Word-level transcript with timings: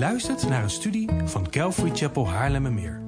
luistert 0.00 0.48
naar 0.48 0.62
een 0.62 0.70
studie 0.70 1.08
van 1.24 1.50
Calvary 1.50 1.90
Chapel 1.94 2.28
Haarlemmermeer. 2.28 3.00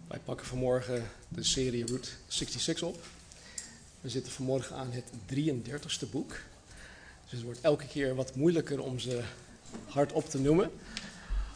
Wij 0.08 0.20
pakken 0.24 0.46
vanmorgen 0.46 1.04
de 1.28 1.44
serie 1.44 1.86
Route 1.86 2.10
66 2.28 2.88
op. 2.88 2.98
We 4.02 4.10
zitten 4.10 4.32
vanmorgen 4.32 4.76
aan 4.76 4.92
het 4.92 5.06
33ste 5.34 6.10
boek. 6.12 6.30
Dus 7.24 7.32
het 7.32 7.42
wordt 7.42 7.62
elke 7.62 7.88
keer 7.88 8.16
wat 8.16 8.36
moeilijker 8.36 8.82
om 8.82 9.00
ze 9.00 9.24
hardop 9.86 10.30
te 10.30 10.40
noemen. 10.40 10.72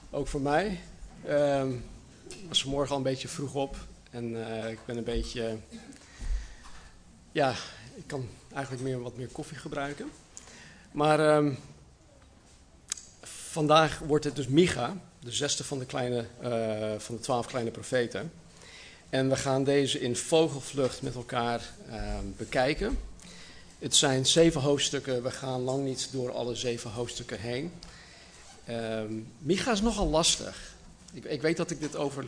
Ook 0.09 0.27
voor 0.27 0.41
mij. 0.41 0.79
Ehm, 1.25 1.71
ik 2.27 2.47
was 2.47 2.61
vanmorgen 2.61 2.91
al 2.91 2.97
een 2.97 3.03
beetje 3.03 3.27
vroeg 3.27 3.53
op. 3.53 3.75
En 4.09 4.47
eh, 4.47 4.71
ik 4.71 4.79
ben 4.85 4.97
een 4.97 5.03
beetje... 5.03 5.57
ja, 7.31 7.53
ik 7.95 8.03
kan 8.07 8.27
eigenlijk 8.53 8.83
meer, 8.83 9.01
wat 9.01 9.17
meer 9.17 9.27
koffie 9.27 9.57
gebruiken. 9.57 10.11
Maar 10.91 11.19
ehm, 11.19 11.53
vandaag 13.51 13.99
wordt 13.99 14.25
het 14.25 14.35
dus 14.35 14.47
Micha, 14.47 14.97
de 15.19 15.31
zesde 15.31 15.63
van 15.63 15.79
de, 15.79 15.85
kleine, 15.85 16.25
eh, 16.41 16.99
van 16.99 17.15
de 17.15 17.21
twaalf 17.21 17.45
kleine 17.45 17.71
profeten. 17.71 18.31
En 19.11 19.29
we 19.29 19.35
gaan 19.35 19.63
deze 19.63 19.99
in 19.99 20.15
vogelvlucht 20.15 21.01
met 21.01 21.15
elkaar 21.15 21.61
ehm, 21.89 22.25
bekijken. 22.37 22.97
Het 23.79 23.95
zijn 23.95 24.25
zeven 24.25 24.61
hoofdstukken. 24.61 25.23
We 25.23 25.31
gaan 25.31 25.61
lang 25.61 25.83
niet 25.83 26.09
door 26.11 26.31
alle 26.31 26.55
zeven 26.55 26.91
hoofdstukken 26.91 27.39
heen. 27.39 27.71
Ehm, 28.65 29.13
Micha 29.37 29.71
is 29.71 29.81
nogal 29.81 30.07
lastig. 30.07 30.75
Ik, 31.13 31.23
ik, 31.23 31.41
weet 31.41 31.57
dat 31.57 31.71
ik 31.71 31.79
dit 31.79 31.95
over 31.95 32.25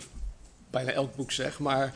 bijna 0.70 0.92
elk 0.92 1.16
boek 1.16 1.32
zeg, 1.32 1.60
maar 1.60 1.94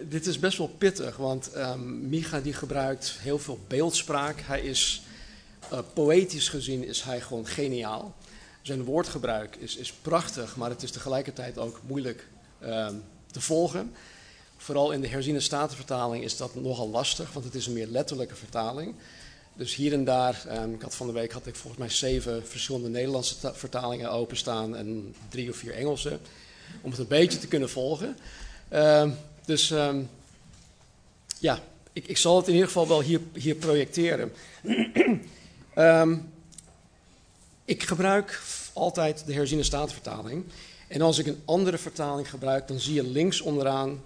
dit 0.00 0.26
is 0.26 0.38
best 0.38 0.58
wel 0.58 0.74
pittig. 0.78 1.16
Want 1.16 1.56
um, 1.56 2.08
Micha 2.08 2.40
die 2.40 2.52
gebruikt 2.52 3.16
heel 3.20 3.38
veel 3.38 3.58
beeldspraak. 3.68 4.40
Hij 4.40 4.60
is, 4.60 5.02
uh, 5.72 5.78
poëtisch 5.92 6.48
gezien 6.48 6.84
is 6.84 7.02
hij 7.02 7.20
gewoon 7.20 7.46
geniaal. 7.46 8.14
Zijn 8.62 8.84
woordgebruik 8.84 9.56
is, 9.56 9.76
is 9.76 9.92
prachtig, 9.92 10.56
maar 10.56 10.70
het 10.70 10.82
is 10.82 10.90
tegelijkertijd 10.90 11.58
ook 11.58 11.80
moeilijk 11.86 12.26
te 13.30 13.40
volgen. 13.40 13.92
Vooral 14.64 14.92
in 14.92 15.00
de 15.00 15.08
herziene 15.08 15.40
statenvertaling 15.40 16.24
is 16.24 16.36
dat 16.36 16.54
nogal 16.54 16.88
lastig, 16.88 17.32
want 17.32 17.44
het 17.44 17.54
is 17.54 17.66
een 17.66 17.72
meer 17.72 17.86
letterlijke 17.86 18.34
vertaling. 18.34 18.94
Dus 19.54 19.74
hier 19.74 19.92
en 19.92 20.04
daar, 20.04 20.44
um, 20.62 20.74
ik 20.74 20.82
had 20.82 20.94
van 20.94 21.06
de 21.06 21.12
week 21.12 21.32
had 21.32 21.46
ik 21.46 21.54
volgens 21.54 21.82
mij 21.82 21.90
zeven 21.90 22.46
verschillende 22.46 22.88
Nederlandse 22.88 23.52
vertalingen 23.54 24.10
openstaan 24.10 24.76
en 24.76 25.14
drie 25.28 25.50
of 25.50 25.56
vier 25.56 25.74
Engelse, 25.74 26.18
om 26.80 26.90
het 26.90 27.00
een 27.00 27.06
beetje 27.06 27.38
te 27.38 27.46
kunnen 27.46 27.70
volgen. 27.70 28.16
Uh, 28.72 29.10
dus 29.44 29.70
um, 29.70 30.10
ja, 31.38 31.58
ik, 31.92 32.06
ik, 32.06 32.16
zal 32.16 32.36
het 32.36 32.46
in 32.46 32.52
ieder 32.52 32.68
geval 32.68 32.88
wel 32.88 33.02
hier, 33.02 33.20
hier 33.32 33.54
projecteren. 33.54 34.32
ik 37.64 37.82
gebruik 37.82 38.42
altijd 38.72 39.26
de 39.26 39.34
herziene 39.34 39.62
statenvertaling. 39.62 40.44
En 40.88 41.00
als 41.00 41.18
ik 41.18 41.26
een 41.26 41.42
andere 41.44 41.78
vertaling 41.78 42.30
gebruik, 42.30 42.68
dan 42.68 42.80
zie 42.80 42.94
je 42.94 43.06
links 43.06 43.40
onderaan 43.40 44.02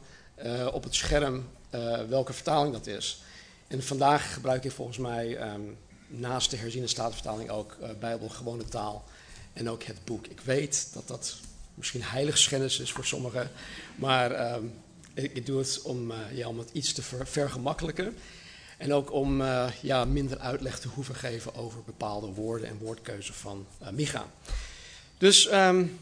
op 0.73 0.85
het 0.85 0.95
scherm 0.95 1.45
uh, 1.71 2.01
welke 2.09 2.33
vertaling 2.33 2.73
dat 2.73 2.87
is. 2.87 3.23
En 3.67 3.83
vandaag 3.83 4.33
gebruik 4.33 4.65
ik 4.65 4.73
volgens 4.73 4.99
mij 4.99 5.53
um, 5.53 5.77
naast 6.07 6.51
de 6.51 6.57
herziene 6.57 6.87
statenvertaling 6.87 7.51
ook 7.51 7.77
uh, 7.83 7.89
Bijbel 8.01 8.29
gewone 8.29 8.65
taal 8.65 9.05
en 9.53 9.71
ook 9.71 9.83
het 9.83 10.05
boek. 10.05 10.27
Ik 10.27 10.41
weet 10.41 10.89
dat 10.93 11.09
dat 11.09 11.37
misschien 11.75 12.03
heiligschennis 12.03 12.79
is 12.79 12.93
voor 12.93 13.05
sommigen, 13.05 13.51
maar 13.97 14.55
um, 14.55 14.73
ik, 15.15 15.47
doe 15.47 15.59
het 15.59 15.83
om, 15.83 16.13
ja, 16.33 16.49
om 16.49 16.59
het 16.59 16.71
iets 16.73 16.93
te 16.93 17.03
ver, 17.03 17.27
vergemakkelijken. 17.27 18.17
En 18.79 18.93
ook 18.93 19.13
om 19.13 19.43
ja, 19.83 20.05
minder 20.05 20.39
uitleg 20.39 20.79
te 20.79 20.89
hoeven 20.89 21.15
geven 21.15 21.55
over 21.55 21.83
bepaalde 21.83 22.27
woorden 22.27 22.69
en 22.69 22.79
woordkeuze 22.79 23.33
van 23.33 23.67
Micha. 23.93 24.27
Dus 25.19 25.53
um, 25.53 25.99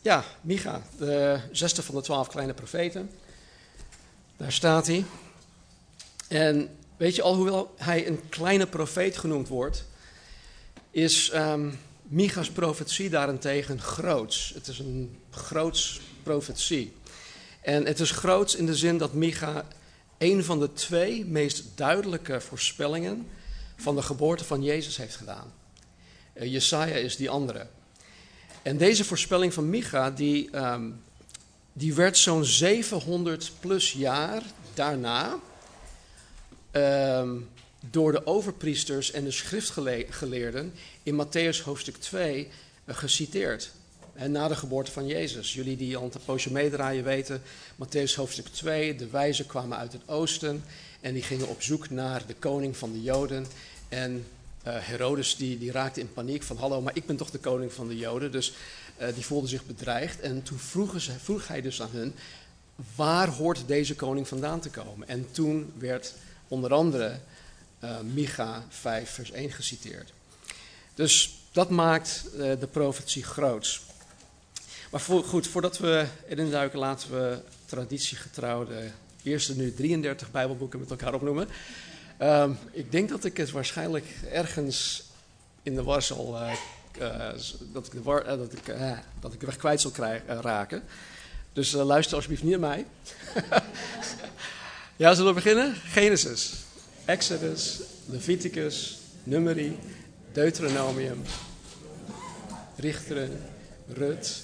ja, 0.00 0.24
Micha, 0.40 0.82
de 0.98 1.40
zesde 1.52 1.82
van 1.82 1.94
de 1.94 2.00
twaalf 2.00 2.28
kleine 2.28 2.54
profeten. 2.54 3.10
Daar 4.40 4.52
staat 4.52 4.86
hij. 4.86 5.04
En 6.28 6.76
weet 6.96 7.14
je, 7.14 7.22
alhoewel 7.22 7.74
hij 7.76 8.06
een 8.06 8.28
kleine 8.28 8.66
profeet 8.66 9.16
genoemd 9.16 9.48
wordt, 9.48 9.84
is 10.90 11.32
um, 11.34 11.78
Micha's 12.02 12.50
profetie 12.50 13.10
daarentegen 13.10 13.80
groots. 13.80 14.52
Het 14.54 14.66
is 14.66 14.78
een 14.78 15.18
groots 15.30 16.00
profetie. 16.22 16.92
En 17.60 17.86
het 17.86 18.00
is 18.00 18.10
groots 18.10 18.54
in 18.54 18.66
de 18.66 18.76
zin 18.76 18.98
dat 18.98 19.12
Micha 19.12 19.66
een 20.18 20.44
van 20.44 20.60
de 20.60 20.72
twee 20.72 21.24
meest 21.24 21.64
duidelijke 21.74 22.40
voorspellingen 22.40 23.26
van 23.76 23.94
de 23.94 24.02
geboorte 24.02 24.44
van 24.44 24.62
Jezus 24.62 24.96
heeft 24.96 25.16
gedaan. 25.16 25.52
Uh, 26.34 26.52
Jesaja 26.52 26.94
is 26.94 27.16
die 27.16 27.30
andere. 27.30 27.66
En 28.62 28.76
deze 28.76 29.04
voorspelling 29.04 29.54
van 29.54 29.70
Micha, 29.70 30.10
die 30.10 30.56
um, 30.56 31.02
die 31.72 31.94
werd 31.94 32.18
zo'n 32.18 32.44
700 32.44 33.52
plus 33.60 33.92
jaar 33.92 34.42
daarna 34.74 35.38
um, 36.72 37.48
door 37.90 38.12
de 38.12 38.26
overpriesters 38.26 39.10
en 39.10 39.24
de 39.24 39.30
schriftgeleerden 39.30 40.72
in 41.02 41.26
Matthäus 41.26 41.62
hoofdstuk 41.64 41.96
2 41.96 42.48
uh, 42.84 42.94
geciteerd. 42.96 43.70
En 44.14 44.32
na 44.32 44.48
de 44.48 44.56
geboorte 44.56 44.90
van 44.90 45.06
Jezus. 45.06 45.54
Jullie 45.54 45.76
die 45.76 45.96
al 45.96 46.02
een 46.02 46.20
poosje 46.24 46.52
meedraaien 46.52 47.04
weten, 47.04 47.42
Matthäus 47.74 48.14
hoofdstuk 48.14 48.46
2, 48.46 48.96
de 48.96 49.06
wijzen 49.06 49.46
kwamen 49.46 49.78
uit 49.78 49.92
het 49.92 50.02
oosten 50.06 50.64
en 51.00 51.12
die 51.12 51.22
gingen 51.22 51.48
op 51.48 51.62
zoek 51.62 51.90
naar 51.90 52.22
de 52.26 52.34
koning 52.34 52.76
van 52.76 52.92
de 52.92 53.02
Joden. 53.02 53.46
En 53.88 54.26
uh, 54.66 54.74
Herodes 54.78 55.36
die, 55.36 55.58
die 55.58 55.72
raakte 55.72 56.00
in 56.00 56.12
paniek 56.12 56.42
van 56.42 56.56
hallo, 56.56 56.80
maar 56.80 56.96
ik 56.96 57.06
ben 57.06 57.16
toch 57.16 57.30
de 57.30 57.38
koning 57.38 57.72
van 57.72 57.88
de 57.88 57.96
Joden. 57.96 58.32
Dus 58.32 58.52
die 59.14 59.26
voelden 59.26 59.48
zich 59.48 59.66
bedreigd. 59.66 60.20
En 60.20 60.42
toen 60.42 60.58
vroeg 60.58 61.48
hij 61.48 61.60
dus 61.60 61.82
aan 61.82 61.90
hun, 61.92 62.14
waar 62.94 63.28
hoort 63.28 63.62
deze 63.66 63.94
koning 63.94 64.28
vandaan 64.28 64.60
te 64.60 64.70
komen? 64.70 65.08
En 65.08 65.26
toen 65.30 65.72
werd 65.78 66.14
onder 66.48 66.72
andere 66.72 67.18
uh, 67.84 68.00
Micha 68.00 68.64
5 68.68 69.10
vers 69.10 69.30
1 69.30 69.50
geciteerd. 69.50 70.12
Dus 70.94 71.38
dat 71.52 71.70
maakt 71.70 72.24
uh, 72.34 72.38
de 72.38 72.68
profetie 72.70 73.24
groots. 73.24 73.82
Maar 74.90 75.00
voor, 75.00 75.24
goed, 75.24 75.46
voordat 75.46 75.78
we 75.78 76.06
erin 76.28 76.50
duiken, 76.50 76.78
laten 76.78 77.10
we 77.10 77.38
traditiegetrouw 77.64 78.64
de 78.64 78.90
eerste 79.22 79.56
nu 79.56 79.74
33 79.74 80.30
Bijbelboeken 80.30 80.78
met 80.78 80.90
elkaar 80.90 81.14
opnoemen. 81.14 81.48
Um, 82.22 82.58
ik 82.72 82.92
denk 82.92 83.08
dat 83.08 83.24
ik 83.24 83.36
het 83.36 83.50
waarschijnlijk 83.50 84.06
ergens 84.32 85.02
in 85.62 85.74
de 85.74 85.82
war 85.82 86.02
zal 86.02 86.38
dat, 87.72 87.86
ik 87.86 87.92
de 87.92 88.22
uh, 88.26 88.26
dat, 88.26 88.52
ik, 88.52 88.74
dat 89.20 89.32
ik 89.32 89.40
de 89.40 89.46
weg 89.46 89.56
kwijt 89.56 89.80
zal 89.80 89.90
krijgen, 89.90 90.40
raken. 90.40 90.82
Dus 91.52 91.72
luister 91.72 92.14
alsjeblieft 92.14 92.42
niet 92.42 92.60
naar 92.60 92.68
mij. 92.70 92.86
ja, 94.96 95.14
zullen 95.14 95.34
we 95.34 95.40
beginnen? 95.40 95.74
Genesis, 95.74 96.54
Exodus, 97.04 97.80
Leviticus, 98.06 98.98
Numeri, 99.24 99.78
Deuteronomium, 100.32 101.22
Richteren, 102.76 103.42
Rut, 103.88 104.42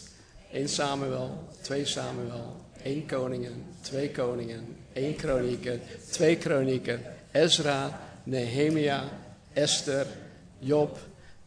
1 0.53 0.69
Samuel, 0.69 1.49
2 1.61 1.85
Samuel, 1.85 2.57
1 2.83 3.07
Koningen, 3.07 3.65
2 3.81 4.11
Koningen, 4.11 4.77
1 4.93 5.17
Kronieken, 5.17 5.81
2 6.11 6.37
Kronieken, 6.37 7.01
Ezra, 7.33 8.01
Nehemia, 8.25 9.05
Esther, 9.53 10.07
Job, 10.59 10.99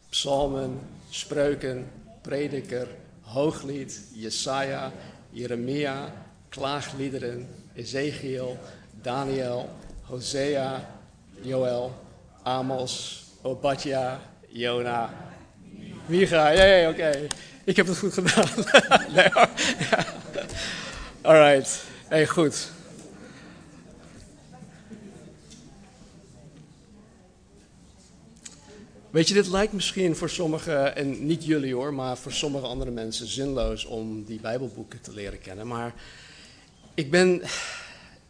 Psalmen, 0.10 0.80
Spreuken, 1.10 1.92
Prediker, 2.22 2.88
Hooglied, 3.22 3.92
Jesaja, 4.14 4.92
Jeremia, 5.32 6.12
Klaagliederen, 6.50 7.48
Ezekiel, 7.76 8.58
Daniel, 9.04 9.70
Hosea, 10.04 10.82
Joel, 11.42 11.92
Amos, 12.44 13.26
Obadja, 13.44 14.20
Jona, 14.50 15.10
Micha. 16.10 16.50
Ja, 16.50 16.66
ja, 16.66 16.90
oké. 16.90 17.28
Ik 17.64 17.76
heb 17.76 17.88
het 17.88 17.98
goed 17.98 18.14
gedaan. 18.14 18.48
nee, 19.16 19.30
ja. 19.90 20.06
Alright. 21.22 21.84
Hey, 22.08 22.28
goed. 22.28 22.72
Weet 29.12 29.28
je, 29.28 29.34
dit 29.34 29.48
lijkt 29.48 29.74
misschien 29.74 30.16
voor 30.16 30.30
sommigen, 30.30 30.96
en 30.96 31.26
niet 31.26 31.46
jullie 31.46 31.74
hoor, 31.74 31.94
maar 31.94 32.18
voor 32.18 32.32
sommige 32.32 32.66
andere 32.66 32.92
mensen 32.92 33.28
zinloos 33.28 33.86
om 33.86 34.24
die 34.24 34.40
Bijbelboeken 34.40 35.02
te 35.02 35.14
leren 35.14 35.40
kennen. 35.40 35.68
Maar 35.68 35.94
ik 36.94 37.12
ben, 37.12 37.42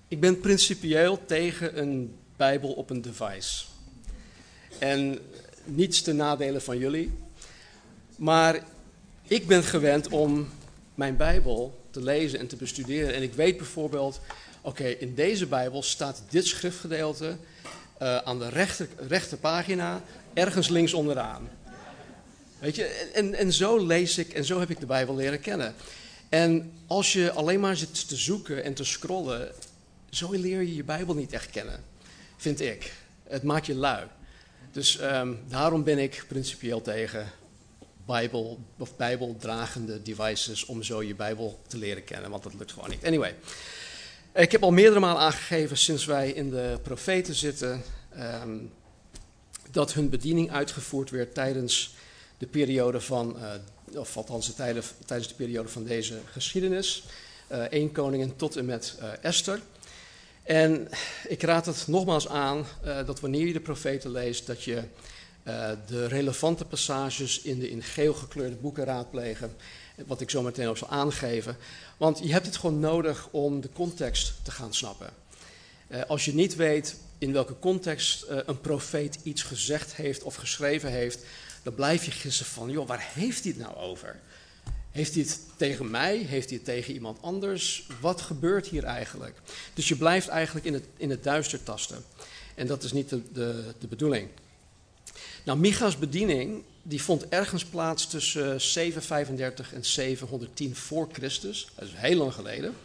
Ik 0.07 0.19
ben 0.19 0.39
principieel 0.39 1.25
tegen 1.25 1.79
een 1.79 2.15
Bijbel 2.35 2.71
op 2.71 2.89
een 2.89 3.01
device. 3.01 3.65
En 4.79 5.19
niets 5.63 6.01
te 6.01 6.13
nadelen 6.13 6.61
van 6.61 6.77
jullie. 6.77 7.11
Maar 8.15 8.63
ik 9.27 9.47
ben 9.47 9.63
gewend 9.63 10.07
om 10.07 10.49
mijn 10.95 11.17
Bijbel 11.17 11.79
te 11.91 12.03
lezen 12.03 12.39
en 12.39 12.47
te 12.47 12.55
bestuderen. 12.55 13.13
En 13.13 13.23
ik 13.23 13.33
weet 13.33 13.57
bijvoorbeeld, 13.57 14.19
oké, 14.61 14.83
in 14.83 15.15
deze 15.15 15.45
Bijbel 15.45 15.83
staat 15.83 16.23
dit 16.29 16.45
schriftgedeelte 16.45 17.37
uh, 18.01 18.17
aan 18.17 18.39
de 18.39 18.49
rechter, 18.49 18.87
rechterpagina, 19.07 20.01
ergens 20.33 20.67
links 20.67 20.93
onderaan. 20.93 21.49
Weet 22.59 22.75
je, 22.75 22.83
en, 23.13 23.33
en 23.33 23.53
zo 23.53 23.85
lees 23.85 24.17
ik 24.17 24.33
en 24.33 24.45
zo 24.45 24.59
heb 24.59 24.69
ik 24.69 24.79
de 24.79 24.85
Bijbel 24.85 25.15
leren 25.15 25.39
kennen. 25.39 25.75
En 26.29 26.71
als 26.87 27.13
je 27.13 27.31
alleen 27.31 27.59
maar 27.59 27.75
zit 27.75 28.07
te 28.07 28.15
zoeken 28.15 28.63
en 28.63 28.73
te 28.73 28.83
scrollen, 28.83 29.51
zo 30.09 30.31
leer 30.31 30.61
je 30.61 30.75
je 30.75 30.83
Bijbel 30.83 31.15
niet 31.15 31.33
echt 31.33 31.49
kennen, 31.49 31.83
vind 32.37 32.61
ik. 32.61 32.93
Het 33.23 33.43
maakt 33.43 33.65
je 33.65 33.75
lui. 33.75 34.07
Dus 34.71 35.01
um, 35.01 35.39
daarom 35.47 35.83
ben 35.83 35.97
ik 35.97 36.25
principieel 36.27 36.81
tegen 36.81 37.31
Bijbel 38.05 38.59
of 38.77 38.95
Bijbeldragende 38.95 40.01
devices 40.01 40.65
om 40.65 40.83
zo 40.83 41.03
je 41.03 41.15
Bijbel 41.15 41.59
te 41.67 41.77
leren 41.77 42.03
kennen, 42.03 42.29
want 42.29 42.43
dat 42.43 42.53
lukt 42.53 42.71
gewoon 42.71 42.89
niet. 42.89 43.05
Anyway, 43.05 43.35
ik 44.33 44.51
heb 44.51 44.63
al 44.63 44.71
meerdere 44.71 44.99
malen 44.99 45.21
aangegeven 45.21 45.77
sinds 45.77 46.05
wij 46.05 46.31
in 46.31 46.49
de 46.49 46.79
profeten 46.83 47.35
zitten 47.35 47.81
um, 48.17 48.71
dat 49.71 49.93
hun 49.93 50.09
bediening 50.09 50.51
uitgevoerd 50.51 51.09
werd 51.09 51.33
tijdens 51.33 51.95
de 52.37 52.47
periode 52.47 53.01
van, 53.01 53.37
uh, 53.37 53.99
of 53.99 54.17
althans 54.17 54.45
de 54.45 54.53
tijden, 54.53 54.83
tijdens 55.05 55.29
de 55.29 55.35
periode 55.35 55.69
van 55.69 55.83
deze 55.83 56.19
geschiedenis. 56.31 57.03
Uh, 57.71 57.91
koningin 57.91 58.35
tot 58.35 58.55
en 58.55 58.65
met 58.65 58.97
uh, 58.99 59.09
Esther. 59.21 59.61
En 60.43 60.87
ik 61.27 61.43
raad 61.43 61.65
het 61.65 61.87
nogmaals 61.87 62.27
aan 62.27 62.65
dat 63.05 63.19
wanneer 63.19 63.47
je 63.47 63.53
de 63.53 63.59
profeten 63.59 64.11
leest, 64.11 64.47
dat 64.47 64.63
je 64.63 64.83
de 65.87 66.07
relevante 66.07 66.65
passages 66.65 67.41
in 67.41 67.59
de 67.59 67.69
in 67.69 67.83
geel 67.83 68.13
gekleurde 68.13 68.55
boeken 68.55 68.83
raadplegen. 68.83 69.55
Wat 70.05 70.21
ik 70.21 70.29
zo 70.29 70.41
meteen 70.41 70.67
ook 70.67 70.77
zal 70.77 70.89
aangeven. 70.89 71.57
Want 71.97 72.19
je 72.23 72.31
hebt 72.31 72.45
het 72.45 72.57
gewoon 72.57 72.79
nodig 72.79 73.27
om 73.31 73.61
de 73.61 73.69
context 73.73 74.33
te 74.43 74.51
gaan 74.51 74.73
snappen. 74.73 75.09
als 76.07 76.25
je 76.25 76.33
niet 76.33 76.55
weet 76.55 76.95
in 77.19 77.33
welke 77.33 77.59
context 77.59 78.25
een 78.27 78.61
profeet 78.61 79.19
iets 79.23 79.43
gezegd 79.43 79.95
heeft 79.95 80.23
of 80.23 80.35
geschreven 80.35 80.91
heeft, 80.91 81.19
dan 81.63 81.75
blijf 81.75 82.05
je 82.05 82.11
gissen 82.11 82.45
van, 82.45 82.69
joh, 82.71 82.87
waar 82.87 83.09
heeft 83.13 83.43
hij 83.43 83.53
het 83.57 83.61
nou 83.61 83.75
over? 83.75 84.19
Heeft 84.91 85.13
hij 85.13 85.23
het 85.23 85.39
tegen 85.55 85.91
mij? 85.91 86.17
Heeft 86.17 86.49
hij 86.49 86.57
het 86.57 86.65
tegen 86.65 86.93
iemand 86.93 87.21
anders? 87.21 87.87
Wat 88.01 88.21
gebeurt 88.21 88.67
hier 88.67 88.83
eigenlijk? 88.83 89.37
Dus 89.73 89.87
je 89.87 89.95
blijft 89.95 90.27
eigenlijk 90.27 90.65
in 90.65 90.73
het, 90.73 90.85
in 90.97 91.09
het 91.09 91.23
duister 91.23 91.63
tasten. 91.63 92.03
En 92.55 92.67
dat 92.67 92.83
is 92.83 92.91
niet 92.91 93.09
de, 93.09 93.21
de, 93.31 93.73
de 93.79 93.87
bedoeling. 93.87 94.29
Nou, 95.45 95.59
Micha's 95.59 95.97
bediening 95.97 96.63
die 96.83 97.01
vond 97.01 97.27
ergens 97.27 97.65
plaats 97.65 98.07
tussen 98.07 98.61
735 98.61 99.73
en 99.73 99.85
710 99.85 100.75
voor 100.75 101.09
Christus. 101.11 101.67
Dat 101.75 101.87
is 101.87 101.93
heel 101.95 102.17
lang 102.17 102.33
geleden. 102.33 102.75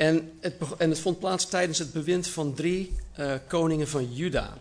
En 0.00 0.32
het, 0.40 0.54
en 0.78 0.90
het 0.90 0.98
vond 0.98 1.18
plaats 1.18 1.48
tijdens 1.48 1.78
het 1.78 1.92
bewind 1.92 2.26
van 2.26 2.54
drie 2.54 2.96
uh, 3.18 3.34
koningen 3.48 3.88
van 3.88 4.14
Juda. 4.14 4.58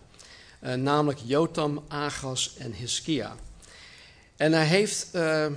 Uh, 0.63 0.73
namelijk 0.73 1.19
Jotam, 1.25 1.83
Agas 1.87 2.55
en 2.57 2.73
Hiskia. 2.73 3.35
En 4.35 4.53
hij 4.53 4.65
heeft 4.65 5.07
uh, 5.13 5.47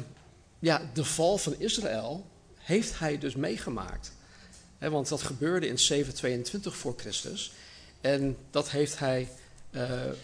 ja, 0.58 0.90
de 0.94 1.04
val 1.04 1.38
van 1.38 1.54
Israël 1.58 2.26
heeft 2.56 2.98
hij 2.98 3.18
dus 3.18 3.34
meegemaakt. 3.34 4.12
Want 4.78 5.08
dat 5.08 5.22
gebeurde 5.22 5.66
in 5.66 5.78
722 5.78 6.76
voor 6.76 6.94
Christus. 6.96 7.52
En 8.00 8.36
dat 8.50 8.70
heeft 8.70 8.98
hij 8.98 9.28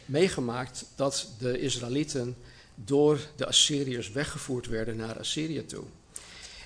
meegemaakt 0.05 0.85
dat 0.97 1.29
de 1.39 1.61
Israëlieten 1.61 2.37
door 2.75 3.21
de 3.37 3.47
Assyriërs 3.47 4.11
weggevoerd 4.11 4.67
werden 4.67 4.97
naar 4.97 5.19
Assyrië 5.19 5.65
toe. 5.65 5.85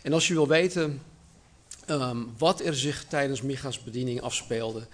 En 0.03 0.12
als 0.12 0.29
je 0.29 0.35
wil 0.35 0.49
weten 0.49 1.03
um, 1.87 2.34
wat 2.38 2.61
er 2.61 2.76
zich 2.76 3.05
tijdens 3.05 3.43
Micha's 3.43 3.82
bediening 3.82 4.20
afspeelde, 4.20 4.87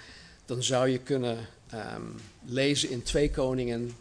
dan 0.44 0.62
zou 0.62 0.88
je 0.88 0.98
kunnen 0.98 1.46
um, 1.74 2.14
lezen 2.44 2.90
in 2.90 3.02
2 3.02 3.30
Koningen, 3.30 3.96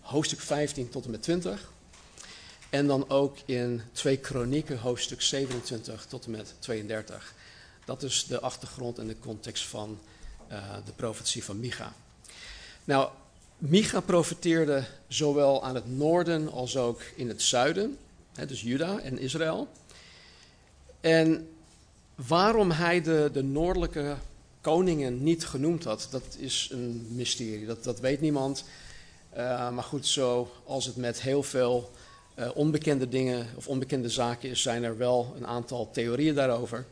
hoofdstuk 0.00 0.40
15 0.40 0.88
tot 0.88 1.04
en 1.04 1.10
met 1.10 1.22
20. 1.22 1.72
En 2.70 2.86
dan 2.86 3.10
ook 3.10 3.36
in 3.44 3.82
2 3.92 4.16
Kronieken, 4.16 4.78
hoofdstuk 4.78 5.22
27 5.22 6.06
tot 6.06 6.24
en 6.24 6.30
met 6.30 6.54
32. 6.58 7.34
Dat 7.84 8.02
is 8.02 8.24
de 8.26 8.40
achtergrond 8.40 8.98
en 8.98 9.06
de 9.06 9.18
context 9.18 9.66
van 9.66 9.98
uh, 10.52 10.74
de 10.84 10.92
profetie 10.92 11.44
van 11.44 11.60
Micha. 11.60 11.92
Nou, 12.84 13.10
Micha 13.58 14.00
profeteerde 14.00 14.84
zowel 15.08 15.64
aan 15.64 15.74
het 15.74 15.96
noorden 15.96 16.52
als 16.52 16.76
ook 16.76 17.02
in 17.16 17.28
het 17.28 17.42
zuiden, 17.42 17.98
hè, 18.34 18.46
dus 18.46 18.60
Juda 18.60 18.98
en 18.98 19.18
Israël. 19.18 19.68
En 21.00 21.48
waarom 22.14 22.70
hij 22.70 23.02
de, 23.02 23.30
de 23.32 23.42
noordelijke 23.42 24.16
koningen 24.60 25.22
niet 25.22 25.46
genoemd 25.46 25.84
had, 25.84 26.08
dat 26.10 26.36
is 26.38 26.68
een 26.72 27.06
mysterie. 27.10 27.66
Dat, 27.66 27.84
dat 27.84 28.00
weet 28.00 28.20
niemand. 28.20 28.64
Uh, 29.36 29.70
maar 29.70 29.84
goed, 29.84 30.06
zo 30.06 30.52
als 30.64 30.86
het 30.86 30.96
met 30.96 31.20
heel 31.20 31.42
veel 31.42 31.90
uh, 32.38 32.48
onbekende 32.54 33.08
dingen 33.08 33.46
of 33.54 33.68
onbekende 33.68 34.08
zaken 34.08 34.48
is, 34.48 34.62
zijn 34.62 34.82
er 34.82 34.96
wel 34.96 35.34
een 35.36 35.46
aantal 35.46 35.90
theorieën 35.90 36.34
daarover. 36.34 36.84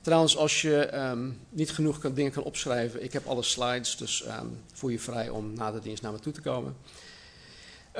Trouwens, 0.00 0.36
als 0.36 0.62
je 0.62 0.96
um, 0.98 1.38
niet 1.48 1.70
genoeg 1.70 1.98
kan, 1.98 2.14
dingen 2.14 2.32
kan 2.32 2.42
opschrijven, 2.42 3.02
ik 3.02 3.12
heb 3.12 3.26
alle 3.26 3.42
slides, 3.42 3.96
dus 3.96 4.24
um, 4.26 4.60
voel 4.72 4.90
je 4.90 4.98
vrij 4.98 5.28
om 5.28 5.52
na 5.54 5.72
de 5.72 5.80
dienst 5.80 6.02
naar 6.02 6.12
me 6.12 6.18
toe 6.18 6.32
te 6.32 6.40
komen. 6.40 6.76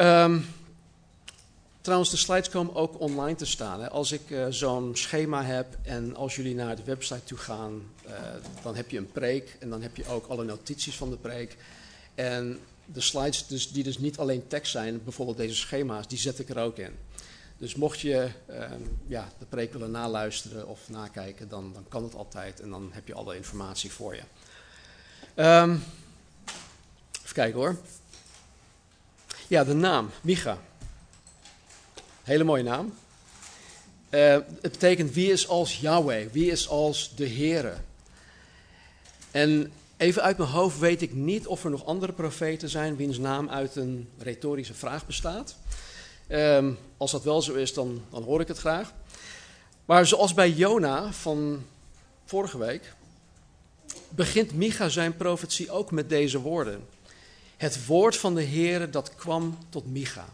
Um, 0.01 0.47
Trouwens, 1.85 2.11
de 2.11 2.17
slides 2.17 2.49
komen 2.49 2.75
ook 2.75 3.01
online 3.01 3.37
te 3.37 3.47
staan. 3.47 3.81
Hè. 3.81 3.91
Als 3.91 4.13
ik 4.13 4.31
uh, 4.31 4.47
zo'n 4.49 4.97
schema 4.97 5.45
heb 5.45 5.79
en 5.83 6.17
als 6.17 6.37
jullie 6.37 6.55
naar 6.55 6.77
de 6.77 6.85
website 6.85 7.25
toe 7.25 7.39
gaan, 7.39 7.83
uh, 8.07 8.13
dan 8.63 8.77
heb 8.77 8.91
je 8.91 8.99
een 8.99 9.13
preek 9.13 9.57
en 9.61 9.71
dan 9.71 9.83
heb 9.83 9.97
je 9.97 10.07
ook 10.07 10.27
alle 10.27 10.45
notities 10.45 10.97
van 10.97 11.11
de 11.11 11.17
preek. 11.17 11.57
En 12.15 12.61
de 12.85 13.01
slides 13.01 13.47
dus, 13.47 13.73
die 13.73 13.83
dus 13.83 13.99
niet 13.99 14.19
alleen 14.19 14.47
tekst 14.47 14.73
zijn, 14.73 15.05
bijvoorbeeld 15.05 15.37
deze 15.37 15.55
schema's, 15.55 16.09
die 16.09 16.19
zet 16.19 16.39
ik 16.39 16.49
er 16.49 16.59
ook 16.59 16.79
in. 16.79 16.97
Dus 17.59 17.75
mocht 17.75 18.01
je 18.01 18.29
uh, 18.51 18.71
ja, 19.07 19.29
de 19.39 19.45
preek 19.45 19.73
willen 19.73 19.91
naluisteren 19.91 20.69
of 20.69 20.89
nakijken, 20.89 21.49
dan, 21.49 21.73
dan 21.73 21.85
kan 21.89 22.03
het 22.03 22.15
altijd 22.15 22.61
en 22.61 22.71
dan 22.71 22.91
heb 22.93 23.07
je 23.07 23.15
alle 23.15 23.37
informatie 23.37 23.93
voor 23.93 24.15
je. 24.15 24.23
Um, 25.43 25.83
even 27.23 27.35
kijken 27.35 27.61
hoor. 27.61 27.79
Ja, 29.49 29.65
de 29.65 29.75
naam, 29.75 30.11
Micha. 30.21 30.59
Hele 32.25 32.45
mooie 32.45 32.63
naam. 32.63 32.95
Uh, 34.11 34.21
het 34.61 34.61
betekent 34.61 35.13
wie 35.15 35.33
is 35.33 35.49
als 35.49 35.81
Yahweh, 35.81 36.27
wie 36.33 36.51
is 36.51 36.69
als 36.69 37.13
de 37.17 37.29
Heere. 37.29 37.75
En 39.31 39.73
even 39.97 40.23
uit 40.23 40.37
mijn 40.37 40.51
hoofd 40.51 40.79
weet 40.79 41.03
ik 41.03 41.13
niet 41.13 41.47
of 41.47 41.65
er 41.65 41.71
nog 41.71 41.85
andere 41.87 42.13
profeten 42.13 42.69
zijn 42.69 42.97
wiens 42.97 43.19
naam 43.19 43.49
uit 43.49 43.77
een 43.77 44.09
retorische 44.19 44.75
vraag 44.75 45.07
bestaat. 45.07 45.57
Um, 46.29 46.79
als 46.97 47.11
dat 47.11 47.25
wel 47.25 47.43
zo 47.43 47.55
is, 47.55 47.75
dan, 47.75 48.03
dan 48.11 48.23
hoor 48.23 48.41
ik 48.41 48.49
het 48.49 48.59
graag. 48.59 48.93
Maar 49.85 50.07
zoals 50.07 50.35
bij 50.35 50.51
Jona 50.51 51.13
van 51.13 51.65
vorige 52.25 52.59
week, 52.59 52.93
begint 54.09 54.53
Micha 54.53 54.89
zijn 54.89 55.17
profetie 55.17 55.71
ook 55.71 55.91
met 55.91 56.09
deze 56.09 56.41
woorden. 56.41 56.87
Het 57.57 57.87
woord 57.87 58.17
van 58.17 58.35
de 58.35 58.45
Heere 58.45 58.91
dat 58.91 59.15
kwam 59.15 59.59
tot 59.69 59.87
Micha 59.87 60.27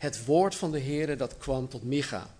het 0.00 0.24
woord 0.24 0.54
van 0.54 0.72
de 0.72 0.78
Heer 0.78 1.16
dat 1.16 1.38
kwam 1.38 1.68
tot 1.68 1.82
Micha. 1.82 2.30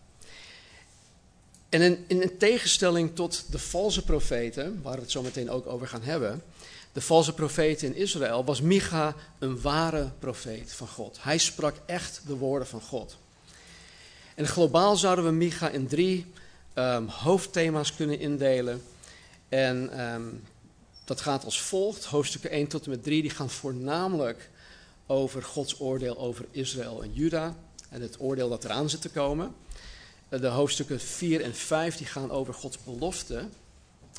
En 1.68 1.82
in, 1.82 2.04
in 2.06 2.38
tegenstelling 2.38 3.14
tot 3.14 3.44
de 3.50 3.58
valse 3.58 4.04
profeten, 4.04 4.82
waar 4.82 4.94
we 4.94 5.00
het 5.00 5.10
zo 5.10 5.22
meteen 5.22 5.50
ook 5.50 5.66
over 5.66 5.88
gaan 5.88 6.02
hebben, 6.02 6.42
de 6.92 7.00
valse 7.00 7.34
profeten 7.34 7.86
in 7.86 7.96
Israël, 7.96 8.44
was 8.44 8.60
Micha 8.60 9.14
een 9.38 9.60
ware 9.60 10.10
profeet 10.18 10.72
van 10.72 10.88
God. 10.88 11.18
Hij 11.20 11.38
sprak 11.38 11.76
echt 11.86 12.20
de 12.26 12.36
woorden 12.36 12.68
van 12.68 12.80
God. 12.80 13.16
En 14.34 14.46
globaal 14.46 14.96
zouden 14.96 15.24
we 15.24 15.30
Micha 15.30 15.68
in 15.68 15.86
drie 15.86 16.26
um, 16.74 17.08
hoofdthema's 17.08 17.94
kunnen 17.94 18.18
indelen. 18.18 18.82
En 19.48 20.00
um, 20.04 20.42
dat 21.04 21.20
gaat 21.20 21.44
als 21.44 21.60
volgt. 21.60 22.04
Hoofdstukken 22.04 22.50
1 22.50 22.66
tot 22.66 22.84
en 22.84 22.90
met 22.90 23.02
3 23.02 23.22
die 23.22 23.30
gaan 23.30 23.50
voornamelijk 23.50 24.50
over 25.10 25.42
Gods 25.42 25.80
oordeel 25.80 26.18
over 26.18 26.46
Israël 26.50 27.02
en 27.02 27.12
Juda 27.12 27.56
en 27.88 28.00
het 28.00 28.20
oordeel 28.20 28.48
dat 28.48 28.64
eraan 28.64 28.90
zit 28.90 29.00
te 29.00 29.08
komen. 29.08 29.54
De 30.28 30.46
hoofdstukken 30.46 31.00
4 31.00 31.40
en 31.40 31.54
5 31.54 31.96
die 31.96 32.06
gaan 32.06 32.30
over 32.30 32.54
Gods 32.54 32.78
belofte 32.84 33.48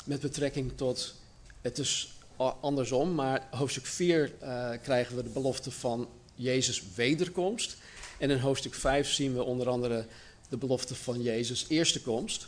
met 0.06 0.22
betrekking 0.22 0.72
tot, 0.76 1.16
het 1.62 1.78
is 1.78 2.14
andersom, 2.62 3.16
maar 3.16 3.48
hoofdstuk 3.52 3.86
4 3.86 4.32
uh, 4.44 4.70
krijgen 4.84 5.16
we 5.16 5.24
de 5.24 5.30
belofte 5.30 5.72
van 5.72 6.08
Jezus 6.36 6.84
wederkomst. 6.96 7.78
En 8.18 8.30
in 8.30 8.40
hoofdstuk 8.40 8.74
5 8.74 9.12
zien 9.12 9.34
we 9.34 9.44
onder 9.44 9.70
andere 9.70 10.06
de 10.50 10.58
belofte 10.58 10.96
van 10.96 11.22
Jezus 11.22 11.66
eerste 11.68 12.02
komst. 12.02 12.48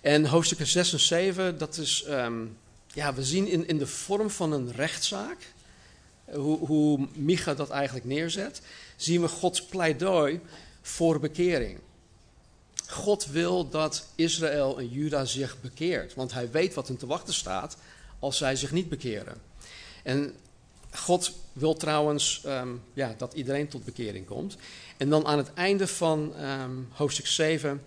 En 0.00 0.26
hoofdstukken 0.26 0.66
6 0.66 0.92
en 0.92 1.00
7, 1.00 1.58
dat 1.58 1.76
is 1.76 2.04
um, 2.08 2.56
ja, 2.92 3.14
we 3.14 3.24
zien 3.24 3.46
in, 3.46 3.68
in 3.68 3.78
de 3.78 3.86
vorm 3.86 4.30
van 4.30 4.52
een 4.52 4.72
rechtszaak, 4.72 5.53
hoe, 6.34 6.58
hoe 6.66 7.08
Micha 7.12 7.54
dat 7.54 7.70
eigenlijk 7.70 8.06
neerzet, 8.06 8.60
zien 8.96 9.20
we 9.20 9.28
Gods 9.28 9.64
pleidooi 9.64 10.40
voor 10.82 11.20
bekering. 11.20 11.78
God 12.88 13.26
wil 13.26 13.68
dat 13.68 14.06
Israël 14.14 14.78
en 14.78 14.88
Juda 14.88 15.24
zich 15.24 15.60
bekeert, 15.60 16.14
want 16.14 16.32
hij 16.32 16.50
weet 16.50 16.74
wat 16.74 16.88
hen 16.88 16.96
te 16.96 17.06
wachten 17.06 17.34
staat 17.34 17.76
als 18.18 18.36
zij 18.36 18.56
zich 18.56 18.72
niet 18.72 18.88
bekeren. 18.88 19.34
En 20.02 20.34
God 20.90 21.32
wil 21.52 21.74
trouwens 21.74 22.42
ehm, 22.44 22.68
ja, 22.92 23.14
dat 23.18 23.34
iedereen 23.34 23.68
tot 23.68 23.84
bekering 23.84 24.26
komt. 24.26 24.56
En 24.96 25.08
dan 25.08 25.26
aan 25.26 25.38
het 25.38 25.52
einde 25.54 25.86
van 25.86 26.36
ehm, 26.36 26.70
hoofdstuk 26.90 27.26
7 27.26 27.82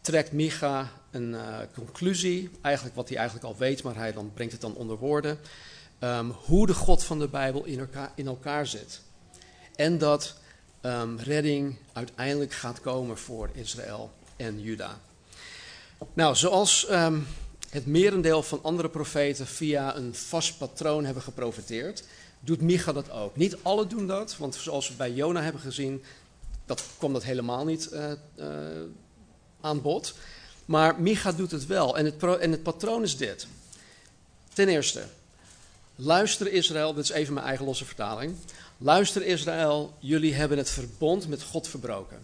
trekt 0.00 0.32
Micha 0.32 0.92
een 1.10 1.30
uh, 1.30 1.58
conclusie, 1.74 2.50
eigenlijk 2.60 2.96
wat 2.96 3.08
hij 3.08 3.16
eigenlijk 3.18 3.46
al 3.46 3.56
weet, 3.56 3.82
maar 3.82 3.96
hij 3.96 4.12
dan 4.12 4.30
brengt 4.34 4.52
het 4.52 4.60
dan 4.60 4.74
onder 4.74 4.96
woorden. 4.96 5.38
Um, 6.04 6.30
hoe 6.30 6.66
de 6.66 6.74
God 6.74 7.04
van 7.04 7.18
de 7.18 7.28
Bijbel 7.28 7.64
in 7.64 7.78
elkaar, 7.78 8.12
in 8.14 8.26
elkaar 8.26 8.66
zit. 8.66 9.00
En 9.76 9.98
dat 9.98 10.34
redding 11.16 11.76
uiteindelijk 11.92 12.52
gaat 12.52 12.80
komen 12.80 13.18
voor 13.18 13.50
Israël 13.52 14.10
en 14.36 14.60
Juda. 14.60 15.00
Nou, 16.14 16.36
zoals 16.36 16.86
het 17.70 17.86
merendeel 17.86 18.42
van 18.42 18.62
andere 18.62 18.88
profeten 18.88 19.46
via 19.46 19.96
een 19.96 20.14
vast 20.14 20.58
patroon 20.58 21.04
hebben 21.04 21.22
geprofeteerd, 21.22 22.04
doet 22.40 22.60
Micha 22.60 22.92
dat 22.92 23.10
ook. 23.10 23.36
Niet 23.36 23.56
alle 23.62 23.86
doen 23.86 24.06
dat, 24.06 24.36
want 24.36 24.54
zoals 24.54 24.88
we 24.88 24.94
bij 24.94 25.12
Jona 25.12 25.42
hebben 25.42 25.60
gezien, 25.60 26.04
dat 26.66 26.84
komt 26.98 27.12
dat 27.12 27.24
helemaal 27.24 27.64
niet 27.64 27.88
uh, 27.92 28.10
uh, 28.36 28.46
aan 29.60 29.82
bod. 29.82 30.14
Maar 30.64 31.00
Micha 31.00 31.32
doet 31.32 31.50
het 31.50 31.66
wel. 31.66 31.96
En 31.98 32.04
het, 32.04 32.22
en 32.22 32.50
het 32.50 32.62
patroon 32.62 33.02
is 33.02 33.16
dit. 33.16 33.46
Ten 34.52 34.68
eerste, 34.68 35.02
luister 35.96 36.52
Israël, 36.52 36.94
dit 36.94 37.04
is 37.04 37.10
even 37.10 37.34
mijn 37.34 37.46
eigen 37.46 37.64
losse 37.64 37.84
vertaling. 37.84 38.36
Luister 38.78 39.22
Israël, 39.22 39.94
jullie 39.98 40.34
hebben 40.34 40.58
het 40.58 40.70
verbond 40.70 41.28
met 41.28 41.42
God 41.42 41.68
verbroken. 41.68 42.18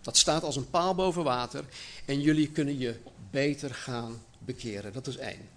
Dat 0.00 0.16
staat 0.16 0.42
als 0.42 0.56
een 0.56 0.70
paal 0.70 0.94
boven 0.94 1.24
water 1.24 1.64
en 2.04 2.20
jullie 2.20 2.48
kunnen 2.48 2.78
je 2.78 2.94
beter 3.30 3.74
gaan 3.74 4.22
bekeren. 4.38 4.92
Dat 4.92 5.06
is 5.06 5.16
één. 5.16 5.48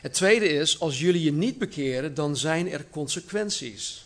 Het 0.00 0.14
tweede 0.14 0.48
is, 0.48 0.80
als 0.80 1.00
jullie 1.00 1.22
je 1.22 1.32
niet 1.32 1.58
bekeren, 1.58 2.14
dan 2.14 2.36
zijn 2.36 2.70
er 2.70 2.86
consequenties. 2.90 4.04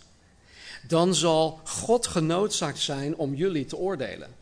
Dan 0.89 1.15
zal 1.15 1.61
God 1.65 2.07
genoodzaakt 2.07 2.79
zijn 2.79 3.17
om 3.17 3.35
jullie 3.35 3.67
te 3.67 3.77
oordelen. 3.77 4.35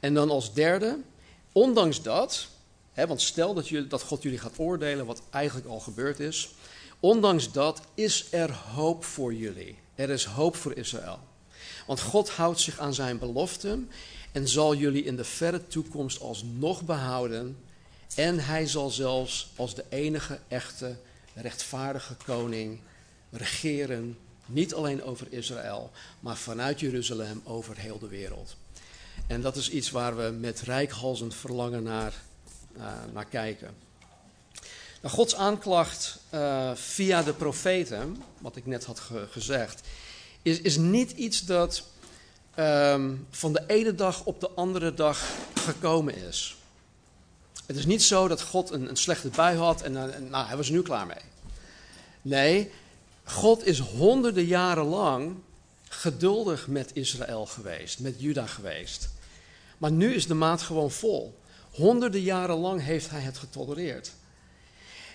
En 0.00 0.14
dan 0.14 0.30
als 0.30 0.54
derde, 0.54 0.98
ondanks 1.52 2.02
dat, 2.02 2.48
hè, 2.92 3.06
want 3.06 3.20
stel 3.20 3.54
dat, 3.54 3.68
jullie, 3.68 3.88
dat 3.88 4.02
God 4.02 4.22
jullie 4.22 4.38
gaat 4.38 4.58
oordelen, 4.58 5.06
wat 5.06 5.22
eigenlijk 5.30 5.66
al 5.68 5.80
gebeurd 5.80 6.20
is, 6.20 6.48
ondanks 7.00 7.52
dat 7.52 7.80
is 7.94 8.26
er 8.30 8.52
hoop 8.52 9.04
voor 9.04 9.34
jullie. 9.34 9.78
Er 9.94 10.10
is 10.10 10.24
hoop 10.24 10.56
voor 10.56 10.76
Israël. 10.76 11.18
Want 11.86 12.00
God 12.00 12.30
houdt 12.30 12.60
zich 12.60 12.78
aan 12.78 12.94
zijn 12.94 13.18
beloften 13.18 13.90
en 14.32 14.48
zal 14.48 14.74
jullie 14.74 15.04
in 15.04 15.16
de 15.16 15.24
verre 15.24 15.66
toekomst 15.66 16.20
alsnog 16.20 16.82
behouden 16.82 17.56
en 18.14 18.38
hij 18.38 18.66
zal 18.66 18.90
zelfs 18.90 19.52
als 19.56 19.74
de 19.74 19.84
enige 19.88 20.38
echte 20.48 20.96
rechtvaardige 21.34 22.14
koning 22.24 22.80
regeren, 23.30 24.18
niet 24.46 24.74
alleen 24.74 25.02
over 25.02 25.26
Israël, 25.30 25.90
maar 26.20 26.36
vanuit 26.36 26.80
Jeruzalem 26.80 27.40
over 27.44 27.76
heel 27.76 27.98
de 27.98 28.08
wereld. 28.08 28.56
En 29.26 29.40
dat 29.40 29.56
is 29.56 29.70
iets 29.70 29.90
waar 29.90 30.16
we 30.16 30.30
met 30.30 30.60
rijkhalzend 30.60 31.34
verlangen 31.34 31.82
naar, 31.82 32.14
uh, 32.76 32.92
naar 33.12 33.26
kijken. 33.26 33.74
Nou, 35.00 35.14
Gods 35.14 35.34
aanklacht 35.34 36.18
uh, 36.34 36.70
via 36.74 37.22
de 37.22 37.32
profeten, 37.32 38.22
wat 38.38 38.56
ik 38.56 38.66
net 38.66 38.84
had 38.84 39.00
ge 39.00 39.26
gezegd, 39.30 39.80
is, 40.42 40.60
is 40.60 40.76
niet 40.76 41.10
iets 41.10 41.44
dat 41.44 41.82
um, 42.58 43.26
van 43.30 43.52
de 43.52 43.62
ene 43.66 43.94
dag 43.94 44.24
op 44.24 44.40
de 44.40 44.50
andere 44.50 44.94
dag 44.94 45.24
gekomen 45.54 46.16
is. 46.16 46.56
Het 47.66 47.76
is 47.76 47.86
niet 47.86 48.02
zo 48.02 48.28
dat 48.28 48.42
God 48.42 48.70
een, 48.70 48.88
een 48.88 48.96
slechte 48.96 49.28
bui 49.28 49.56
had 49.56 49.82
en, 49.82 50.14
en 50.14 50.30
nou, 50.30 50.46
hij 50.46 50.56
was 50.56 50.68
nu 50.68 50.82
klaar 50.82 51.06
mee. 51.06 51.24
Nee, 52.22 52.70
God 53.24 53.66
is 53.66 53.78
honderden 53.78 54.44
jaren 54.44 54.84
lang 54.84 55.36
geduldig 55.88 56.66
met 56.66 56.90
Israël 56.94 57.46
geweest, 57.46 57.98
met 57.98 58.14
Juda 58.18 58.46
geweest. 58.46 59.08
Maar 59.78 59.92
nu 59.92 60.14
is 60.14 60.26
de 60.26 60.34
maat 60.34 60.62
gewoon 60.62 60.90
vol. 60.90 61.38
Honderden 61.70 62.20
jaren 62.20 62.56
lang 62.56 62.82
heeft 62.82 63.10
hij 63.10 63.20
het 63.20 63.38
getolereerd. 63.38 64.12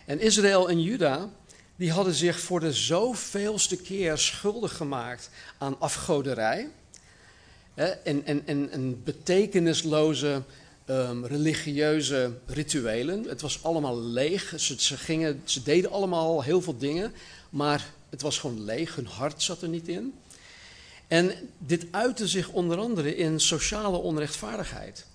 En 0.05 0.19
Israël 0.19 0.69
en 0.69 0.81
Juda, 0.81 1.29
die 1.75 1.91
hadden 1.91 2.13
zich 2.13 2.39
voor 2.39 2.59
de 2.59 2.73
zoveelste 2.73 3.77
keer 3.77 4.17
schuldig 4.17 4.77
gemaakt 4.77 5.29
aan 5.57 5.79
afgoderij. 5.79 6.69
En, 7.73 8.25
en, 8.25 8.69
en 8.71 9.03
betekenisloze 9.03 10.41
um, 10.89 11.25
religieuze 11.25 12.31
rituelen. 12.45 13.23
Het 13.23 13.41
was 13.41 13.63
allemaal 13.63 14.01
leeg. 14.01 14.53
Ze, 14.57 14.75
ze, 14.77 14.97
gingen, 14.97 15.41
ze 15.43 15.63
deden 15.63 15.91
allemaal 15.91 16.43
heel 16.43 16.61
veel 16.61 16.77
dingen, 16.77 17.13
maar 17.49 17.85
het 18.09 18.21
was 18.21 18.39
gewoon 18.39 18.63
leeg. 18.63 18.95
Hun 18.95 19.07
hart 19.07 19.43
zat 19.43 19.61
er 19.61 19.69
niet 19.69 19.87
in. 19.87 20.13
En 21.07 21.31
dit 21.57 21.85
uitte 21.91 22.27
zich 22.27 22.49
onder 22.49 22.77
andere 22.77 23.15
in 23.15 23.39
sociale 23.39 23.97
onrechtvaardigheid. 23.97 25.05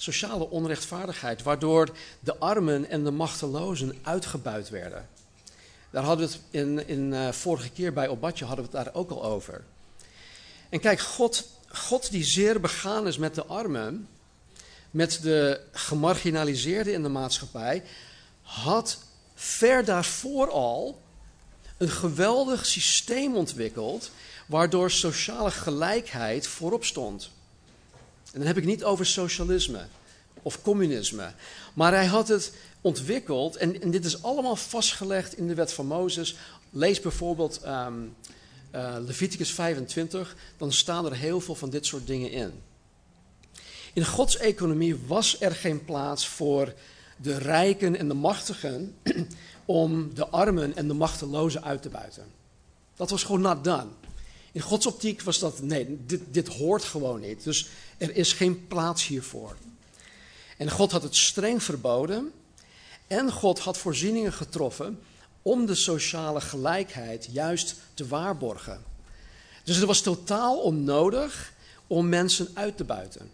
Sociale 0.00 0.50
onrechtvaardigheid, 0.50 1.42
waardoor 1.42 1.88
de 2.20 2.36
armen 2.38 2.88
en 2.88 3.04
de 3.04 3.10
machtelozen 3.10 3.98
uitgebuit 4.02 4.68
werden. 4.68 5.08
Daar 5.90 6.02
hadden 6.02 6.26
we 6.26 6.32
het 6.32 6.42
in, 6.50 6.88
in 6.88 7.12
uh, 7.12 7.28
vorige 7.28 7.70
keer 7.70 7.92
bij 7.92 8.08
Obadje 8.08 8.44
hadden 8.44 8.64
we 8.64 8.76
het 8.76 8.84
daar 8.84 8.94
ook 8.94 9.10
al 9.10 9.24
over. 9.24 9.64
En 10.68 10.80
kijk, 10.80 11.00
God, 11.00 11.48
God 11.68 12.10
die 12.10 12.24
zeer 12.24 12.60
begaan 12.60 13.06
is 13.06 13.18
met 13.18 13.34
de 13.34 13.44
armen, 13.44 14.08
met 14.90 15.18
de 15.22 15.60
gemarginaliseerden 15.72 16.92
in 16.92 17.02
de 17.02 17.08
maatschappij, 17.08 17.82
had 18.42 18.98
ver 19.34 19.84
daarvoor 19.84 20.50
al 20.50 21.02
een 21.76 21.90
geweldig 21.90 22.66
systeem 22.66 23.36
ontwikkeld 23.36 24.10
waardoor 24.46 24.90
sociale 24.90 25.50
gelijkheid 25.50 26.46
voorop 26.46 26.84
stond. 26.84 27.30
En 28.32 28.38
dan 28.38 28.46
heb 28.46 28.56
ik 28.56 28.64
niet 28.64 28.84
over 28.84 29.06
socialisme 29.06 29.86
of 30.42 30.62
communisme, 30.62 31.32
maar 31.74 31.92
hij 31.92 32.06
had 32.06 32.28
het 32.28 32.52
ontwikkeld 32.80 33.56
en, 33.56 33.82
en 33.82 33.90
dit 33.90 34.04
is 34.04 34.22
allemaal 34.22 34.56
vastgelegd 34.56 35.36
in 35.36 35.48
de 35.48 35.54
wet 35.54 35.72
van 35.72 35.86
Mozes. 35.86 36.36
Lees 36.70 37.00
bijvoorbeeld 37.00 37.60
um, 37.66 38.16
uh, 38.74 38.96
Leviticus 39.06 39.52
25, 39.52 40.36
dan 40.56 40.72
staan 40.72 41.06
er 41.06 41.14
heel 41.14 41.40
veel 41.40 41.54
van 41.54 41.70
dit 41.70 41.86
soort 41.86 42.06
dingen 42.06 42.30
in. 42.30 42.52
In 43.92 44.04
Gods 44.04 44.36
economie 44.36 44.96
was 45.06 45.40
er 45.40 45.54
geen 45.54 45.84
plaats 45.84 46.28
voor 46.28 46.74
de 47.16 47.38
rijken 47.38 47.96
en 47.96 48.08
de 48.08 48.14
machtigen 48.14 48.94
om 49.64 50.14
de 50.14 50.28
armen 50.28 50.76
en 50.76 50.88
de 50.88 50.94
machtelozen 50.94 51.64
uit 51.64 51.82
te 51.82 51.88
buiten. 51.88 52.24
Dat 52.96 53.10
was 53.10 53.22
gewoon 53.22 53.40
not 53.40 53.64
done. 53.64 53.86
In 54.52 54.60
Gods 54.60 54.86
optiek 54.86 55.22
was 55.22 55.38
dat, 55.38 55.62
nee, 55.62 55.98
dit, 56.06 56.20
dit 56.30 56.48
hoort 56.48 56.84
gewoon 56.84 57.20
niet. 57.20 57.44
Dus 57.44 57.68
er 58.00 58.16
is 58.16 58.32
geen 58.32 58.66
plaats 58.66 59.06
hiervoor. 59.06 59.56
En 60.56 60.70
God 60.70 60.92
had 60.92 61.02
het 61.02 61.16
streng 61.16 61.62
verboden. 61.62 62.32
En 63.06 63.32
God 63.32 63.58
had 63.58 63.78
voorzieningen 63.78 64.32
getroffen 64.32 65.00
om 65.42 65.66
de 65.66 65.74
sociale 65.74 66.40
gelijkheid 66.40 67.28
juist 67.30 67.74
te 67.94 68.06
waarborgen. 68.06 68.82
Dus 69.64 69.76
het 69.76 69.84
was 69.84 70.00
totaal 70.00 70.60
onnodig 70.60 71.52
om 71.86 72.08
mensen 72.08 72.48
uit 72.54 72.76
te 72.76 72.84
buiten. 72.84 73.30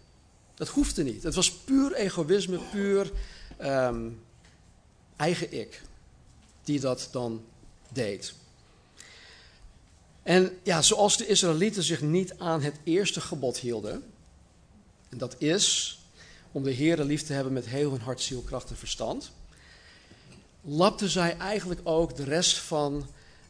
Dat 0.55 0.67
hoefde 0.67 1.03
niet. 1.03 1.23
Het 1.23 1.35
was 1.35 1.51
puur 1.51 1.93
egoïsme, 1.93 2.59
puur 2.71 3.11
um, 3.61 4.21
eigen 5.15 5.53
ik, 5.53 5.81
die 6.63 6.79
dat 6.79 7.09
dan 7.11 7.43
deed. 7.93 8.33
En 10.23 10.57
ja, 10.63 10.81
zoals 10.81 11.17
de 11.17 11.27
Israëlieten 11.27 11.83
zich 11.83 12.01
niet 12.01 12.33
aan 12.37 12.61
het 12.61 12.75
eerste 12.83 13.21
gebod 13.21 13.57
hielden, 13.57 14.03
en 15.17 15.27
dat 15.27 15.41
is 15.41 15.97
om 16.51 16.63
de 16.63 16.71
Heer 16.71 17.03
lief 17.03 17.23
te 17.23 17.33
hebben 17.33 17.53
met 17.53 17.65
heel 17.65 17.91
hun 17.91 18.01
hart, 18.01 18.21
ziel, 18.21 18.41
kracht 18.41 18.69
en 18.69 18.77
verstand, 18.77 19.31
lapten 20.61 21.09
zij 21.09 21.37
eigenlijk 21.37 21.81
ook 21.83 22.15
de 22.15 22.23
rest 22.23 22.57
van 22.57 23.07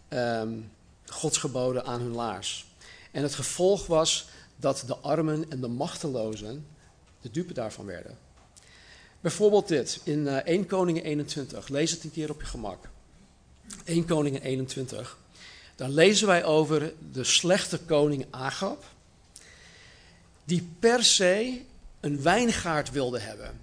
um, 0.09 0.71
Gods 1.05 1.37
geboden 1.37 1.85
aan 1.85 1.99
hun 1.99 2.13
laars. 2.13 2.65
En 3.11 3.23
het 3.23 3.35
gevolg 3.35 3.87
was 3.87 4.27
dat 4.55 4.83
de 4.87 4.95
armen 4.95 5.45
en 5.49 5.61
de 5.61 5.67
machtelozen 5.67 6.67
de 7.21 7.31
dupe 7.31 7.53
daarvan 7.53 7.85
werden. 7.85 8.17
Bijvoorbeeld 9.21 9.67
dit, 9.67 9.99
in 10.03 10.19
uh, 10.19 10.35
1 10.35 10.65
Koningen 10.65 11.03
21. 11.03 11.67
Lees 11.67 11.91
het 11.91 12.03
een 12.03 12.11
keer 12.11 12.29
op 12.29 12.41
je 12.41 12.47
gemak. 12.47 12.89
1 13.83 14.05
Koningen 14.05 14.41
21. 14.41 15.17
Dan 15.75 15.93
lezen 15.93 16.27
wij 16.27 16.45
over 16.45 16.93
de 17.11 17.23
slechte 17.23 17.79
koning 17.79 18.25
Agab. 18.29 18.95
Die 20.47 20.69
per 20.79 21.03
se 21.03 21.61
een 21.99 22.21
wijngaard 22.21 22.91
wilde 22.91 23.19
hebben. 23.19 23.59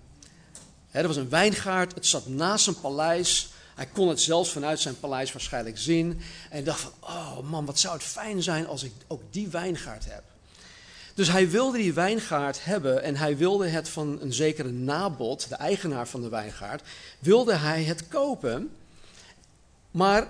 He, 0.91 1.01
er 1.01 1.07
was 1.07 1.17
een 1.17 1.29
wijngaard, 1.29 1.95
het 1.95 2.07
zat 2.07 2.27
naast 2.27 2.67
een 2.67 2.81
paleis. 2.81 3.49
Hij 3.75 3.87
kon 3.87 4.09
het 4.09 4.21
zelfs 4.21 4.51
vanuit 4.51 4.81
zijn 4.81 5.01
paleis 5.01 5.33
waarschijnlijk 5.33 5.79
zien. 5.79 6.21
En 6.51 6.65
dacht 6.65 6.81
van, 6.81 6.93
oh 7.01 7.39
man, 7.39 7.65
wat 7.65 7.79
zou 7.79 7.95
het 7.95 8.03
fijn 8.03 8.43
zijn 8.43 8.67
als 8.67 8.83
ik 8.83 8.93
ook 9.07 9.23
die 9.31 9.49
wijngaard 9.49 10.05
heb. 10.05 10.23
Dus 11.15 11.29
hij 11.29 11.51
wilde 11.51 11.79
die 11.79 11.93
wijngaard 11.93 12.65
hebben 12.65 13.03
en 13.03 13.17
hij 13.17 13.37
wilde 13.37 13.69
het 13.69 13.89
van 13.89 14.19
een 14.21 14.33
zekere 14.33 14.71
Nabot, 14.71 15.49
de 15.49 15.55
eigenaar 15.55 16.09
van 16.09 16.23
de 16.23 16.29
wijngaard, 16.29 16.83
wilde 17.19 17.55
hij 17.55 17.83
het 17.83 18.09
kopen. 18.09 18.71
Maar 19.91 20.29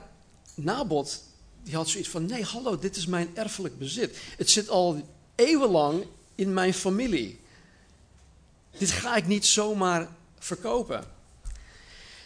Nabot, 0.55 1.23
die 1.63 1.75
had 1.75 1.89
zoiets 1.89 2.09
van, 2.09 2.27
nee 2.27 2.45
hallo, 2.45 2.79
dit 2.79 2.97
is 2.97 3.07
mijn 3.07 3.31
erfelijk 3.35 3.79
bezit. 3.79 4.19
Het 4.37 4.51
zit 4.51 4.69
al 4.69 5.09
eeuwenlang 5.35 6.07
in 6.35 6.53
mijn 6.53 6.75
familie. 6.75 7.41
Dit 8.79 8.91
ga 8.91 9.17
ik 9.17 9.27
niet 9.27 9.47
zomaar 9.47 10.09
verkopen. 10.39 11.05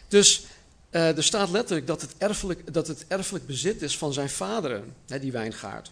Dus 0.08 0.46
uh, 0.90 1.16
er 1.16 1.24
staat 1.24 1.50
letterlijk 1.50 1.86
dat 1.86 2.00
het, 2.00 2.14
erfelijk, 2.18 2.72
dat 2.74 2.86
het 2.86 3.04
erfelijk 3.08 3.46
bezit 3.46 3.82
is 3.82 3.98
van 3.98 4.12
zijn 4.12 4.30
vaderen, 4.30 4.94
hè, 5.06 5.18
die 5.18 5.32
wijngaard. 5.32 5.90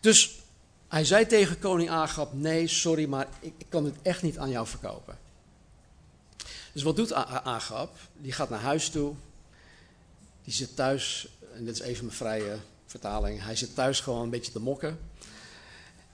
Dus 0.00 0.38
hij 0.88 1.04
zei 1.04 1.26
tegen 1.26 1.58
koning 1.58 1.90
Agab, 1.90 2.32
nee, 2.32 2.66
sorry, 2.66 3.08
maar 3.08 3.28
ik, 3.40 3.52
ik 3.58 3.66
kan 3.68 3.84
het 3.84 3.94
echt 4.02 4.22
niet 4.22 4.38
aan 4.38 4.50
jou 4.50 4.66
verkopen. 4.66 5.18
Dus 6.72 6.82
wat 6.82 6.96
doet 6.96 7.12
Agab? 7.12 7.96
Die 8.16 8.32
gaat 8.32 8.50
naar 8.50 8.60
huis 8.60 8.88
toe. 8.90 9.14
Die 10.44 10.52
zit 10.54 10.76
thuis, 10.76 11.28
en 11.54 11.64
dit 11.64 11.74
is 11.74 11.80
even 11.80 12.04
mijn 12.04 12.16
vrije 12.16 12.58
vertaling. 12.86 13.42
Hij 13.42 13.56
zit 13.56 13.74
thuis 13.74 14.00
gewoon 14.00 14.22
een 14.22 14.30
beetje 14.30 14.52
te 14.52 14.60
mokken. 14.60 14.98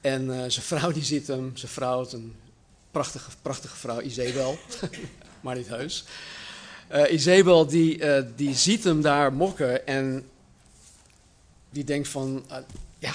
En 0.04 0.24
uh, 0.24 0.36
zijn 0.36 0.66
vrouw 0.66 0.92
die 0.92 1.04
ziet 1.04 1.26
hem. 1.26 1.56
Zijn 1.56 1.72
vrouw, 1.72 2.06
een 2.10 2.34
prachtige, 2.90 3.30
prachtige 3.42 3.76
vrouw, 3.76 4.00
Izebel. 4.00 4.58
maar 5.40 5.56
niet 5.56 5.68
heus. 5.68 6.04
Uh, 6.92 7.12
Izebel 7.12 7.66
die, 7.66 7.98
uh, 7.98 8.22
die 8.36 8.54
ziet 8.54 8.84
hem 8.84 9.02
daar 9.02 9.32
mokken 9.32 9.86
en 9.86 10.28
die 11.70 11.84
denkt 11.84 12.08
van, 12.08 12.44
ja, 12.98 13.12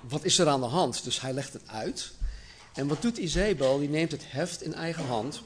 wat 0.00 0.24
is 0.24 0.38
er 0.38 0.48
aan 0.48 0.60
de 0.60 0.66
hand? 0.66 1.04
Dus 1.04 1.20
hij 1.20 1.32
legt 1.32 1.52
het 1.52 1.62
uit. 1.66 2.12
En 2.74 2.86
wat 2.86 3.02
doet 3.02 3.16
Izebel? 3.16 3.78
Die 3.78 3.88
neemt 3.88 4.12
het 4.12 4.24
heft 4.26 4.62
in 4.62 4.74
eigen 4.74 5.04
hand. 5.04 5.42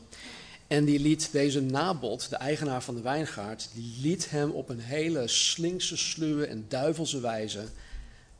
En 0.67 0.85
die 0.85 1.00
liet 1.00 1.33
deze 1.33 1.61
Nabot, 1.61 2.31
de 2.31 2.37
eigenaar 2.37 2.83
van 2.83 2.95
de 2.95 3.02
wijngaard, 3.02 3.69
die 3.75 3.95
liet 4.00 4.31
hem 4.31 4.50
op 4.50 4.69
een 4.69 4.81
hele 4.81 5.29
slinkse, 5.29 5.97
sluwe 5.97 6.47
en 6.47 6.64
duivelse 6.69 7.21
wijze 7.21 7.64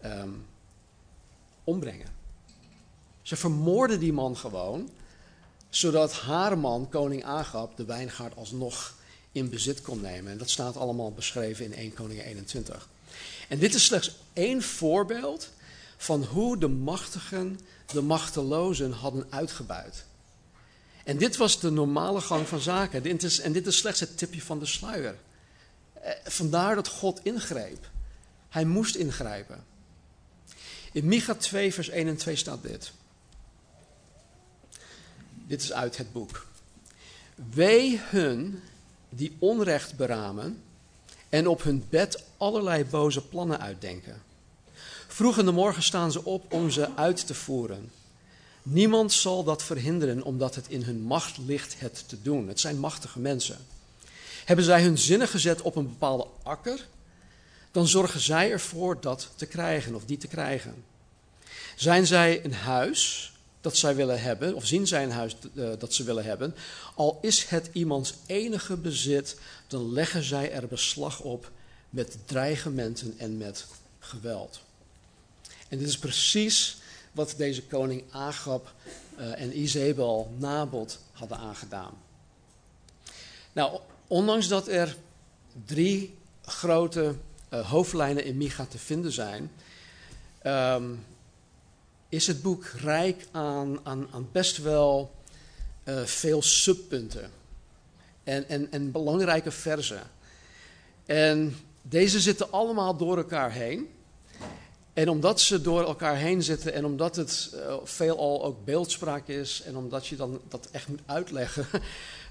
um, 0.05 0.45
ombrengen. 1.71 2.09
Ze 3.23 3.37
vermoordde 3.37 3.99
die 3.99 4.13
man 4.13 4.37
gewoon, 4.37 4.91
zodat 5.69 6.13
haar 6.13 6.59
man, 6.59 6.89
koning 6.89 7.25
Agab, 7.25 7.77
de 7.77 7.85
wijngaard 7.85 8.37
alsnog 8.37 8.95
in 9.33 9.51
bezit 9.51 9.83
kon 9.83 10.01
nemen. 10.01 10.33
En 10.33 10.39
dat 10.39 10.51
staat 10.51 10.77
allemaal 10.77 11.13
beschreven 11.13 11.65
in 11.65 11.75
1 11.75 11.95
Koning 11.95 12.23
21. 12.23 12.89
En 13.49 13.59
dit 13.59 13.75
is 13.75 13.85
slechts 13.85 14.17
één 14.33 14.63
voorbeeld 14.63 15.51
van 15.97 16.25
hoe 16.25 16.59
de 16.59 16.69
machtigen 16.69 17.61
de 17.93 18.03
machtelozen 18.03 18.93
hadden 18.93 19.27
uitgebuit. 19.31 20.05
En 21.05 21.19
dit 21.19 21.37
was 21.37 21.61
de 21.61 21.71
normale 21.71 22.21
gang 22.21 22.49
van 22.49 22.61
zaken. 22.61 23.05
En 23.43 23.53
dit 23.53 23.67
is 23.67 23.77
slechts 23.77 24.01
het 24.01 24.19
tipje 24.19 24.43
van 24.43 24.59
de 24.59 24.67
sluier. 24.67 25.17
Eh, 25.93 26.13
vandaar 26.25 26.75
dat 26.75 26.89
God 26.89 27.21
ingreep. 27.25 27.91
Hij 28.49 28.65
moest 28.65 28.95
ingrijpen. 28.95 29.65
In 30.93 31.07
Micha 31.07 31.35
2, 31.35 31.75
vers 31.75 31.89
1 31.89 32.09
en 32.09 32.17
2 32.17 32.37
staat 32.37 32.63
dit. 32.63 32.93
Dit 35.47 35.63
is 35.63 35.73
uit 35.73 35.97
het 35.97 36.13
boek. 36.13 36.47
Wee 37.51 38.01
hun 38.03 38.63
die 39.09 39.37
onrecht 39.39 39.97
beramen 39.97 40.63
en 41.29 41.47
op 41.47 41.63
hun 41.63 41.85
bed 41.89 42.25
allerlei 42.37 42.85
boze 42.85 43.23
plannen 43.23 43.61
uitdenken. 43.61 44.23
Vroeg 45.07 45.39
in 45.39 45.45
de 45.45 45.53
morgen 45.53 45.83
staan 45.83 46.13
ze 46.13 46.25
op 46.25 46.53
om 46.53 46.71
ze 46.71 46.97
uit 46.97 47.27
te 47.27 47.35
voeren. 47.35 47.91
Niemand 48.63 49.13
zal 49.13 49.45
dat 49.45 49.63
verhinderen, 49.63 50.23
omdat 50.23 50.55
het 50.55 50.69
in 50.69 50.83
hun 50.83 51.01
macht 51.01 51.39
ligt 51.39 51.81
het 51.81 52.09
te 52.09 52.23
doen. 52.23 52.49
Het 52.49 52.61
zijn 52.61 52.79
machtige 52.79 53.19
mensen. 53.19 53.59
Hebben 54.45 54.65
zij 54.65 54.83
hun 54.83 54.99
zinnen 54.99 55.29
gezet 55.29 55.63
op 55.63 55.77
een 55.77 55.89
bepaalde 55.89 56.27
akker, 56.43 56.87
dan 57.71 57.89
zorgen 57.89 58.21
zij 58.21 58.51
ervoor 58.51 59.01
dat 59.01 59.29
te 59.37 59.47
krijgen 59.47 59.95
of 59.95 60.05
die 60.05 60.17
te 60.17 60.27
krijgen. 60.27 60.85
Zijn 61.77 62.07
zij 62.07 62.45
een 62.45 62.55
huis 62.55 63.33
dat 63.61 63.77
zij 63.77 63.95
willen 63.95 64.21
hebben, 64.21 64.55
of 64.55 64.67
zien 64.67 64.87
zij 64.87 65.03
een 65.03 65.11
huis 65.11 65.37
uh, 65.55 65.71
dat 65.79 65.95
ze 65.95 66.05
willen 66.05 66.25
hebben, 66.25 66.55
al 66.95 67.19
is 67.23 67.45
het 67.45 67.71
iemands 67.73 68.15
enige 68.27 68.77
bezit, 68.77 69.37
dan 69.67 69.93
leggen 69.93 70.23
zij 70.23 70.53
er 70.53 70.67
beslag 70.67 71.21
op 71.21 71.51
met 71.91 72.17
dreigementen 72.25 73.15
en 73.19 73.37
met 73.37 73.67
geweld. 73.99 74.61
En 75.69 75.79
dit 75.79 75.89
is 75.89 75.99
precies 75.99 76.77
wat 77.13 77.35
deze 77.37 77.63
koning 77.63 78.03
Agab 78.11 78.73
uh, 79.19 79.41
en 79.41 79.59
Izebel 79.59 80.35
Nabot 80.39 80.99
hadden 81.13 81.39
aangedaan. 81.39 81.93
Nou, 83.53 83.81
ondanks 84.07 84.49
dat 84.49 84.69
er 84.69 84.97
drie 85.65 86.15
grote 86.43 87.15
uh, 87.51 87.69
hoofdlijnen 87.69 88.25
in 88.25 88.37
Micha 88.37 88.65
te 88.65 88.79
vinden 88.79 89.13
zijn, 89.13 89.51
um, 90.47 91.05
is 92.09 92.27
het 92.27 92.43
boek 92.43 92.65
rijk 92.65 93.27
aan, 93.31 93.81
aan, 93.83 94.09
aan 94.11 94.29
best 94.33 94.57
wel 94.57 95.15
uh, 95.85 96.03
veel 96.05 96.43
subpunten 96.43 97.31
en, 98.25 98.49
en, 98.49 98.73
en 98.73 98.91
belangrijke 98.91 99.51
versen. 99.51 100.03
En 101.07 101.57
deze 101.83 102.21
zitten 102.21 102.53
allemaal 102.53 102.97
door 102.97 103.17
elkaar 103.17 103.53
heen. 103.53 103.89
En 104.93 105.09
omdat 105.09 105.41
ze 105.41 105.61
door 105.61 105.83
elkaar 105.83 106.17
heen 106.17 106.43
zitten 106.43 106.73
en 106.73 106.85
omdat 106.85 107.17
het 107.17 107.51
uh, 107.55 107.75
veelal 107.85 108.45
ook 108.45 108.65
beeldspraak 108.65 109.29
is 109.29 109.63
en 109.63 109.77
omdat 109.77 110.07
je 110.07 110.17
dan 110.17 110.41
dat 110.49 110.69
echt 110.71 110.89
moet 110.89 111.01
uitleggen, 111.07 111.67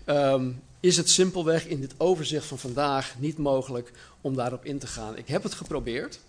um, 0.06 0.62
is 0.80 0.98
het 0.98 1.10
simpelweg 1.10 1.66
in 1.66 1.82
dit 1.82 1.94
overzicht 1.98 2.46
van 2.46 2.60
vandaag 2.60 3.16
niet 3.18 3.38
mogelijk 3.38 3.92
om 4.22 4.36
daarop 4.36 4.66
in 4.66 4.80
te 4.80 4.88
gaan. 4.88 5.18
Ik 5.18 5.28
heb 5.28 5.44
het 5.44 5.54
geprobeerd, 5.54 6.20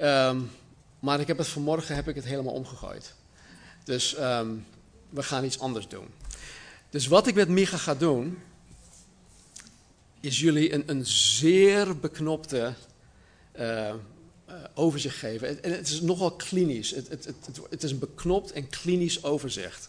um, 0.00 0.50
maar 0.98 1.20
ik 1.20 1.26
heb 1.26 1.38
het 1.38 1.48
vanmorgen 1.48 1.94
heb 1.94 2.08
ik 2.08 2.14
het 2.14 2.24
helemaal 2.24 2.54
omgegooid. 2.54 3.14
Dus 3.84 4.18
um, 4.18 4.66
we 5.10 5.22
gaan 5.22 5.44
iets 5.44 5.58
anders 5.58 5.88
doen. 5.88 6.06
Dus 6.90 7.06
wat 7.06 7.26
ik 7.26 7.34
met 7.34 7.48
Micha 7.48 7.76
ga 7.76 7.94
doen, 7.94 8.38
is 10.20 10.40
jullie 10.40 10.72
een, 10.72 10.82
een 10.86 11.06
zeer 11.06 11.98
beknopte 11.98 12.74
uh, 13.58 13.88
uh, 14.48 14.54
overzicht 14.74 15.16
geven. 15.16 15.62
En 15.62 15.72
het 15.72 15.88
is 15.88 16.00
nogal 16.00 16.32
klinisch. 16.36 16.90
Het, 16.90 17.08
het, 17.08 17.24
het, 17.24 17.60
het, 17.70 17.82
is 17.82 17.90
een 17.90 17.98
beknopt 17.98 18.52
en 18.52 18.68
klinisch 18.68 19.24
overzicht. 19.24 19.88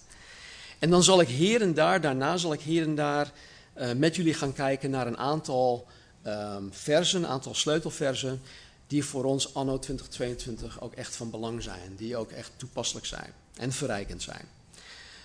En 0.80 0.90
dan 0.90 1.04
zal 1.04 1.22
ik 1.22 1.28
hier 1.28 1.62
en 1.62 1.74
daar, 1.74 2.02
daarna 2.02 2.38
zal 2.38 2.54
ik 2.54 2.62
hier 2.62 2.84
en 2.84 2.96
daar 2.96 3.32
uh, 3.78 3.92
met 3.92 4.16
jullie 4.16 4.34
gaan 4.34 4.54
kijken 4.54 4.90
naar 4.90 5.08
een 5.08 5.18
aantal 5.18 5.88
um, 6.28 6.70
versen, 6.74 7.24
een 7.24 7.30
aantal 7.30 7.56
sleutelversen, 7.56 8.42
die 8.88 9.06
voor 9.06 9.24
ons 9.24 9.54
anno 9.54 9.80
2022 9.80 10.82
ook 10.82 10.94
echt 10.94 11.16
van 11.16 11.30
belang 11.30 11.64
zijn. 11.64 11.96
Die 11.98 12.18
ook 12.18 12.32
echt 12.32 12.52
toepasselijk 12.56 13.06
zijn 13.06 13.34
en 13.58 13.72
verrijkend 13.72 14.22
zijn. 14.22 14.46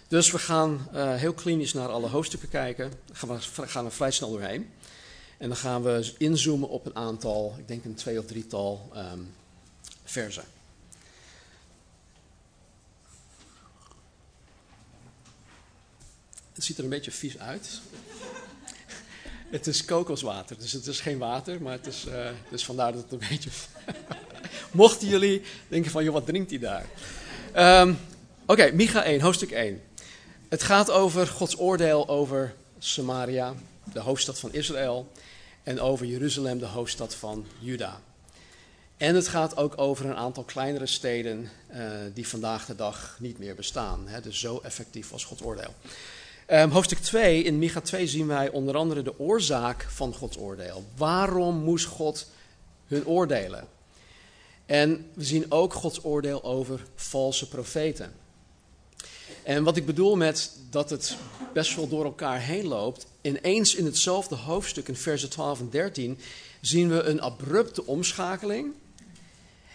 Dus 0.09 0.31
we 0.31 0.39
gaan 0.39 0.89
uh, 0.95 1.15
heel 1.15 1.33
klinisch 1.33 1.73
naar 1.73 1.89
alle 1.89 2.09
hoofdstukken 2.09 2.49
kijken. 2.49 2.93
Gaan 3.13 3.29
we 3.29 3.67
gaan 3.67 3.85
er 3.85 3.93
vrij 3.93 4.11
snel 4.11 4.31
doorheen. 4.31 4.71
En 5.39 5.49
dan 5.49 5.57
gaan 5.57 5.83
we 5.83 6.13
inzoomen 6.19 6.69
op 6.69 6.87
een 6.87 6.97
aantal, 6.97 7.55
ik 7.59 7.69
denk 7.69 7.85
een 7.85 7.95
twee 7.95 8.19
of 8.19 8.25
drietal 8.25 8.91
um, 8.97 9.35
versen. 10.05 10.45
Het 16.61 16.69
ziet 16.69 16.79
er 16.79 16.85
een 16.85 16.91
beetje 16.91 17.11
vies 17.11 17.39
uit. 17.39 17.81
het 19.51 19.67
is 19.67 19.85
kokoswater, 19.85 20.59
dus 20.59 20.73
het 20.73 20.87
is 20.87 21.01
geen 21.01 21.19
water, 21.19 21.63
maar 21.63 21.73
het 21.73 21.87
is, 21.87 22.07
dus 22.51 22.65
vandaar 22.65 22.93
dat 22.93 23.03
het 23.03 23.13
een 23.13 23.29
beetje. 23.29 23.51
Mochten 24.73 25.09
jullie 25.09 25.43
denken 25.69 25.91
van, 25.91 26.05
joh, 26.05 26.13
wat 26.13 26.27
drinkt 26.27 26.51
hij 26.51 26.59
daar? 26.59 26.87
Um, 27.83 27.99
Oké, 28.47 28.73
Micha 28.73 29.03
1, 29.03 29.21
hoofdstuk 29.21 29.51
1. 29.51 29.83
Het 30.49 30.63
gaat 30.63 30.91
over 30.91 31.27
Gods 31.27 31.59
oordeel 31.59 32.09
over 32.09 32.55
Samaria, 32.79 33.55
de 33.93 34.01
hoofdstad 34.01 34.39
van 34.39 34.53
Israël 34.53 35.13
en 35.63 35.81
over 35.81 36.07
Jeruzalem, 36.07 36.59
de 36.59 36.67
hoofdstad 36.67 37.15
van 37.15 37.47
Juda. 37.59 38.01
En 38.97 39.15
het 39.15 39.29
gaat 39.29 39.57
ook 39.57 39.79
over 39.79 40.07
een 40.07 40.17
aantal 40.17 40.43
kleinere 40.43 40.87
steden 40.87 41.51
uh, 41.73 41.91
die 42.15 42.29
vandaag 42.29 42.67
de 42.67 42.75
dag 42.75 43.17
niet 43.19 43.39
meer 43.39 43.55
bestaan. 43.55 44.09
Hè, 44.09 44.21
dus 44.21 44.41
zo 44.41 44.59
effectief 44.59 45.11
was 45.11 45.25
Gods 45.25 45.43
oordeel. 45.43 45.75
Um, 46.53 46.71
hoofdstuk 46.71 46.99
2, 46.99 47.43
in 47.43 47.59
Micha 47.59 47.81
2 47.81 48.07
zien 48.07 48.27
wij 48.27 48.51
onder 48.51 48.77
andere 48.77 49.03
de 49.03 49.19
oorzaak 49.19 49.87
van 49.89 50.15
Gods 50.15 50.39
oordeel. 50.39 50.85
Waarom 50.97 51.57
moest 51.57 51.87
God 51.87 52.27
hun 52.87 53.07
oordelen? 53.07 53.69
En 54.67 55.07
we 55.15 55.25
zien 55.25 55.47
ook 55.49 55.75
Gods 55.75 56.05
oordeel 56.05 56.45
over 56.45 56.87
valse 56.95 57.49
profeten. 57.49 58.13
En 59.43 59.65
wat 59.65 59.77
ik 59.77 59.87
bedoel 59.87 60.17
met 60.17 60.53
dat 60.71 60.91
het 60.91 61.17
best 61.53 61.77
wel 61.77 61.89
door 61.89 62.05
elkaar 62.05 62.41
heen 62.41 62.67
loopt, 62.67 63.07
ineens 63.21 63.75
in 63.75 63.85
hetzelfde 63.85 64.35
hoofdstuk, 64.35 64.89
in 64.89 64.97
versen 64.97 65.31
12 65.31 65.61
en 65.61 65.71
13, 65.71 66.19
zien 66.61 66.89
we 66.89 67.03
een 67.03 67.21
abrupte 67.21 67.87
omschakeling. 67.87 68.75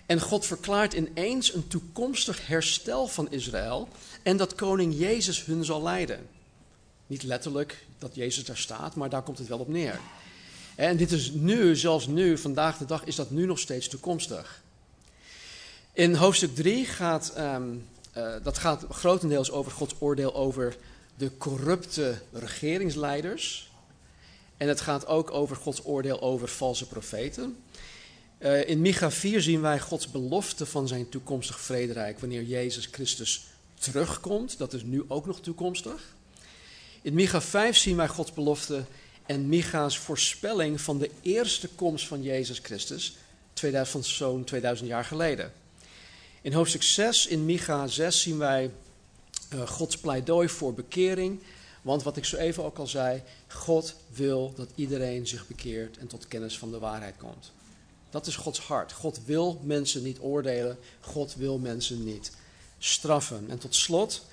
En 0.05 0.21
God 0.21 0.45
verklaart 0.45 0.93
ineens 0.93 1.53
een 1.53 1.67
toekomstig 1.67 2.47
herstel 2.47 3.07
van 3.07 3.31
Israël 3.31 3.87
en 4.23 4.37
dat 4.37 4.55
koning 4.55 4.95
Jezus 4.97 5.45
hun 5.45 5.65
zal 5.65 5.83
leiden. 5.83 6.34
Niet 7.07 7.23
letterlijk 7.23 7.85
dat 7.97 8.15
Jezus 8.15 8.45
daar 8.45 8.57
staat, 8.57 8.95
maar 8.95 9.09
daar 9.09 9.23
komt 9.23 9.37
het 9.37 9.47
wel 9.47 9.59
op 9.59 9.67
neer. 9.67 9.99
En 10.75 10.97
dit 10.97 11.11
is 11.11 11.31
nu, 11.31 11.75
zelfs 11.75 12.07
nu, 12.07 12.37
vandaag 12.37 12.77
de 12.77 12.85
dag, 12.85 13.03
is 13.03 13.15
dat 13.15 13.31
nu 13.31 13.45
nog 13.45 13.59
steeds 13.59 13.87
toekomstig. 13.87 14.63
In 15.93 16.15
hoofdstuk 16.15 16.55
3 16.55 16.85
gaat, 16.85 17.33
um, 17.37 17.87
uh, 18.17 18.33
dat 18.43 18.57
gaat 18.57 18.85
grotendeels 18.89 19.51
over 19.51 19.71
Gods 19.71 19.95
oordeel 19.99 20.35
over 20.35 20.75
de 21.17 21.37
corrupte 21.37 22.21
regeringsleiders. 22.31 23.71
En 24.57 24.67
het 24.67 24.81
gaat 24.81 25.07
ook 25.07 25.31
over 25.31 25.55
Gods 25.55 25.85
oordeel 25.85 26.21
over 26.21 26.47
valse 26.47 26.87
profeten. 26.87 27.57
Uh, 28.39 28.69
in 28.69 28.81
Micha 28.81 29.11
4 29.11 29.41
zien 29.41 29.61
wij 29.61 29.79
Gods 29.79 30.11
belofte 30.11 30.65
van 30.65 30.87
zijn 30.87 31.09
toekomstig 31.09 31.59
vrederijk 31.59 32.19
wanneer 32.19 32.43
Jezus 32.43 32.85
Christus 32.91 33.45
terugkomt. 33.79 34.57
Dat 34.57 34.73
is 34.73 34.83
nu 34.83 35.03
ook 35.07 35.25
nog 35.25 35.39
toekomstig. 35.39 36.15
In 37.05 37.13
Micha 37.13 37.41
5 37.41 37.77
zien 37.77 37.95
wij 37.95 38.07
Gods 38.07 38.33
belofte 38.33 38.85
en 39.25 39.49
Micha's 39.49 39.97
voorspelling 39.97 40.81
van 40.81 40.97
de 40.97 41.09
eerste 41.21 41.67
komst 41.67 42.07
van 42.07 42.21
Jezus 42.21 42.59
Christus, 42.59 43.17
2000, 43.53 43.91
van 43.91 44.03
zo'n 44.13 44.43
2000 44.43 44.89
jaar 44.89 45.05
geleden. 45.05 45.53
In 46.41 46.53
hoofdstuk 46.53 46.83
6, 46.83 47.27
in 47.27 47.45
Micha 47.45 47.87
6, 47.87 48.21
zien 48.21 48.37
wij 48.37 48.71
uh, 49.53 49.67
Gods 49.67 49.97
pleidooi 49.97 50.49
voor 50.49 50.73
bekering. 50.73 51.39
Want 51.81 52.03
wat 52.03 52.17
ik 52.17 52.25
zo 52.25 52.37
even 52.37 52.63
ook 52.63 52.77
al 52.77 52.87
zei, 52.87 53.21
God 53.47 53.95
wil 54.07 54.53
dat 54.55 54.69
iedereen 54.75 55.27
zich 55.27 55.47
bekeert 55.47 55.97
en 55.97 56.07
tot 56.07 56.27
kennis 56.27 56.57
van 56.57 56.71
de 56.71 56.79
waarheid 56.79 57.17
komt. 57.17 57.51
Dat 58.09 58.27
is 58.27 58.35
Gods 58.35 58.59
hart. 58.59 58.91
God 58.91 59.19
wil 59.25 59.61
mensen 59.63 60.03
niet 60.03 60.19
oordelen, 60.19 60.77
God 60.99 61.35
wil 61.35 61.57
mensen 61.57 62.03
niet 62.03 62.31
straffen. 62.77 63.45
En 63.49 63.57
tot 63.57 63.75
slot, 63.75 64.25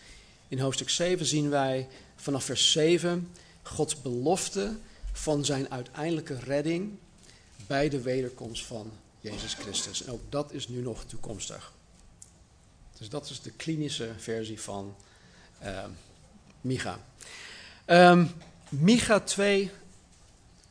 in 0.48 0.58
hoofdstuk 0.58 0.90
7 0.90 1.26
zien 1.26 1.50
wij 1.50 1.88
vanaf 2.22 2.44
vers 2.44 2.72
7 2.72 3.28
Gods 3.62 4.02
belofte 4.02 4.76
van 5.12 5.44
zijn 5.44 5.70
uiteindelijke 5.70 6.38
redding 6.38 6.98
bij 7.66 7.88
de 7.88 8.00
wederkomst 8.00 8.66
van 8.66 8.92
Jezus 9.20 9.54
Christus. 9.54 10.04
En 10.04 10.12
ook 10.12 10.20
dat 10.28 10.52
is 10.52 10.68
nu 10.68 10.82
nog 10.82 11.04
toekomstig. 11.04 11.72
Dus 12.98 13.08
dat 13.08 13.30
is 13.30 13.40
de 13.40 13.50
klinische 13.50 14.10
versie 14.18 14.60
van 14.60 14.96
uh, 15.62 15.84
Micha. 16.60 16.98
Um, 17.86 18.30
Micha 18.68 19.20
2 19.20 19.70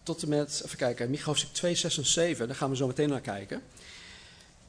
tot 0.04 0.22
en 0.22 0.30
met, 0.30 0.62
even 0.66 0.78
kijken, 0.78 1.10
Micha 1.10 1.26
hoofdstuk 1.26 1.54
2, 1.54 1.76
6 1.76 1.98
en 1.98 2.06
7, 2.06 2.48
daar 2.48 2.56
gaan 2.56 2.70
we 2.70 2.76
zo 2.76 2.88
meteen 2.88 3.10
naar 3.10 3.22
kijken. 3.22 3.64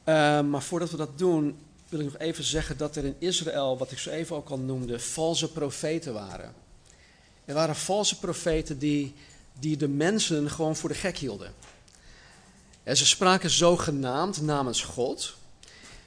Uh, 0.05 0.41
maar 0.41 0.61
voordat 0.61 0.91
we 0.91 0.97
dat 0.97 1.17
doen, 1.17 1.57
wil 1.89 1.99
ik 1.99 2.05
nog 2.05 2.17
even 2.17 2.43
zeggen 2.43 2.77
dat 2.77 2.95
er 2.95 3.05
in 3.05 3.15
Israël, 3.19 3.77
wat 3.77 3.91
ik 3.91 3.97
zo 3.97 4.09
even 4.09 4.35
ook 4.35 4.49
al 4.49 4.59
noemde, 4.59 4.99
valse 4.99 5.51
profeten 5.51 6.13
waren. 6.13 6.62
Er 7.45 7.53
waren 7.53 7.75
valse 7.75 8.19
profeten 8.19 8.79
die, 8.79 9.13
die 9.59 9.77
de 9.77 9.87
mensen 9.87 10.49
gewoon 10.49 10.75
voor 10.75 10.89
de 10.89 10.95
gek 10.95 11.17
hielden. 11.17 11.53
En 12.83 12.97
ze 12.97 13.05
spraken 13.05 13.49
zogenaamd 13.49 14.41
namens 14.41 14.81
God. 14.81 15.35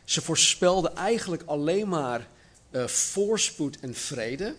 Ze 0.04 0.22
voorspelden 0.22 0.96
eigenlijk 0.96 1.42
alleen 1.46 1.88
maar 1.88 2.28
uh, 2.70 2.86
voorspoed 2.86 3.80
en 3.80 3.94
vrede. 3.94 4.54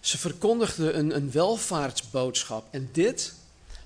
Ze 0.00 0.18
verkondigden 0.18 0.98
een, 0.98 1.16
een 1.16 1.30
welvaartsboodschap. 1.30 2.66
En 2.70 2.88
dit 2.92 3.34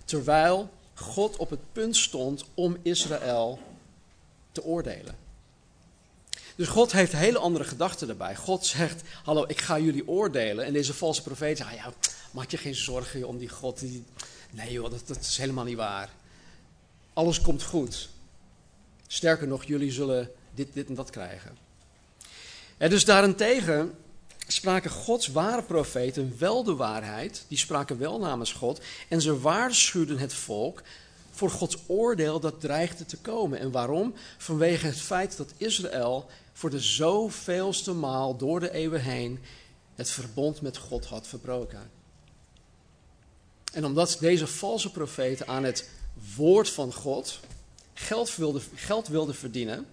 terwijl 0.05 0.71
God 0.95 1.37
op 1.37 1.51
het 1.51 1.73
punt 1.73 1.97
stond 1.97 2.45
om 2.55 2.77
Israël 2.83 3.59
te 4.53 4.65
oordelen. 4.65 5.24
Dus 6.57 6.69
God 6.69 6.93
heeft 6.93 7.13
hele 7.13 7.39
andere 7.39 7.65
gedachten 7.65 8.09
erbij. 8.09 8.37
God 8.37 8.67
zegt, 8.67 9.03
hallo, 9.25 9.45
ik 9.47 9.61
ga 9.61 9.79
jullie 9.79 10.09
oordelen. 10.09 10.65
En 10.65 10.73
deze 10.73 10.95
valse 10.95 11.23
profeet 11.23 11.57
zegt, 11.57 11.71
ah 11.71 11.77
ja, 11.77 11.93
maak 12.31 12.51
je 12.51 12.57
geen 12.57 12.75
zorgen 12.75 13.29
om 13.29 13.39
die 13.39 13.49
God. 13.49 13.83
Nee 14.51 14.73
joh, 14.73 14.91
dat, 14.91 15.03
dat 15.07 15.21
is 15.21 15.37
helemaal 15.37 15.65
niet 15.65 15.77
waar. 15.77 16.11
Alles 17.13 17.41
komt 17.41 17.63
goed. 17.63 18.09
Sterker 19.07 19.47
nog, 19.47 19.65
jullie 19.65 19.93
zullen 19.93 20.31
dit, 20.55 20.73
dit 20.73 20.89
en 20.89 20.95
dat 20.95 21.11
krijgen. 21.11 21.57
En 22.77 22.91
dus 22.91 23.05
daarentegen 23.05 23.95
spraken 24.47 24.91
Gods 24.91 25.27
ware 25.27 25.63
profeten 25.63 26.35
wel 26.39 26.65
de 26.65 26.75
waarheid. 26.75 27.45
Die 27.49 27.59
spraken 27.59 27.99
wel 27.99 28.19
namens 28.19 28.53
God. 28.53 28.81
En 29.09 29.21
ze 29.21 29.41
waarschuwden 29.41 30.19
het 30.19 30.35
volk 30.35 30.83
voor 31.31 31.51
Gods 31.51 31.77
oordeel 31.87 32.41
dat 32.41 32.61
dreigde 32.61 33.07
te 33.07 33.17
komen. 33.17 33.59
En 33.59 33.71
waarom? 33.71 34.15
Vanwege 34.39 34.87
het 34.87 35.01
feit 35.01 35.37
dat 35.37 35.53
Israël 35.57 36.31
voor 36.55 36.71
de 36.71 36.81
zoveelste 36.81 37.93
maal 37.93 38.37
door 38.37 38.61
de 38.61 38.73
eeuwen 38.73 39.03
heen 39.03 39.39
het 39.95 40.11
verbond 40.11 40.61
met 40.61 40.77
God 40.77 41.05
had 41.05 41.27
verbroken. 41.27 41.91
En 43.73 43.85
omdat 43.85 44.17
deze 44.21 44.47
valse 44.47 44.91
profeten 44.91 45.47
aan 45.47 45.65
het 45.65 45.91
woord 46.37 46.71
van 46.71 46.93
God 46.93 47.41
geld 47.95 48.37
wilden, 48.37 48.63
geld 48.75 49.09
wilden 49.09 49.35
verdienen, 49.35 49.87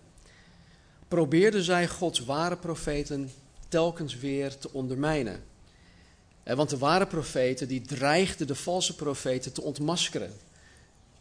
probeerden 1.08 1.64
zij 1.64 1.88
Gods 1.88 2.20
ware 2.20 2.58
profeten 2.58 3.32
telkens 3.68 4.16
weer 4.18 4.58
te 4.58 4.72
ondermijnen. 4.72 5.44
Want 6.44 6.70
de 6.70 6.78
ware 6.78 7.08
profeten 7.08 7.68
die 7.68 7.82
dreigden 7.82 8.48
de 8.48 8.56
valse 8.56 8.96
profeten 8.96 9.54
te 9.54 9.62
ontmaskeren. 9.62 10.34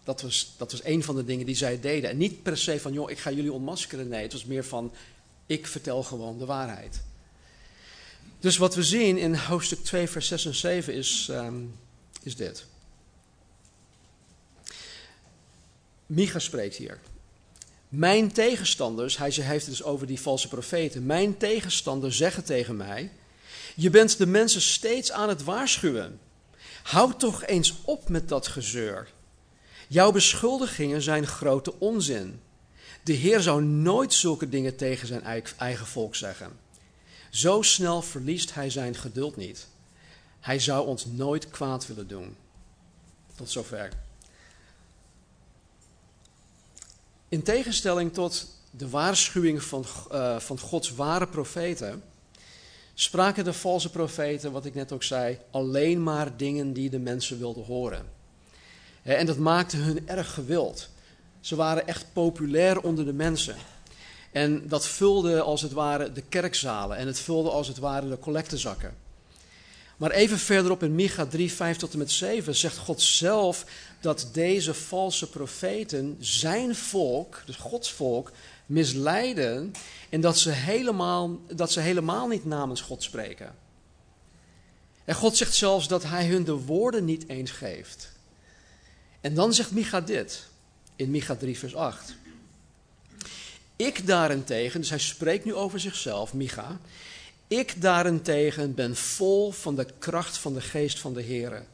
Dat 0.04 0.22
was, 0.22 0.54
dat 0.56 0.72
was 0.72 0.84
een 0.84 1.02
van 1.02 1.16
de 1.16 1.24
dingen 1.24 1.46
die 1.46 1.54
zij 1.54 1.80
deden. 1.80 2.10
En 2.10 2.16
niet 2.16 2.42
per 2.42 2.56
se 2.56 2.80
van, 2.80 2.92
joh, 2.92 3.10
ik 3.10 3.18
ga 3.18 3.30
jullie 3.30 3.52
ontmaskeren. 3.52 4.08
Nee, 4.08 4.22
het 4.22 4.32
was 4.32 4.44
meer 4.44 4.64
van, 4.64 4.92
ik 5.50 5.66
vertel 5.66 6.02
gewoon 6.02 6.38
de 6.38 6.44
waarheid. 6.44 7.02
Dus 8.38 8.56
wat 8.56 8.74
we 8.74 8.82
zien 8.82 9.18
in 9.18 9.34
hoofdstuk 9.34 9.84
2, 9.84 10.08
vers 10.08 10.28
6 10.28 10.46
en 10.46 10.54
7 10.54 10.94
is, 10.94 11.28
um, 11.30 11.74
is 12.22 12.36
dit. 12.36 12.64
Micha 16.06 16.38
spreekt 16.38 16.76
hier. 16.76 16.98
Mijn 17.88 18.32
tegenstanders, 18.32 19.16
hij 19.16 19.30
heeft 19.30 19.66
het 19.66 19.76
dus 19.76 19.82
over 19.82 20.06
die 20.06 20.20
valse 20.20 20.48
profeten. 20.48 21.06
Mijn 21.06 21.36
tegenstanders 21.36 22.16
zeggen 22.16 22.44
tegen 22.44 22.76
mij: 22.76 23.12
Je 23.74 23.90
bent 23.90 24.18
de 24.18 24.26
mensen 24.26 24.60
steeds 24.60 25.12
aan 25.12 25.28
het 25.28 25.44
waarschuwen. 25.44 26.20
Houd 26.82 27.20
toch 27.20 27.44
eens 27.44 27.74
op 27.84 28.08
met 28.08 28.28
dat 28.28 28.46
gezeur. 28.46 29.08
Jouw 29.88 30.12
beschuldigingen 30.12 31.02
zijn 31.02 31.26
grote 31.26 31.80
onzin. 31.80 32.40
De 33.02 33.12
Heer 33.12 33.40
zou 33.40 33.62
nooit 33.62 34.14
zulke 34.14 34.48
dingen 34.48 34.76
tegen 34.76 35.06
zijn 35.06 35.22
eigen 35.56 35.86
volk 35.86 36.14
zeggen. 36.14 36.58
Zo 37.30 37.62
snel 37.62 38.02
verliest 38.02 38.54
hij 38.54 38.70
zijn 38.70 38.94
geduld 38.94 39.36
niet. 39.36 39.66
Hij 40.40 40.58
zou 40.58 40.86
ons 40.86 41.06
nooit 41.06 41.50
kwaad 41.50 41.86
willen 41.86 42.08
doen. 42.08 42.36
Tot 43.34 43.50
zover. 43.50 43.92
In 47.28 47.42
tegenstelling 47.42 48.12
tot 48.12 48.46
de 48.70 48.88
waarschuwing 48.88 49.62
van, 49.62 49.84
uh, 50.12 50.38
van 50.38 50.58
Gods 50.58 50.94
ware 50.94 51.26
profeten, 51.26 52.02
spraken 52.94 53.44
de 53.44 53.52
valse 53.52 53.90
profeten, 53.90 54.52
wat 54.52 54.64
ik 54.64 54.74
net 54.74 54.92
ook 54.92 55.02
zei, 55.02 55.38
alleen 55.50 56.02
maar 56.02 56.36
dingen 56.36 56.72
die 56.72 56.90
de 56.90 56.98
mensen 56.98 57.38
wilden 57.38 57.64
horen. 57.64 58.06
En 59.02 59.26
dat 59.26 59.38
maakte 59.38 59.76
hun 59.76 60.08
erg 60.08 60.34
gewild. 60.34 60.89
Ze 61.40 61.56
waren 61.56 61.86
echt 61.86 62.06
populair 62.12 62.80
onder 62.80 63.04
de 63.04 63.12
mensen. 63.12 63.56
En 64.32 64.68
dat 64.68 64.86
vulde 64.86 65.40
als 65.40 65.62
het 65.62 65.72
ware 65.72 66.12
de 66.12 66.22
kerkzalen 66.28 66.96
en 66.96 67.06
het 67.06 67.18
vulde 67.18 67.50
als 67.50 67.68
het 67.68 67.78
ware 67.78 68.08
de 68.08 68.18
collectezakken. 68.18 68.96
Maar 69.96 70.10
even 70.10 70.38
verderop 70.38 70.82
in 70.82 70.94
Micha 70.94 71.26
3, 71.26 71.52
5 71.52 71.76
tot 71.76 71.92
en 71.92 71.98
met 71.98 72.10
7 72.10 72.56
zegt 72.56 72.76
God 72.76 73.02
zelf 73.02 73.64
dat 74.00 74.28
deze 74.32 74.74
valse 74.74 75.28
profeten 75.28 76.16
zijn 76.20 76.74
volk, 76.74 77.42
dus 77.46 77.56
Gods 77.56 77.92
volk, 77.92 78.32
misleiden 78.66 79.72
en 80.08 80.20
dat 80.20 80.38
ze 80.38 80.50
helemaal, 80.50 81.38
dat 81.54 81.72
ze 81.72 81.80
helemaal 81.80 82.28
niet 82.28 82.44
namens 82.44 82.80
God 82.80 83.02
spreken. 83.02 83.54
En 85.04 85.14
God 85.14 85.36
zegt 85.36 85.54
zelfs 85.54 85.88
dat 85.88 86.02
hij 86.02 86.26
hun 86.26 86.44
de 86.44 86.52
woorden 86.52 87.04
niet 87.04 87.28
eens 87.28 87.50
geeft. 87.50 88.12
En 89.20 89.34
dan 89.34 89.54
zegt 89.54 89.70
Micha 89.70 90.00
dit 90.00 90.48
in 91.00 91.10
Micha 91.10 91.34
3, 91.34 91.58
vers 91.58 91.74
8. 91.74 92.14
Ik 93.76 94.06
daarentegen, 94.06 94.80
dus 94.80 94.90
hij 94.90 94.98
spreekt 94.98 95.44
nu 95.44 95.54
over 95.54 95.80
zichzelf, 95.80 96.34
Micha. 96.34 96.80
Ik 97.48 97.82
daarentegen 97.82 98.74
ben 98.74 98.96
vol 98.96 99.50
van 99.50 99.76
de 99.76 99.86
kracht 99.98 100.38
van 100.38 100.54
de 100.54 100.60
geest 100.60 100.98
van 100.98 101.14
de 101.14 101.22
Heer. 101.22 101.64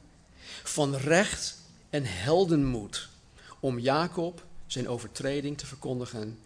Van 0.63 0.97
recht 0.97 1.59
en 1.91 2.05
heldenmoed. 2.05 3.09
Om 3.61 3.79
Jacob 3.79 4.45
zijn 4.67 4.89
overtreding 4.89 5.59
te 5.59 5.67
verkondigen 5.67 6.39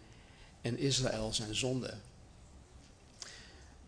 en 0.61 0.77
Israël 0.77 1.33
zijn 1.33 1.55
zonde. 1.55 1.93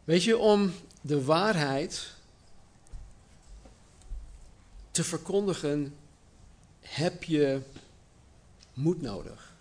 Weet 0.03 0.23
je, 0.23 0.38
om 0.38 0.73
de 1.01 1.23
waarheid 1.23 2.12
te 4.91 5.03
verkondigen 5.03 5.95
heb 6.79 7.23
je 7.23 7.62
moed 8.74 9.02
nodig. 9.02 9.56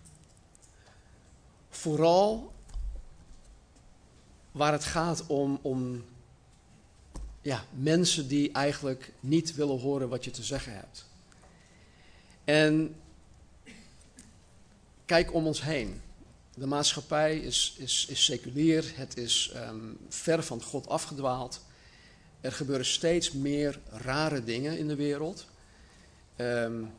Vooral 1.69 2.53
waar 4.51 4.71
het 4.71 4.83
gaat 4.83 5.27
om, 5.27 5.59
om 5.61 6.05
ja, 7.41 7.65
mensen 7.69 8.27
die 8.27 8.51
eigenlijk 8.51 9.11
niet 9.19 9.55
willen 9.55 9.79
horen 9.79 10.09
wat 10.09 10.23
je 10.23 10.31
te 10.31 10.43
zeggen 10.43 10.75
hebt. 10.75 11.05
En 12.43 12.95
kijk 15.05 15.33
om 15.33 15.47
ons 15.47 15.61
heen. 15.61 16.01
De 16.55 16.67
maatschappij 16.67 17.37
is, 17.37 17.75
is, 17.77 18.05
is 18.09 18.25
seculier, 18.25 18.91
het 18.95 19.17
is 19.17 19.53
um, 19.55 19.97
ver 20.09 20.43
van 20.43 20.61
God 20.61 20.87
afgedwaald. 20.87 21.65
Er 22.41 22.51
gebeuren 22.51 22.85
steeds 22.85 23.31
meer 23.31 23.79
rare 23.89 24.43
dingen 24.43 24.77
in 24.77 24.87
de 24.87 24.95
wereld. 24.95 25.45
Um, 26.37 26.91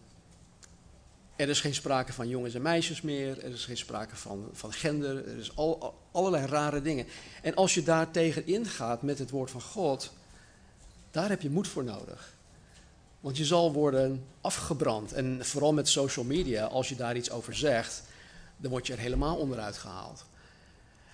er 1.37 1.49
is 1.49 1.61
geen 1.61 1.75
sprake 1.75 2.13
van 2.13 2.29
jongens 2.29 2.55
en 2.55 2.63
meisjes 2.63 3.01
meer. 3.01 3.45
Er 3.45 3.53
is 3.53 3.65
geen 3.65 3.77
sprake 3.77 4.17
van, 4.17 4.49
van 4.53 4.73
gender. 4.73 5.29
Er 5.29 5.39
is 5.39 5.57
al, 5.57 5.95
allerlei 6.13 6.47
rare 6.47 6.83
dingen. 6.83 7.07
En 7.43 7.55
als 7.55 7.75
je 7.75 7.83
daar 7.83 8.11
tegen 8.11 8.47
ingaat 8.47 9.03
met 9.03 9.19
het 9.19 9.31
woord 9.31 9.51
van 9.51 9.63
God, 9.63 10.13
daar 11.11 11.29
heb 11.29 11.43
je 11.43 11.51
moed 11.51 11.69
voor 11.69 11.85
nodig. 11.85 12.33
Want 13.21 13.37
je 13.37 13.45
zal 13.45 13.73
worden 13.73 14.25
afgebrand. 14.41 15.13
En 15.13 15.39
vooral 15.45 15.73
met 15.73 15.89
social 15.89 16.25
media, 16.25 16.65
als 16.65 16.89
je 16.89 16.97
daar 16.97 17.17
iets 17.17 17.31
over 17.31 17.55
zegt, 17.55 18.03
dan 18.57 18.71
word 18.71 18.87
je 18.87 18.93
er 18.93 18.99
helemaal 18.99 19.37
onderuit 19.37 19.77
gehaald. 19.77 20.25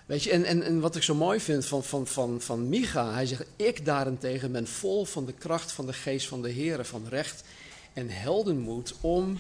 Weet 0.07 0.23
je, 0.23 0.31
en, 0.31 0.45
en, 0.45 0.63
en 0.63 0.81
wat 0.81 0.97
ik 0.97 1.03
zo 1.03 1.15
mooi 1.15 1.41
vind 1.41 1.67
van, 1.67 1.85
van, 1.85 2.07
van, 2.07 2.41
van 2.41 2.69
Micha, 2.69 3.13
hij 3.13 3.27
zegt, 3.27 3.45
ik 3.57 3.85
daarentegen 3.85 4.53
ben 4.53 4.67
vol 4.67 5.05
van 5.05 5.27
de 5.27 5.33
kracht 5.33 5.73
van 5.73 5.87
de 5.87 5.93
geest 5.93 6.29
van 6.29 6.43
de 6.43 6.51
Heer, 6.51 6.85
van 6.85 7.07
recht 7.09 7.45
en 7.93 8.09
heldenmoed 8.09 8.95
om 9.01 9.39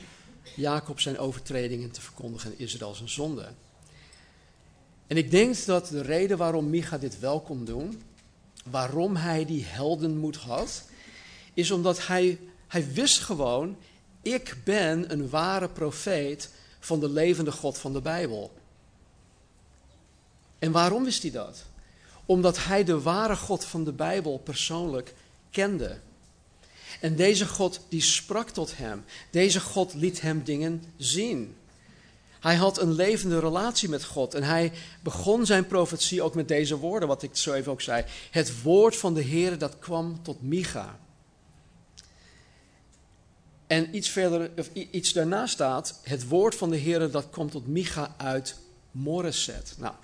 Jacob 0.57 1.01
zijn 1.01 1.19
overtredingen 1.19 1.91
te 1.91 2.01
verkondigen 2.01 2.51
en 2.51 2.59
Israël 2.59 2.95
zijn 2.95 3.09
zonde. 3.09 3.49
En 5.07 5.17
ik 5.17 5.31
denk 5.31 5.65
dat 5.65 5.87
de 5.87 6.03
reden 6.03 6.39
waarom 6.39 6.71
Micha 6.71 6.99
dit 6.99 7.19
wel 7.19 7.41
kon 7.41 7.65
doen, 7.65 8.03
waarom 8.65 9.17
hij 9.17 9.45
die 9.45 9.65
heldenmoed 9.65 10.37
had, 10.37 10.83
is 11.55 11.71
omdat 11.71 12.07
hij, 12.07 12.39
hij 12.69 12.93
wist 12.93 13.21
gewoon, 13.21 13.77
ik 14.23 14.57
ben 14.65 15.13
een 15.13 15.29
ware 15.29 15.69
profeet 15.69 16.51
van 16.81 17.01
de 17.01 17.09
levende 17.09 17.53
God 17.53 17.79
van 17.79 17.93
de 17.93 18.01
Bijbel. 18.01 18.53
En 20.59 20.73
waarom 20.73 21.05
wist 21.05 21.23
hij 21.23 21.31
dat? 21.31 21.65
Omdat 22.27 22.65
hij 22.65 22.85
de 22.85 23.01
ware 23.01 23.37
God 23.37 23.65
van 23.65 23.85
de 23.85 23.93
Bijbel 23.93 24.39
persoonlijk 24.39 25.15
kende. 25.51 26.01
En 27.01 27.17
deze 27.17 27.47
God 27.47 27.81
die 27.89 28.03
sprak 28.03 28.51
tot 28.51 28.77
hem. 28.77 29.05
Deze 29.31 29.61
God 29.61 29.95
liet 29.95 30.21
hem 30.21 30.45
dingen 30.45 30.85
zien. 30.97 31.55
Hij 32.41 32.55
had 32.55 32.81
een 32.81 32.93
levende 32.93 33.39
relatie 33.39 33.89
met 33.89 34.05
God 34.05 34.35
en 34.35 34.43
hij 34.43 34.73
begon 35.03 35.47
zijn 35.47 35.67
profetie 35.67 36.23
ook 36.23 36.35
met 36.35 36.49
deze 36.49 36.77
woorden, 36.77 37.09
wat 37.09 37.23
ik 37.23 37.37
zo 37.37 37.53
even 37.53 37.73
ook 37.73 37.81
zei. 37.81 38.05
Het 38.31 38.63
woord 38.63 38.97
van 38.97 39.15
de 39.15 39.23
Heer 39.23 39.59
dat 39.59 39.79
kwam 39.79 40.23
tot 40.23 40.43
Micha. 40.43 40.99
En 43.67 43.97
iets 43.97 44.09
verder, 44.09 44.51
of 44.59 44.71
iets 44.73 45.13
daarna 45.13 45.47
staat, 45.47 46.01
het 46.03 46.29
woord 46.29 46.55
van 46.55 46.71
de 46.71 46.77
Heer 46.77 47.11
dat 47.11 47.31
kwam 47.31 47.51
tot 47.51 47.67
Micha 47.67 48.15
uit 48.17 48.57
Moreset. 48.91 49.75
Nou, 49.79 49.95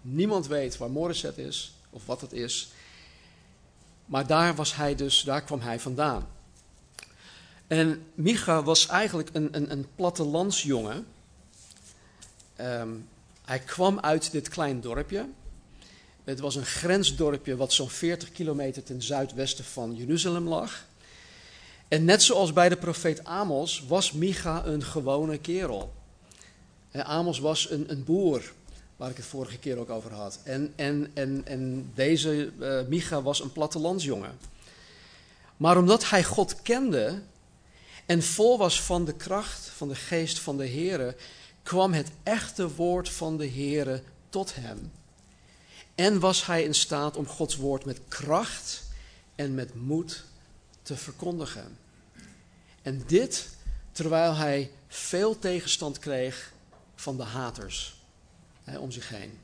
niemand 0.00 0.46
weet 0.46 0.76
waar 0.76 0.90
Moreset 0.90 1.38
is 1.38 1.74
of 1.90 2.06
wat 2.06 2.20
het 2.20 2.32
is. 2.32 2.72
Maar 4.06 4.26
daar 4.26 4.54
was 4.54 4.76
hij 4.76 4.94
dus, 4.94 5.22
daar 5.22 5.42
kwam 5.42 5.60
hij 5.60 5.80
vandaan. 5.80 6.26
En 7.66 8.06
Micha 8.14 8.62
was 8.62 8.86
eigenlijk 8.86 9.30
een, 9.32 9.48
een, 9.52 9.70
een 9.72 9.86
plattelandsjongen. 9.94 11.06
Um, 12.60 13.08
hij 13.44 13.58
kwam 13.58 14.00
uit 14.00 14.30
dit 14.30 14.48
klein 14.48 14.80
dorpje. 14.80 15.28
Het 16.24 16.40
was 16.40 16.54
een 16.54 16.64
grensdorpje 16.64 17.56
wat 17.56 17.72
zo'n 17.72 17.90
40 17.90 18.32
kilometer 18.32 18.82
ten 18.82 19.02
zuidwesten 19.02 19.64
van 19.64 19.94
Jeruzalem 19.94 20.48
lag. 20.48 20.84
En 21.88 22.04
net 22.04 22.22
zoals 22.22 22.52
bij 22.52 22.68
de 22.68 22.76
profeet 22.76 23.24
Amos 23.24 23.84
was 23.88 24.12
Micha 24.12 24.64
een 24.64 24.82
gewone 24.82 25.38
kerel. 25.38 25.92
Amos 26.92 27.38
was 27.38 27.70
een, 27.70 27.90
een 27.90 28.04
boer 28.04 28.52
waar 29.02 29.10
ik 29.10 29.16
het 29.16 29.26
vorige 29.26 29.58
keer 29.58 29.78
ook 29.78 29.90
over 29.90 30.12
had. 30.12 30.38
En, 30.42 30.72
en, 30.76 31.10
en, 31.14 31.42
en 31.44 31.90
deze 31.94 32.52
uh, 32.60 32.82
Micha 32.88 33.22
was 33.22 33.40
een 33.40 33.52
plattelandsjongen. 33.52 34.38
Maar 35.56 35.76
omdat 35.76 36.10
hij 36.10 36.24
God 36.24 36.62
kende 36.62 37.22
en 38.06 38.22
vol 38.22 38.58
was 38.58 38.82
van 38.82 39.04
de 39.04 39.14
kracht 39.14 39.68
van 39.68 39.88
de 39.88 39.94
geest 39.94 40.38
van 40.38 40.56
de 40.56 40.68
Here, 40.68 41.16
kwam 41.62 41.92
het 41.92 42.10
echte 42.22 42.74
woord 42.74 43.08
van 43.08 43.36
de 43.36 43.50
Here 43.50 44.02
tot 44.28 44.54
hem. 44.54 44.92
En 45.94 46.20
was 46.20 46.46
hij 46.46 46.62
in 46.62 46.74
staat 46.74 47.16
om 47.16 47.26
Gods 47.26 47.56
woord 47.56 47.84
met 47.84 48.00
kracht 48.08 48.82
en 49.34 49.54
met 49.54 49.74
moed 49.74 50.24
te 50.82 50.96
verkondigen. 50.96 51.78
En 52.82 53.02
dit 53.06 53.48
terwijl 53.92 54.34
hij 54.34 54.70
veel 54.88 55.38
tegenstand 55.38 55.98
kreeg 55.98 56.52
van 56.94 57.16
de 57.16 57.22
haters 57.22 58.00
om 58.78 58.90
zich 58.90 59.08
heen. 59.08 59.38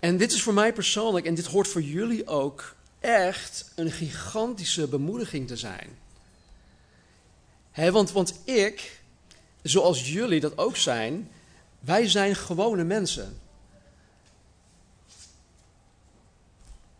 En 0.00 0.16
dit 0.16 0.32
is 0.32 0.42
voor 0.42 0.54
mij 0.54 0.72
persoonlijk, 0.72 1.26
en 1.26 1.34
dit 1.34 1.46
hoort 1.46 1.68
voor 1.68 1.82
jullie 1.82 2.26
ook, 2.26 2.74
echt 3.00 3.70
een 3.74 3.90
gigantische 3.90 4.88
bemoediging 4.88 5.46
te 5.46 5.56
zijn. 5.56 5.88
Want, 7.74 8.12
want 8.12 8.40
ik, 8.44 9.00
zoals 9.62 10.12
jullie 10.12 10.40
dat 10.40 10.58
ook 10.58 10.76
zijn, 10.76 11.30
wij 11.80 12.08
zijn 12.08 12.36
gewone 12.36 12.84
mensen. 12.84 13.40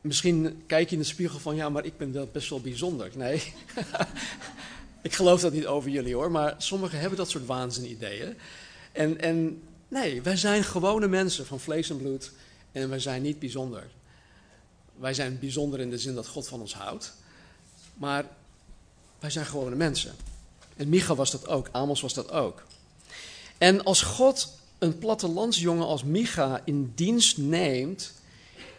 Misschien 0.01 0.62
kijk 0.66 0.88
je 0.88 0.95
in 0.95 1.03
de 1.03 1.09
spiegel 1.09 1.38
van, 1.38 1.57
ja, 1.57 1.68
maar 1.68 1.85
ik 1.85 1.97
ben 1.97 2.29
best 2.33 2.49
wel 2.49 2.61
bijzonder. 2.61 3.11
Nee, 3.14 3.53
ik 5.03 5.12
geloof 5.12 5.40
dat 5.40 5.53
niet 5.53 5.66
over 5.66 5.90
jullie 5.90 6.14
hoor, 6.14 6.31
maar 6.31 6.55
sommigen 6.59 6.99
hebben 6.99 7.18
dat 7.18 7.31
soort 7.31 7.47
waanzinideeën. 7.47 8.37
En, 8.92 9.21
en 9.21 9.62
Nee, 9.92 10.22
wij 10.22 10.37
zijn 10.37 10.64
gewone 10.64 11.09
mensen 11.09 11.46
van 11.46 11.61
vlees 11.61 11.90
en 11.90 11.96
bloed 11.96 12.31
en 12.72 12.88
wij 12.88 12.98
zijn 12.98 13.22
niet 13.22 13.38
bijzonder. 13.38 13.90
Wij 14.96 15.14
zijn 15.14 15.38
bijzonder 15.38 15.81
in 15.81 15.90
de 15.90 15.98
zin 15.98 16.14
dat 16.14 16.26
God 16.26 16.48
van 16.48 16.61
ons 16.61 16.74
houdt, 16.74 17.14
maar 17.94 18.24
wij 19.18 19.31
zijn 19.31 19.46
gewone 19.46 19.76
mensen. 19.76 20.14
En 20.76 20.88
Micha 20.88 21.14
was 21.14 21.31
dat 21.31 21.48
ook, 21.48 21.68
Amos 21.72 22.00
was 22.00 22.14
dat 22.14 22.31
ook. 22.31 22.62
En 23.59 23.85
als 23.85 24.02
God 24.02 24.52
een 24.78 24.98
plattelandsjongen 24.98 25.87
als 25.87 26.05
Micha 26.05 26.62
in 26.64 26.92
dienst 26.94 27.38
neemt 27.38 28.12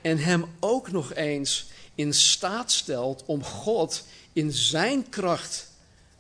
en 0.02 0.18
hem 0.18 0.46
ook 0.60 0.92
nog 0.92 1.14
eens 1.14 1.68
in 1.96 2.14
staat 2.14 2.72
stelt 2.72 3.24
om 3.26 3.44
God 3.44 4.04
in 4.34 4.52
zijn 4.52 5.10
kracht 5.10 5.72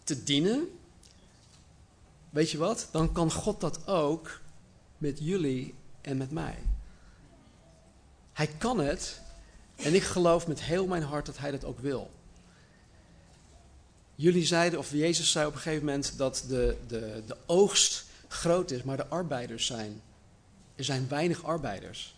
te 0.03 0.23
dienen, 0.23 0.67
weet 2.29 2.51
je 2.51 2.58
wat? 2.58 2.88
Dan 2.91 3.12
kan 3.12 3.32
God 3.32 3.62
dat 3.62 3.88
ook 3.88 4.41
met 5.04 5.20
jullie 5.20 5.74
en 6.02 6.18
met 6.18 6.32
mij. 6.32 6.56
Hij 8.34 8.48
kan 8.48 8.80
het 8.80 9.22
en 9.76 9.94
ik 9.94 10.04
geloof 10.04 10.48
met 10.48 10.62
heel 10.62 10.88
mijn 10.88 11.04
hart 11.04 11.26
dat 11.26 11.38
hij 11.38 11.52
dat 11.52 11.63
ook 11.63 11.80
wil. 11.80 12.12
Jullie 14.16 14.46
zeiden, 14.46 14.80
of 14.80 14.92
Jezus 14.92 15.32
zei 15.32 15.46
op 15.46 15.54
een 15.54 15.60
gegeven 15.60 15.86
moment 15.86 16.18
dat 16.18 16.44
de, 16.48 16.78
de, 16.88 17.24
de 17.28 17.38
oogst 17.46 18.06
groot 18.28 18.72
is, 18.72 18.84
maar 18.84 18.98
de 18.98 19.08
arbeiders 19.08 19.66
zijn. 19.66 20.02
Er 20.76 20.84
zijn 20.84 21.08
weinig 21.08 21.44
arbeiders. 21.44 22.16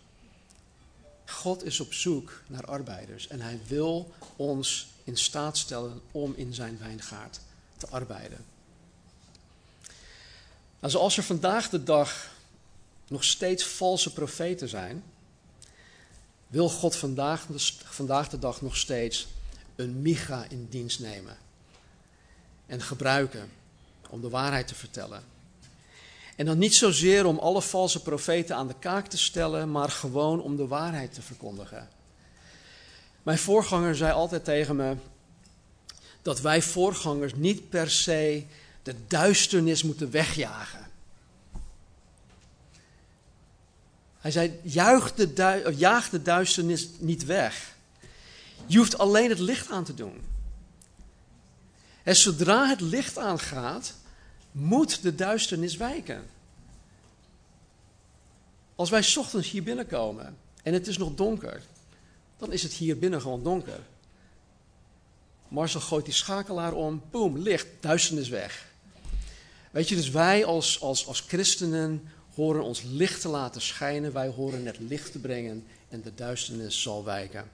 God 1.24 1.64
is 1.64 1.80
op 1.80 1.92
zoek 1.92 2.40
naar 2.46 2.64
arbeiders 2.64 3.28
en 3.28 3.40
hij 3.40 3.60
wil 3.66 4.14
ons 4.36 4.88
in 5.04 5.16
staat 5.16 5.58
stellen 5.58 6.00
om 6.10 6.32
in 6.36 6.54
zijn 6.54 6.78
wijngaard 6.78 7.40
te 7.76 7.88
arbeiden. 7.88 8.44
Nou, 10.80 10.92
zoals 10.92 11.16
er 11.16 11.22
vandaag 11.22 11.68
de 11.68 11.82
dag 11.82 12.34
nog 13.08 13.24
steeds 13.24 13.64
valse 13.64 14.12
profeten 14.12 14.68
zijn, 14.68 15.04
wil 16.46 16.68
God 16.68 16.96
vandaag, 16.96 17.46
vandaag 17.84 18.28
de 18.28 18.38
dag 18.38 18.62
nog 18.62 18.76
steeds 18.76 19.26
een 19.76 20.02
Micha 20.02 20.46
in 20.48 20.66
dienst 20.70 21.00
nemen 21.00 21.36
en 22.66 22.82
gebruiken 22.82 23.50
om 24.10 24.20
de 24.20 24.28
waarheid 24.28 24.68
te 24.68 24.74
vertellen. 24.74 25.22
En 26.36 26.46
dan 26.46 26.58
niet 26.58 26.74
zozeer 26.74 27.26
om 27.26 27.38
alle 27.38 27.62
valse 27.62 28.02
profeten 28.02 28.56
aan 28.56 28.68
de 28.68 28.78
kaak 28.78 29.06
te 29.06 29.18
stellen, 29.18 29.70
maar 29.70 29.90
gewoon 29.90 30.42
om 30.42 30.56
de 30.56 30.66
waarheid 30.66 31.14
te 31.14 31.22
verkondigen. 31.22 31.88
Mijn 33.22 33.38
voorganger 33.38 33.96
zei 33.96 34.12
altijd 34.12 34.44
tegen 34.44 34.76
me 34.76 34.96
dat 36.22 36.40
wij 36.40 36.62
voorgangers 36.62 37.34
niet 37.34 37.68
per 37.68 37.90
se 37.90 38.44
de 38.82 38.94
duisternis 39.06 39.82
moeten 39.82 40.10
wegjagen. 40.10 40.85
Hij 44.26 44.34
zei, 44.34 44.60
juich 44.62 45.14
de 45.14 45.74
jaag 45.76 46.08
de 46.10 46.22
duisternis 46.22 46.88
niet 46.98 47.24
weg. 47.24 47.74
Je 48.66 48.78
hoeft 48.78 48.98
alleen 48.98 49.28
het 49.28 49.38
licht 49.38 49.70
aan 49.70 49.84
te 49.84 49.94
doen. 49.94 50.20
En 52.02 52.16
zodra 52.16 52.68
het 52.68 52.80
licht 52.80 53.18
aangaat, 53.18 53.94
moet 54.52 55.02
de 55.02 55.14
duisternis 55.14 55.76
wijken. 55.76 56.26
Als 58.74 58.90
wij 58.90 59.14
ochtends 59.16 59.50
hier 59.50 59.62
binnenkomen 59.62 60.36
en 60.62 60.72
het 60.72 60.86
is 60.86 60.98
nog 60.98 61.14
donker, 61.14 61.62
dan 62.38 62.52
is 62.52 62.62
het 62.62 62.72
hier 62.72 62.98
binnen 62.98 63.20
gewoon 63.20 63.42
donker. 63.42 63.80
Marcel 65.48 65.80
gooit 65.80 66.04
die 66.04 66.14
schakelaar 66.14 66.72
om, 66.72 67.02
boem, 67.10 67.38
licht, 67.38 67.66
duisternis 67.80 68.28
weg. 68.28 68.66
Weet 69.70 69.88
je, 69.88 69.94
dus 69.94 70.10
wij 70.10 70.44
als, 70.44 70.80
als, 70.80 71.06
als 71.06 71.20
christenen 71.20 72.08
horen 72.36 72.62
ons 72.62 72.82
licht 72.82 73.20
te 73.20 73.28
laten 73.28 73.60
schijnen, 73.60 74.12
wij 74.12 74.28
horen 74.28 74.66
het 74.66 74.78
licht 74.78 75.12
te 75.12 75.18
brengen 75.18 75.66
en 75.88 76.02
de 76.02 76.14
duisternis 76.14 76.82
zal 76.82 77.04
wijken. 77.04 77.50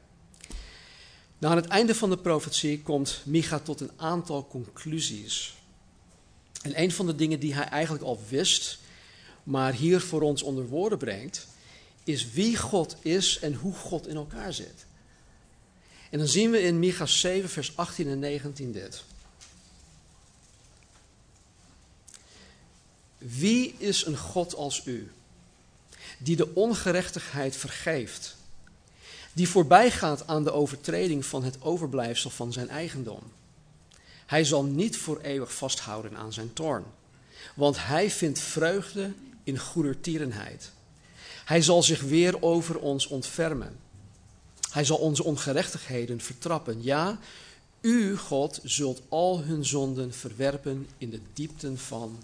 Nou, 1.38 1.54
aan 1.54 1.62
het 1.62 1.70
einde 1.70 1.94
van 1.94 2.10
de 2.10 2.18
profetie 2.18 2.82
komt 2.82 3.20
Micha 3.24 3.58
tot 3.58 3.80
een 3.80 3.90
aantal 3.96 4.46
conclusies. 4.46 5.54
En 6.62 6.80
een 6.82 6.92
van 6.92 7.06
de 7.06 7.14
dingen 7.14 7.40
die 7.40 7.54
hij 7.54 7.64
eigenlijk 7.64 8.04
al 8.04 8.20
wist, 8.28 8.78
maar 9.42 9.72
hier 9.72 10.00
voor 10.00 10.22
ons 10.22 10.42
onder 10.42 10.66
woorden 10.66 10.98
brengt, 10.98 11.46
is 12.04 12.30
wie 12.30 12.56
God 12.56 12.96
is 13.00 13.38
en 13.38 13.54
hoe 13.54 13.74
God 13.74 14.06
in 14.06 14.16
elkaar 14.16 14.52
zit. 14.52 14.86
En 16.10 16.18
dan 16.18 16.28
zien 16.28 16.50
we 16.50 16.62
in 16.62 16.78
Micha 16.78 17.06
7, 17.06 17.48
vers 17.48 17.76
18 17.76 18.08
en 18.08 18.18
19 18.18 18.72
dit. 18.72 19.04
Wie 23.26 23.74
is 23.78 24.06
een 24.06 24.16
God 24.16 24.54
als 24.54 24.86
u, 24.86 25.10
die 26.18 26.36
de 26.36 26.54
ongerechtigheid 26.54 27.56
vergeeft, 27.56 28.36
die 29.32 29.48
voorbijgaat 29.48 30.26
aan 30.26 30.44
de 30.44 30.52
overtreding 30.52 31.26
van 31.26 31.44
het 31.44 31.62
overblijfsel 31.62 32.30
van 32.30 32.52
zijn 32.52 32.68
eigendom? 32.68 33.22
Hij 34.26 34.44
zal 34.44 34.64
niet 34.64 34.96
voor 34.96 35.20
eeuwig 35.20 35.54
vasthouden 35.54 36.16
aan 36.16 36.32
zijn 36.32 36.52
toorn, 36.52 36.84
want 37.54 37.84
hij 37.84 38.10
vindt 38.10 38.38
vreugde 38.38 39.12
in 39.44 39.58
goedertierenheid. 39.58 40.70
Hij 41.44 41.62
zal 41.62 41.82
zich 41.82 42.00
weer 42.00 42.42
over 42.42 42.78
ons 42.78 43.06
ontfermen. 43.06 43.78
Hij 44.70 44.84
zal 44.84 44.96
onze 44.96 45.24
ongerechtigheden 45.24 46.20
vertrappen. 46.20 46.82
Ja, 46.82 47.18
u, 47.80 48.16
God, 48.16 48.60
zult 48.62 49.02
al 49.08 49.42
hun 49.42 49.64
zonden 49.64 50.14
verwerpen 50.14 50.88
in 50.98 51.10
de 51.10 51.20
diepten 51.32 51.78
van 51.78 52.22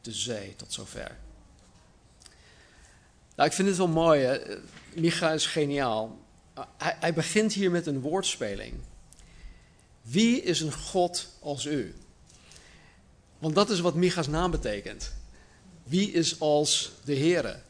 de 0.00 0.12
zee. 0.12 0.56
Tot 0.56 0.72
zover. 0.72 1.16
Nou, 3.36 3.48
ik 3.48 3.54
vind 3.54 3.68
het 3.68 3.76
wel 3.76 3.88
mooi. 3.88 4.40
Micha 4.94 5.32
is 5.32 5.46
geniaal. 5.46 6.18
Hij, 6.76 6.96
hij 7.00 7.14
begint 7.14 7.52
hier 7.52 7.70
met 7.70 7.86
een 7.86 8.00
woordspeling. 8.00 8.74
Wie 10.02 10.42
is 10.42 10.60
een 10.60 10.72
God 10.72 11.28
als 11.40 11.64
u? 11.64 11.94
Want 13.38 13.54
dat 13.54 13.70
is 13.70 13.80
wat 13.80 13.94
Micha's 13.94 14.26
naam 14.26 14.50
betekent. 14.50 15.12
Wie 15.82 16.12
is 16.12 16.40
als 16.40 16.92
de 17.04 17.16
Heere? 17.16 17.60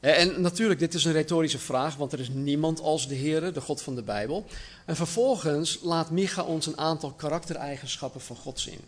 En 0.00 0.40
natuurlijk, 0.40 0.80
dit 0.80 0.94
is 0.94 1.04
een 1.04 1.12
retorische 1.12 1.58
vraag, 1.58 1.96
want 1.96 2.12
er 2.12 2.20
is 2.20 2.28
niemand 2.28 2.80
als 2.80 3.08
de 3.08 3.16
Heere, 3.16 3.52
de 3.52 3.60
God 3.60 3.82
van 3.82 3.94
de 3.94 4.02
Bijbel. 4.02 4.46
En 4.84 4.96
vervolgens 4.96 5.78
laat 5.82 6.10
Micha 6.10 6.42
ons 6.42 6.66
een 6.66 6.78
aantal 6.78 7.12
karaktereigenschappen 7.12 8.20
van 8.20 8.36
God 8.36 8.60
zien. 8.60 8.80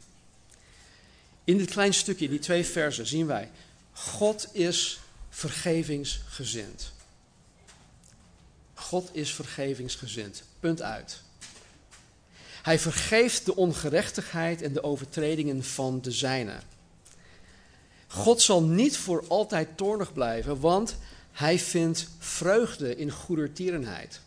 In 1.48 1.58
dit 1.58 1.70
klein 1.70 1.94
stukje, 1.94 2.28
die 2.28 2.38
twee 2.38 2.64
versen, 2.64 3.06
zien 3.06 3.26
wij: 3.26 3.50
God 3.92 4.48
is 4.52 5.00
vergevingsgezind. 5.28 6.92
God 8.74 9.08
is 9.12 9.34
vergevingsgezind. 9.34 10.42
Punt 10.60 10.82
uit. 10.82 11.20
Hij 12.62 12.78
vergeeft 12.78 13.44
de 13.44 13.56
ongerechtigheid 13.56 14.62
en 14.62 14.72
de 14.72 14.82
overtredingen 14.82 15.64
van 15.64 16.00
de 16.00 16.10
zijnen. 16.10 16.62
God 18.06 18.42
zal 18.42 18.62
niet 18.62 18.96
voor 18.96 19.24
altijd 19.28 19.76
toornig 19.76 20.12
blijven, 20.12 20.60
want 20.60 20.96
hij 21.32 21.58
vindt 21.58 22.08
vreugde 22.18 22.96
in 22.96 23.10
goedertierenheid. 23.10 24.20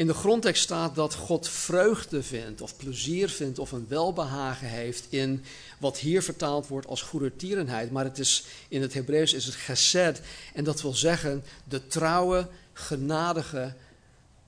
In 0.00 0.06
de 0.06 0.14
grondtekst 0.14 0.62
staat 0.62 0.94
dat 0.94 1.14
God 1.14 1.48
vreugde 1.48 2.22
vindt, 2.22 2.60
of 2.60 2.76
plezier 2.76 3.28
vindt, 3.28 3.58
of 3.58 3.72
een 3.72 3.86
welbehagen 3.88 4.68
heeft 4.68 5.04
in 5.08 5.44
wat 5.78 5.98
hier 5.98 6.22
vertaald 6.22 6.66
wordt 6.66 6.86
als 6.86 7.02
goedertierenheid. 7.02 7.90
Maar 7.90 8.04
het 8.04 8.18
is, 8.18 8.44
in 8.68 8.82
het 8.82 8.94
Hebreeuws 8.94 9.32
is 9.32 9.44
het 9.44 9.54
gesed, 9.54 10.20
en 10.54 10.64
dat 10.64 10.82
wil 10.82 10.94
zeggen 10.94 11.44
de 11.68 11.86
trouwe, 11.86 12.48
genadige, 12.72 13.74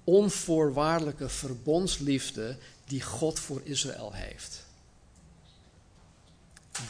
onvoorwaardelijke 0.05 1.29
verbondsliefde 1.29 2.57
die 2.85 3.03
God 3.03 3.39
voor 3.39 3.61
Israël 3.65 4.13
heeft. 4.13 4.65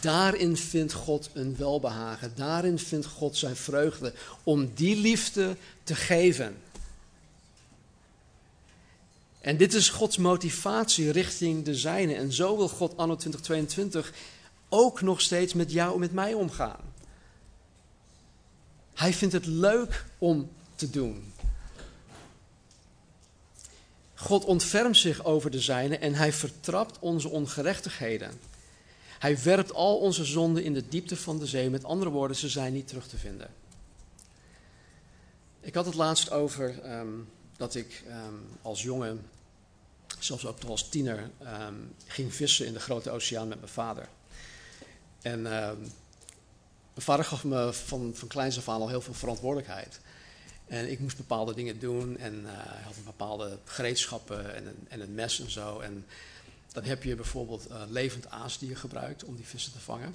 Daarin 0.00 0.56
vindt 0.56 0.92
God 0.92 1.30
een 1.32 1.56
welbehagen. 1.56 2.32
Daarin 2.34 2.78
vindt 2.78 3.06
God 3.06 3.36
zijn 3.36 3.56
vreugde 3.56 4.12
om 4.42 4.70
die 4.74 4.96
liefde 4.96 5.56
te 5.84 5.94
geven. 5.94 6.56
En 9.42 9.56
dit 9.56 9.74
is 9.74 9.88
Gods 9.88 10.16
motivatie 10.16 11.10
richting 11.10 11.64
de 11.64 11.74
zijne. 11.74 12.14
En 12.14 12.32
zo 12.32 12.56
wil 12.56 12.68
God 12.68 12.96
anno 12.96 13.16
2022 13.16 14.12
ook 14.68 15.00
nog 15.00 15.20
steeds 15.20 15.54
met 15.54 15.72
jou 15.72 15.94
en 15.94 16.00
met 16.00 16.12
mij 16.12 16.34
omgaan. 16.34 16.80
Hij 18.94 19.12
vindt 19.12 19.34
het 19.34 19.46
leuk 19.46 20.04
om 20.18 20.50
te 20.74 20.90
doen. 20.90 21.32
God 24.14 24.44
ontfermt 24.44 24.96
zich 24.96 25.24
over 25.24 25.50
de 25.50 25.60
zijne 25.60 25.98
en 25.98 26.14
hij 26.14 26.32
vertrapt 26.32 26.98
onze 26.98 27.28
ongerechtigheden. 27.28 28.40
Hij 29.18 29.42
werpt 29.42 29.72
al 29.72 29.98
onze 29.98 30.24
zonden 30.24 30.64
in 30.64 30.74
de 30.74 30.88
diepte 30.88 31.16
van 31.16 31.38
de 31.38 31.46
zee. 31.46 31.70
Met 31.70 31.84
andere 31.84 32.10
woorden, 32.10 32.36
ze 32.36 32.48
zijn 32.48 32.72
niet 32.72 32.88
terug 32.88 33.06
te 33.06 33.16
vinden. 33.18 33.50
Ik 35.60 35.74
had 35.74 35.86
het 35.86 35.94
laatst 35.94 36.30
over 36.30 36.80
ehm, 36.82 37.08
dat 37.56 37.74
ik 37.74 38.04
um, 38.08 38.42
als 38.62 38.82
jongen, 38.82 39.26
zelfs 40.24 40.46
ook 40.46 40.62
als 40.64 40.88
tiener, 40.88 41.30
um, 41.68 41.94
ging 42.06 42.34
vissen 42.34 42.66
in 42.66 42.72
de 42.72 42.80
grote 42.80 43.10
oceaan 43.10 43.48
met 43.48 43.60
mijn 43.60 43.72
vader. 43.72 44.08
En 45.22 45.42
mijn 45.42 47.06
vader 47.06 47.24
gaf 47.24 47.44
me 47.44 47.72
van, 47.72 48.10
van 48.14 48.28
kleins 48.28 48.58
af 48.58 48.68
aan 48.68 48.80
al 48.80 48.88
heel 48.88 49.00
veel 49.00 49.14
verantwoordelijkheid. 49.14 50.00
En 50.66 50.90
ik 50.90 50.98
moest 50.98 51.16
bepaalde 51.16 51.54
dingen 51.54 51.78
doen 51.78 52.18
en 52.18 52.34
uh, 52.34 52.50
hij 52.52 52.82
had 52.82 52.94
bepaalde 53.04 53.58
gereedschappen 53.64 54.54
en 54.54 54.86
en 54.88 55.00
een 55.00 55.14
mes 55.14 55.40
en 55.40 55.50
zo. 55.50 55.80
En 55.80 56.06
dan 56.72 56.84
heb 56.84 57.02
je 57.02 57.14
bijvoorbeeld 57.14 57.70
uh, 57.70 57.82
levend 57.88 58.28
aas 58.28 58.58
die 58.58 58.68
je 58.68 58.74
gebruikt 58.74 59.24
om 59.24 59.36
die 59.36 59.46
vissen 59.46 59.72
te 59.72 59.80
vangen. 59.80 60.14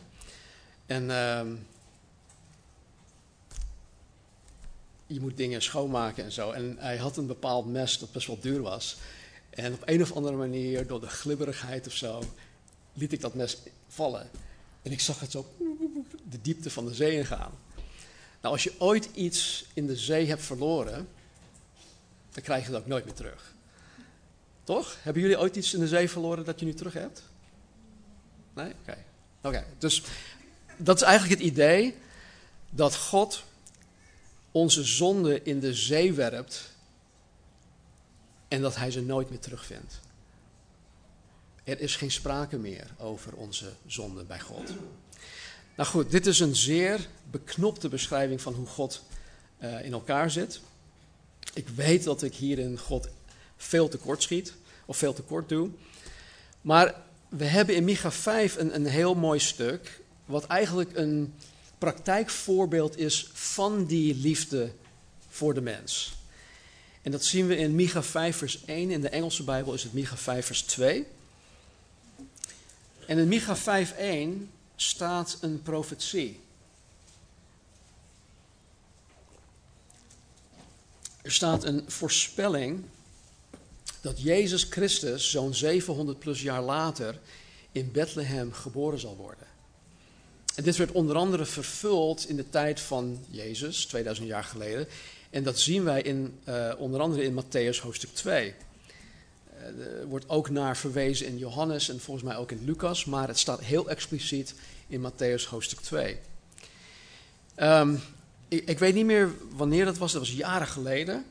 En 0.85 1.03
uh, 1.03 1.41
je 5.07 5.19
moet 5.19 5.37
dingen 5.37 5.61
schoonmaken 5.61 6.23
en 6.23 6.31
zo. 6.31 6.51
En 6.51 6.75
hij 6.79 6.97
had 6.97 7.17
een 7.17 7.27
bepaald 7.27 7.65
mes 7.65 7.99
dat 7.99 8.11
best 8.11 8.27
wel 8.27 8.39
duur 8.39 8.61
was. 8.61 8.97
En 9.57 9.73
op 9.73 9.81
een 9.85 10.01
of 10.01 10.11
andere 10.11 10.35
manier, 10.35 10.87
door 10.87 10.99
de 10.99 11.07
glibberigheid 11.07 11.87
of 11.87 11.93
zo, 11.93 12.23
liet 12.93 13.11
ik 13.11 13.21
dat 13.21 13.33
mes 13.33 13.57
vallen. 13.87 14.29
En 14.81 14.91
ik 14.91 14.99
zag 14.99 15.19
het 15.19 15.31
zo 15.31 15.45
de 16.29 16.41
diepte 16.41 16.69
van 16.69 16.85
de 16.85 16.93
zee 16.93 17.17
ingaan. 17.17 17.51
Nou, 18.41 18.53
als 18.53 18.63
je 18.63 18.73
ooit 18.77 19.09
iets 19.13 19.65
in 19.73 19.87
de 19.87 19.95
zee 19.95 20.27
hebt 20.27 20.41
verloren, 20.43 21.07
dan 22.31 22.43
krijg 22.43 22.65
je 22.65 22.71
het 22.71 22.81
ook 22.81 22.87
nooit 22.87 23.05
meer 23.05 23.13
terug. 23.13 23.53
Toch? 24.63 24.97
Hebben 25.01 25.21
jullie 25.21 25.39
ooit 25.39 25.55
iets 25.55 25.73
in 25.73 25.79
de 25.79 25.87
zee 25.87 26.09
verloren 26.09 26.45
dat 26.45 26.59
je 26.59 26.65
nu 26.65 26.73
terug 26.73 26.93
hebt? 26.93 27.23
Nee? 28.53 28.71
Oké. 28.81 28.97
Oké, 29.41 29.65
dus 29.77 30.03
dat 30.77 30.95
is 30.95 31.01
eigenlijk 31.01 31.41
het 31.41 31.49
idee 31.49 31.95
dat 32.69 32.95
God 32.95 33.43
onze 34.51 34.83
zonde 34.83 35.43
in 35.43 35.59
de 35.59 35.73
zee 35.73 36.13
werpt 36.13 36.75
en 38.47 38.61
dat 38.61 38.75
hij 38.75 38.91
ze 38.91 39.01
nooit 39.01 39.29
meer 39.29 39.39
terugvindt. 39.39 39.99
Er 41.63 41.79
is 41.79 41.95
geen 41.95 42.11
sprake 42.11 42.57
meer 42.57 42.87
over 42.97 43.33
onze 43.33 43.73
zonde 43.85 44.23
bij 44.23 44.39
God. 44.39 44.73
Nou 45.75 45.89
goed, 45.89 46.11
dit 46.11 46.25
is 46.25 46.39
een 46.39 46.55
zeer 46.55 47.07
beknopte 47.31 47.89
beschrijving 47.89 48.41
van 48.41 48.53
hoe 48.53 48.67
God 48.67 49.03
uh, 49.59 49.85
in 49.85 49.91
elkaar 49.91 50.31
zit. 50.31 50.59
Ik 51.53 51.67
weet 51.67 52.03
dat 52.03 52.23
ik 52.23 52.35
hierin 52.35 52.77
God 52.77 53.09
veel 53.57 53.89
tekort 53.89 54.21
schiet 54.21 54.53
of 54.85 54.97
veel 54.97 55.13
tekort 55.13 55.49
doe. 55.49 55.69
Maar 56.61 56.95
we 57.29 57.45
hebben 57.45 57.75
in 57.75 57.83
Micha 57.83 58.11
5 58.11 58.57
een, 58.57 58.75
een 58.75 58.85
heel 58.85 59.15
mooi 59.15 59.39
stuk, 59.39 60.01
wat 60.25 60.45
eigenlijk 60.45 60.95
een 60.95 61.33
praktijkvoorbeeld 61.77 62.97
is 62.97 63.29
van 63.33 63.85
die 63.85 64.15
liefde 64.15 64.71
voor 65.27 65.53
de 65.53 65.61
mens. 65.61 66.15
En 67.07 67.13
dat 67.13 67.25
zien 67.25 67.47
we 67.47 67.57
in 67.57 67.75
Micha 67.75 68.03
5 68.03 68.37
vers 68.37 68.65
1. 68.65 68.91
In 68.91 69.01
de 69.01 69.09
Engelse 69.09 69.43
Bijbel 69.43 69.73
is 69.73 69.83
het 69.83 69.93
Micha 69.93 70.17
5 70.17 70.45
vers 70.45 70.61
2. 70.61 71.07
En 73.05 73.17
in 73.17 73.27
Micha 73.27 73.57
5:1 73.57 74.49
staat 74.75 75.37
een 75.41 75.61
profetie. 75.61 76.39
Er 81.21 81.31
staat 81.31 81.63
een 81.63 81.83
voorspelling 81.87 82.83
dat 84.01 84.21
Jezus 84.21 84.63
Christus 84.63 85.31
zo'n 85.31 85.53
700 85.53 86.19
plus 86.19 86.41
jaar 86.41 86.61
later 86.61 87.19
in 87.71 87.91
Bethlehem 87.91 88.53
geboren 88.53 88.99
zal 88.99 89.15
worden. 89.15 89.47
En 90.55 90.63
dit 90.63 90.75
werd 90.75 90.91
onder 90.91 91.15
andere 91.15 91.45
vervuld 91.45 92.29
in 92.29 92.35
de 92.35 92.49
tijd 92.49 92.79
van 92.79 93.25
Jezus, 93.29 93.85
2000 93.85 94.27
jaar 94.27 94.43
geleden. 94.43 94.87
En 95.29 95.43
dat 95.43 95.59
zien 95.59 95.83
wij 95.83 96.01
in, 96.01 96.39
uh, 96.49 96.73
onder 96.77 97.01
andere 97.01 97.23
in 97.23 97.43
Matthäus 97.43 97.81
hoofdstuk 97.81 98.13
2. 98.13 98.53
Uh, 99.53 99.99
er 99.99 100.07
wordt 100.07 100.29
ook 100.29 100.49
naar 100.49 100.77
verwezen 100.77 101.27
in 101.27 101.37
Johannes 101.37 101.89
en 101.89 101.99
volgens 101.99 102.25
mij 102.25 102.37
ook 102.37 102.51
in 102.51 102.65
Lucas, 102.65 103.05
maar 103.05 103.27
het 103.27 103.39
staat 103.39 103.59
heel 103.59 103.89
expliciet 103.89 104.55
in 104.87 105.11
Matthäus 105.11 105.43
hoofdstuk 105.49 105.79
2. 105.79 106.17
Um, 107.59 108.01
ik, 108.47 108.79
weet 108.79 108.93
niet 108.93 109.05
meer 109.05 109.31
wanneer 109.49 109.85
dat 109.85 109.97
was, 109.97 110.11
dat 110.11 110.21
was 110.21 110.31
jaren 110.31 110.67
geleden. 110.67 111.25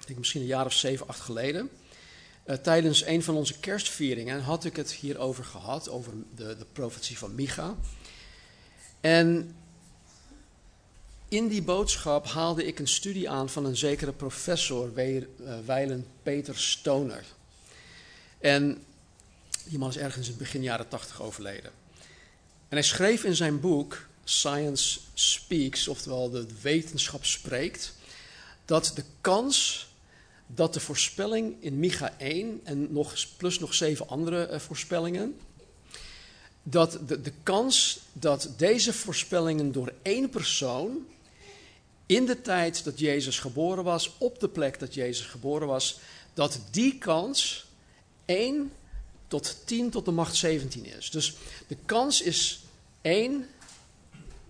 Ik 0.00 0.06
denk 0.06 0.18
misschien 0.18 0.40
een 0.40 0.46
jaar 0.46 0.66
of 0.66 0.72
zeven, 0.72 1.08
acht 1.08 1.20
geleden. 1.20 1.70
Uh, 2.46 2.56
tijdens 2.56 3.06
een 3.06 3.22
van 3.22 3.34
onze 3.34 3.58
kerstvieringen 3.58 4.40
had 4.40 4.64
ik 4.64 4.76
het 4.76 4.92
hierover 4.92 5.44
gehad, 5.44 5.88
over 5.88 6.12
de, 6.34 6.56
de 6.56 6.66
profetie 6.72 7.18
van 7.18 7.34
Micha. 7.34 7.74
En 9.00 9.54
in 11.28 11.48
die 11.48 11.62
boodschap 11.62 12.26
haalde 12.26 12.64
ik 12.64 12.78
een 12.78 12.88
studie 12.88 13.30
aan 13.30 13.48
van 13.48 13.64
een 13.64 13.76
zekere 13.76 14.12
professor, 14.12 14.94
Weilen 15.64 15.98
eh, 15.98 16.22
Peter 16.22 16.58
Stoner. 16.58 17.24
En 18.38 18.84
die 19.64 19.78
man 19.78 19.88
is 19.88 19.96
ergens 19.96 20.28
in 20.28 20.36
begin 20.36 20.62
jaren 20.62 20.88
tachtig 20.88 21.22
overleden. 21.22 21.70
En 22.68 22.76
hij 22.76 22.82
schreef 22.82 23.24
in 23.24 23.36
zijn 23.36 23.60
boek 23.60 24.06
Science 24.24 25.00
Speaks, 25.14 25.88
oftewel 25.88 26.30
de 26.30 26.46
wetenschap 26.62 27.24
spreekt, 27.24 27.94
dat 28.64 28.92
de 28.94 29.04
kans 29.20 29.86
dat 30.46 30.74
de 30.74 30.80
voorspelling 30.80 31.56
in 31.60 31.78
Micha 31.78 32.14
1 32.18 32.60
en 32.64 32.92
nog, 32.92 33.14
plus 33.36 33.58
nog 33.58 33.74
zeven 33.74 34.08
andere 34.08 34.48
uh, 34.50 34.58
voorspellingen, 34.58 35.38
dat 36.62 36.98
de, 37.06 37.20
de 37.20 37.32
kans 37.42 37.98
dat 38.12 38.50
deze 38.56 38.92
voorspellingen 38.92 39.72
door 39.72 39.92
één 40.02 40.30
persoon 40.30 41.06
in 42.06 42.26
de 42.26 42.42
tijd 42.42 42.84
dat 42.84 42.98
Jezus 42.98 43.38
geboren 43.38 43.84
was, 43.84 44.18
op 44.18 44.40
de 44.40 44.48
plek 44.48 44.78
dat 44.78 44.94
Jezus 44.94 45.26
geboren 45.26 45.66
was, 45.66 45.98
dat 46.34 46.60
die 46.70 46.98
kans 46.98 47.66
1 48.24 48.72
tot 49.28 49.56
10 49.64 49.90
tot 49.90 50.04
de 50.04 50.10
macht 50.10 50.36
17 50.36 50.84
is. 50.84 51.10
Dus 51.10 51.34
de 51.66 51.76
kans 51.86 52.22
is 52.22 52.60
1 53.00 53.48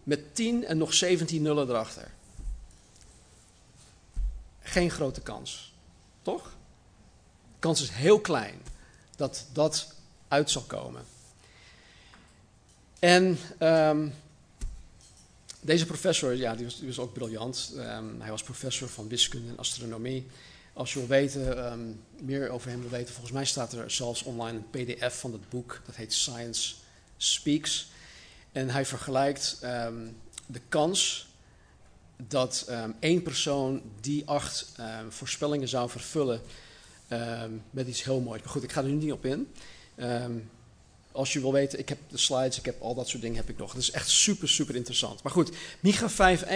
met 0.02 0.34
10 0.34 0.64
en 0.64 0.78
nog 0.78 0.94
17 0.94 1.42
nullen 1.42 1.68
erachter. 1.68 2.10
Geen 4.62 4.90
grote 4.90 5.20
kans, 5.20 5.72
toch? 6.22 6.42
De 7.52 7.58
kans 7.58 7.82
is 7.82 7.88
heel 7.88 8.20
klein 8.20 8.60
dat 9.16 9.46
dat 9.52 9.94
uit 10.28 10.50
zal 10.50 10.62
komen. 10.62 11.04
En 12.98 13.38
um, 13.60 14.14
deze 15.66 15.86
professor, 15.86 16.34
ja, 16.34 16.54
die 16.54 16.66
was, 16.86 16.98
ook 16.98 17.12
briljant. 17.12 17.72
Um, 17.76 18.20
hij 18.20 18.30
was 18.30 18.42
professor 18.42 18.88
van 18.88 19.08
wiskunde 19.08 19.48
en 19.48 19.58
astronomie. 19.58 20.26
Als 20.72 20.92
je 20.92 20.98
wil 20.98 21.08
weten, 21.08 21.72
um, 21.72 22.00
meer 22.22 22.50
over 22.50 22.70
hem 22.70 22.80
wil 22.80 22.90
weten, 22.90 23.12
volgens 23.12 23.32
mij 23.34 23.44
staat 23.44 23.72
er 23.72 23.90
zelfs 23.90 24.22
online 24.22 24.58
een 24.58 24.70
pdf 24.70 25.20
van 25.20 25.32
het 25.32 25.48
boek. 25.48 25.82
Dat 25.86 25.96
heet 25.96 26.12
Science 26.12 26.74
Speaks. 27.16 27.90
En 28.52 28.68
hij 28.68 28.86
vergelijkt 28.86 29.58
de 30.46 30.60
kans 30.68 31.28
dat 32.16 32.70
één 33.00 33.22
persoon 33.22 33.82
die 34.00 34.26
acht 34.26 34.72
voorspellingen 35.08 35.68
zou 35.68 35.90
vervullen 35.90 36.40
met 37.70 37.86
iets 37.86 38.04
heel 38.04 38.20
moois. 38.20 38.42
Maar 38.42 38.50
goed, 38.50 38.62
ik 38.62 38.72
ga 38.72 38.82
er 38.82 38.88
nu 38.88 38.94
niet 38.94 39.12
op 39.12 39.24
in 39.24 39.52
als 41.16 41.32
je 41.32 41.40
wil 41.40 41.52
weten, 41.52 41.78
ik 41.78 41.88
heb 41.88 41.98
de 42.08 42.18
slides, 42.18 42.58
ik 42.58 42.64
heb 42.64 42.82
al 42.82 42.94
dat 42.94 43.08
soort 43.08 43.22
dingen 43.22 43.36
heb 43.36 43.48
ik 43.48 43.58
nog. 43.58 43.72
Het 43.72 43.82
is 43.82 43.90
echt 43.90 44.08
super, 44.08 44.48
super 44.48 44.74
interessant. 44.74 45.22
Maar 45.22 45.32
goed, 45.32 45.50
Micha 45.80 46.36
5.1 46.38 46.46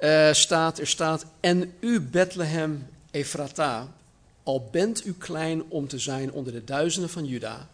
uh, 0.00 0.32
staat, 0.32 0.78
er 0.78 0.86
staat, 0.86 1.26
en 1.40 1.74
u 1.80 2.00
Bethlehem 2.00 2.86
Ephrata, 3.10 3.92
al 4.42 4.68
bent 4.70 5.06
u 5.06 5.14
klein 5.14 5.62
om 5.68 5.88
te 5.88 5.98
zijn 5.98 6.32
onder 6.32 6.52
de 6.52 6.64
duizenden 6.64 7.10
van 7.10 7.26
Juda, 7.26 7.68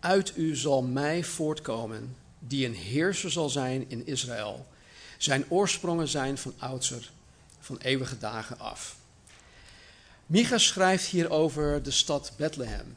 uit 0.00 0.32
u 0.36 0.56
zal 0.56 0.82
mij 0.82 1.24
voortkomen, 1.24 2.16
die 2.38 2.66
een 2.66 2.74
heerser 2.74 3.30
zal 3.30 3.48
zijn 3.48 3.84
in 3.88 4.06
Israël. 4.06 4.66
Zijn 5.18 5.44
oorsprongen 5.48 6.08
zijn 6.08 6.38
van 6.38 6.54
oudser, 6.58 7.10
van 7.60 7.78
eeuwige 7.78 8.18
dagen 8.18 8.58
af. 8.58 8.96
Micha 10.26 10.58
schrijft 10.58 11.06
hier 11.06 11.30
over 11.30 11.82
de 11.82 11.90
stad 11.90 12.32
Bethlehem. 12.36 12.94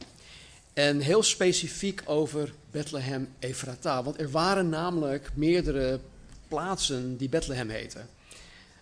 En 0.79 0.99
heel 0.99 1.23
specifiek 1.23 2.01
over 2.05 2.53
Bethlehem 2.71 3.29
Ephrata. 3.39 4.03
Want 4.03 4.19
er 4.19 4.31
waren 4.31 4.69
namelijk 4.69 5.29
meerdere 5.33 5.99
plaatsen 6.47 7.17
die 7.17 7.29
Bethlehem 7.29 7.69
heten. 7.69 8.09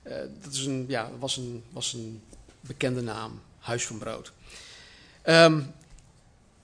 Uh, 0.03 0.15
dat 0.41 0.53
is 0.53 0.65
een, 0.65 0.85
ja, 0.87 1.11
was, 1.19 1.37
een, 1.37 1.63
was 1.71 1.93
een 1.93 2.21
bekende 2.59 3.01
naam, 3.01 3.41
Huis 3.59 3.85
van 3.85 3.97
Brood. 3.97 4.31
Um, 5.25 5.73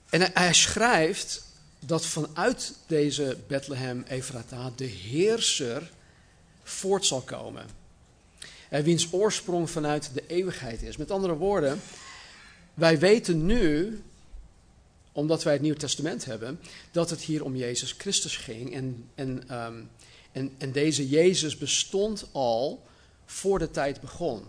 en 0.09 0.21
hij, 0.21 0.31
hij, 0.33 0.53
schrijft 0.53 1.45
dat 1.79 2.05
vanuit 2.05 2.75
deze 2.87 3.37
Bethlehem 3.47 4.03
Ephrata 4.07 4.71
de 4.75 4.85
heerser 4.85 5.91
voort 6.63 7.05
zal 7.05 7.21
komen. 7.21 7.65
En 8.69 8.83
wiens 8.83 9.13
oorsprong 9.13 9.69
vanuit 9.69 10.09
de 10.13 10.23
eeuwigheid 10.27 10.81
is. 10.81 10.97
Met 10.97 11.11
andere 11.11 11.35
woorden, 11.35 11.81
wij 12.73 12.99
weten 12.99 13.45
nu 13.45 14.01
omdat 15.13 15.43
wij 15.43 15.53
het 15.53 15.61
Nieuw 15.61 15.73
Testament 15.73 16.25
hebben, 16.25 16.59
dat 16.91 17.09
het 17.09 17.21
hier 17.21 17.43
om 17.43 17.55
Jezus 17.55 17.91
Christus 17.97 18.37
ging. 18.37 18.73
En, 18.73 19.09
en, 19.15 19.57
um, 19.63 19.89
en, 20.31 20.51
en 20.57 20.71
deze 20.71 21.09
Jezus 21.09 21.57
bestond 21.57 22.27
al 22.31 22.83
voor 23.25 23.59
de 23.59 23.71
tijd 23.71 24.01
begon. 24.01 24.43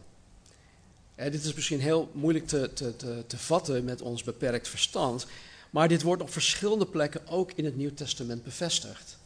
Eh, 1.15 1.33
dit 1.33 1.45
is 1.45 1.55
misschien 1.55 1.81
heel 1.81 2.11
moeilijk 2.12 2.47
te, 2.47 2.71
te, 2.73 2.97
te, 2.97 3.25
te 3.27 3.39
vatten 3.39 3.85
met 3.85 4.03
ons 4.03 4.23
beperkt 4.23 4.69
verstand, 4.69 5.27
maar 5.71 5.89
dit 5.89 6.03
wordt 6.03 6.23
op 6.23 6.33
verschillende 6.33 6.87
plekken 6.87 7.29
ook 7.29 7.53
in 7.53 7.65
het 7.65 7.77
Nieuw 7.77 7.95
Testament 7.95 8.45
bevestigd. 8.45 9.19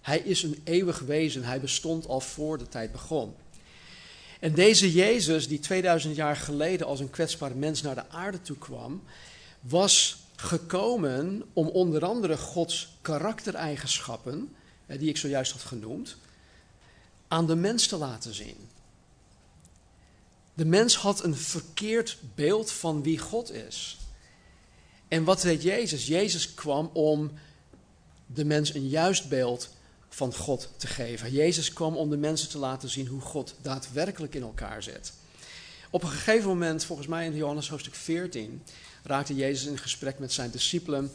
Hij 0.00 0.18
is 0.18 0.42
een 0.42 0.60
eeuwig 0.64 0.98
wezen, 0.98 1.44
hij 1.44 1.60
bestond 1.60 2.06
al 2.06 2.20
voor 2.20 2.58
de 2.58 2.68
tijd 2.68 2.92
begon. 2.92 3.34
En 4.40 4.54
deze 4.54 4.92
Jezus, 4.92 5.48
die 5.48 5.58
2000 5.58 6.16
jaar 6.16 6.36
geleden 6.36 6.86
als 6.86 7.00
een 7.00 7.10
kwetsbaar 7.10 7.56
mens 7.56 7.82
naar 7.82 7.94
de 7.94 8.08
aarde 8.08 8.42
toe 8.42 8.58
kwam, 8.58 9.02
was 9.60 10.16
gekomen 10.36 11.42
om 11.52 11.68
onder 11.68 12.04
andere 12.04 12.36
Gods 12.36 12.96
karaktereigenschappen, 13.02 14.56
die 14.86 15.08
ik 15.08 15.16
zojuist 15.16 15.52
had 15.52 15.62
genoemd, 15.62 16.16
aan 17.28 17.46
de 17.46 17.56
mens 17.56 17.86
te 17.86 17.96
laten 17.96 18.34
zien. 18.34 18.56
De 20.54 20.64
mens 20.64 20.96
had 20.96 21.24
een 21.24 21.36
verkeerd 21.36 22.18
beeld 22.34 22.70
van 22.70 23.02
wie 23.02 23.18
God 23.18 23.52
is. 23.52 23.98
En 25.08 25.24
wat 25.24 25.40
deed 25.40 25.62
Jezus? 25.62 26.06
Jezus 26.06 26.54
kwam 26.54 26.90
om 26.92 27.32
de 28.26 28.44
mens 28.44 28.74
een 28.74 28.88
juist 28.88 29.28
beeld 29.28 29.68
van 30.08 30.34
God 30.34 30.68
te 30.76 30.86
geven. 30.86 31.32
Jezus 31.32 31.72
kwam 31.72 31.96
om 31.96 32.10
de 32.10 32.16
mensen 32.16 32.48
te 32.48 32.58
laten 32.58 32.88
zien 32.88 33.06
hoe 33.06 33.20
God 33.20 33.54
daadwerkelijk 33.62 34.34
in 34.34 34.42
elkaar 34.42 34.82
zit. 34.82 35.12
Op 35.90 36.02
een 36.02 36.08
gegeven 36.08 36.48
moment, 36.48 36.84
volgens 36.84 37.08
mij 37.08 37.26
in 37.26 37.36
Johannes 37.36 37.68
hoofdstuk 37.68 37.94
14, 37.94 38.62
raakte 39.04 39.34
Jezus 39.34 39.66
in 39.66 39.78
gesprek 39.78 40.18
met 40.18 40.32
zijn 40.32 40.50
discipelen. 40.50 41.12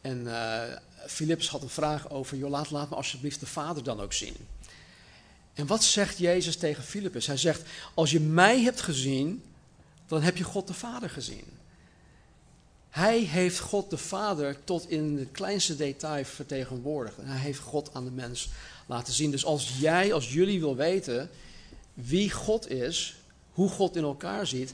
En 0.00 0.24
uh, 0.24 1.46
had 1.48 1.62
een 1.62 1.68
vraag 1.68 2.10
over, 2.10 2.36
joh, 2.36 2.50
laat, 2.50 2.70
laat 2.70 2.90
me 2.90 2.96
alsjeblieft 2.96 3.40
de 3.40 3.46
Vader 3.46 3.82
dan 3.82 4.00
ook 4.00 4.12
zien. 4.12 4.36
En 5.54 5.66
wat 5.66 5.84
zegt 5.84 6.18
Jezus 6.18 6.56
tegen 6.56 6.82
Philippus? 6.82 7.26
Hij 7.26 7.36
zegt, 7.36 7.62
als 7.94 8.10
je 8.10 8.20
mij 8.20 8.62
hebt 8.62 8.80
gezien, 8.80 9.42
dan 10.06 10.22
heb 10.22 10.36
je 10.36 10.44
God 10.44 10.66
de 10.66 10.74
Vader 10.74 11.10
gezien. 11.10 11.44
Hij 12.90 13.18
heeft 13.18 13.58
God 13.58 13.90
de 13.90 13.98
Vader 13.98 14.64
tot 14.64 14.90
in 14.90 15.18
het 15.18 15.30
kleinste 15.30 15.76
detail 15.76 16.24
vertegenwoordigd. 16.24 17.18
En 17.18 17.26
hij 17.26 17.40
heeft 17.40 17.58
God 17.58 17.90
aan 17.92 18.04
de 18.04 18.10
mens 18.10 18.48
laten 18.86 19.12
zien. 19.12 19.30
Dus 19.30 19.44
als 19.44 19.72
jij, 19.78 20.12
als 20.12 20.32
jullie 20.32 20.60
wil 20.60 20.76
weten 20.76 21.30
wie 21.94 22.30
God 22.30 22.70
is, 22.70 23.16
hoe 23.52 23.68
God 23.68 23.96
in 23.96 24.02
elkaar 24.02 24.46
ziet, 24.46 24.72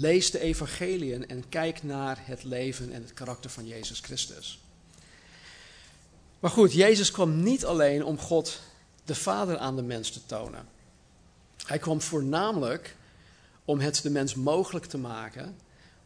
lees 0.00 0.30
de 0.30 0.38
evangeliën 0.38 1.28
en 1.28 1.48
kijk 1.48 1.82
naar 1.82 2.18
het 2.20 2.44
leven 2.44 2.92
en 2.92 3.02
het 3.02 3.14
karakter 3.14 3.50
van 3.50 3.66
Jezus 3.66 4.00
Christus. 4.00 4.60
Maar 6.40 6.50
goed, 6.50 6.72
Jezus 6.72 7.10
kwam 7.10 7.42
niet 7.42 7.64
alleen 7.64 8.04
om 8.04 8.18
God 8.18 8.60
de 9.04 9.14
Vader 9.14 9.58
aan 9.58 9.76
de 9.76 9.82
mens 9.82 10.10
te 10.10 10.26
tonen. 10.26 10.68
Hij 11.66 11.78
kwam 11.78 12.00
voornamelijk 12.00 12.96
om 13.64 13.80
het 13.80 14.02
de 14.02 14.10
mens 14.10 14.34
mogelijk 14.34 14.86
te 14.86 14.98
maken 14.98 15.56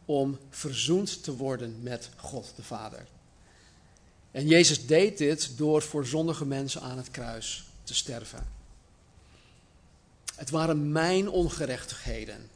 om 0.05 0.39
verzoend 0.49 1.23
te 1.23 1.35
worden 1.35 1.79
met 1.81 2.09
God 2.15 2.53
de 2.55 2.63
Vader. 2.63 3.05
En 4.31 4.47
Jezus 4.47 4.85
deed 4.85 5.17
dit 5.17 5.57
door 5.57 5.81
voor 5.81 6.05
zondige 6.05 6.45
mensen 6.45 6.81
aan 6.81 6.97
het 6.97 7.11
kruis 7.11 7.63
te 7.83 7.93
sterven. 7.93 8.47
Het 10.35 10.49
waren 10.49 10.91
mijn 10.91 11.29
ongerechtigheden 11.29 12.49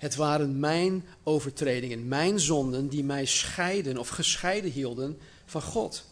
Het 0.00 0.14
waren 0.14 0.60
mijn 0.60 1.04
overtredingen, 1.22 2.08
mijn 2.08 2.40
zonden 2.40 2.88
die 2.88 3.04
mij 3.04 3.24
scheiden 3.24 3.98
of 3.98 4.08
gescheiden 4.08 4.70
hielden 4.70 5.18
van 5.44 5.62
God. 5.62 6.04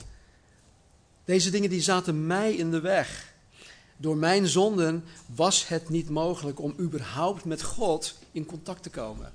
Deze 1.24 1.50
dingen 1.50 1.70
die 1.70 1.80
zaten 1.80 2.26
mij 2.26 2.54
in 2.54 2.70
de 2.70 2.80
weg. 2.80 3.32
Door 3.96 4.16
mijn 4.16 4.46
zonden 4.46 5.04
was 5.34 5.68
het 5.68 5.88
niet 5.88 6.08
mogelijk 6.08 6.60
om 6.60 6.74
überhaupt 6.78 7.44
met 7.44 7.62
God 7.62 8.18
in 8.32 8.46
contact 8.46 8.82
te 8.82 8.90
komen. 8.90 9.32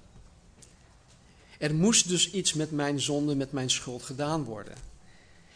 Er 1.59 1.75
moest 1.75 2.07
dus 2.07 2.31
iets 2.31 2.53
met 2.53 2.71
mijn 2.71 3.01
zonde, 3.01 3.35
met 3.35 3.51
mijn 3.51 3.69
schuld 3.69 4.03
gedaan 4.03 4.43
worden. 4.43 4.75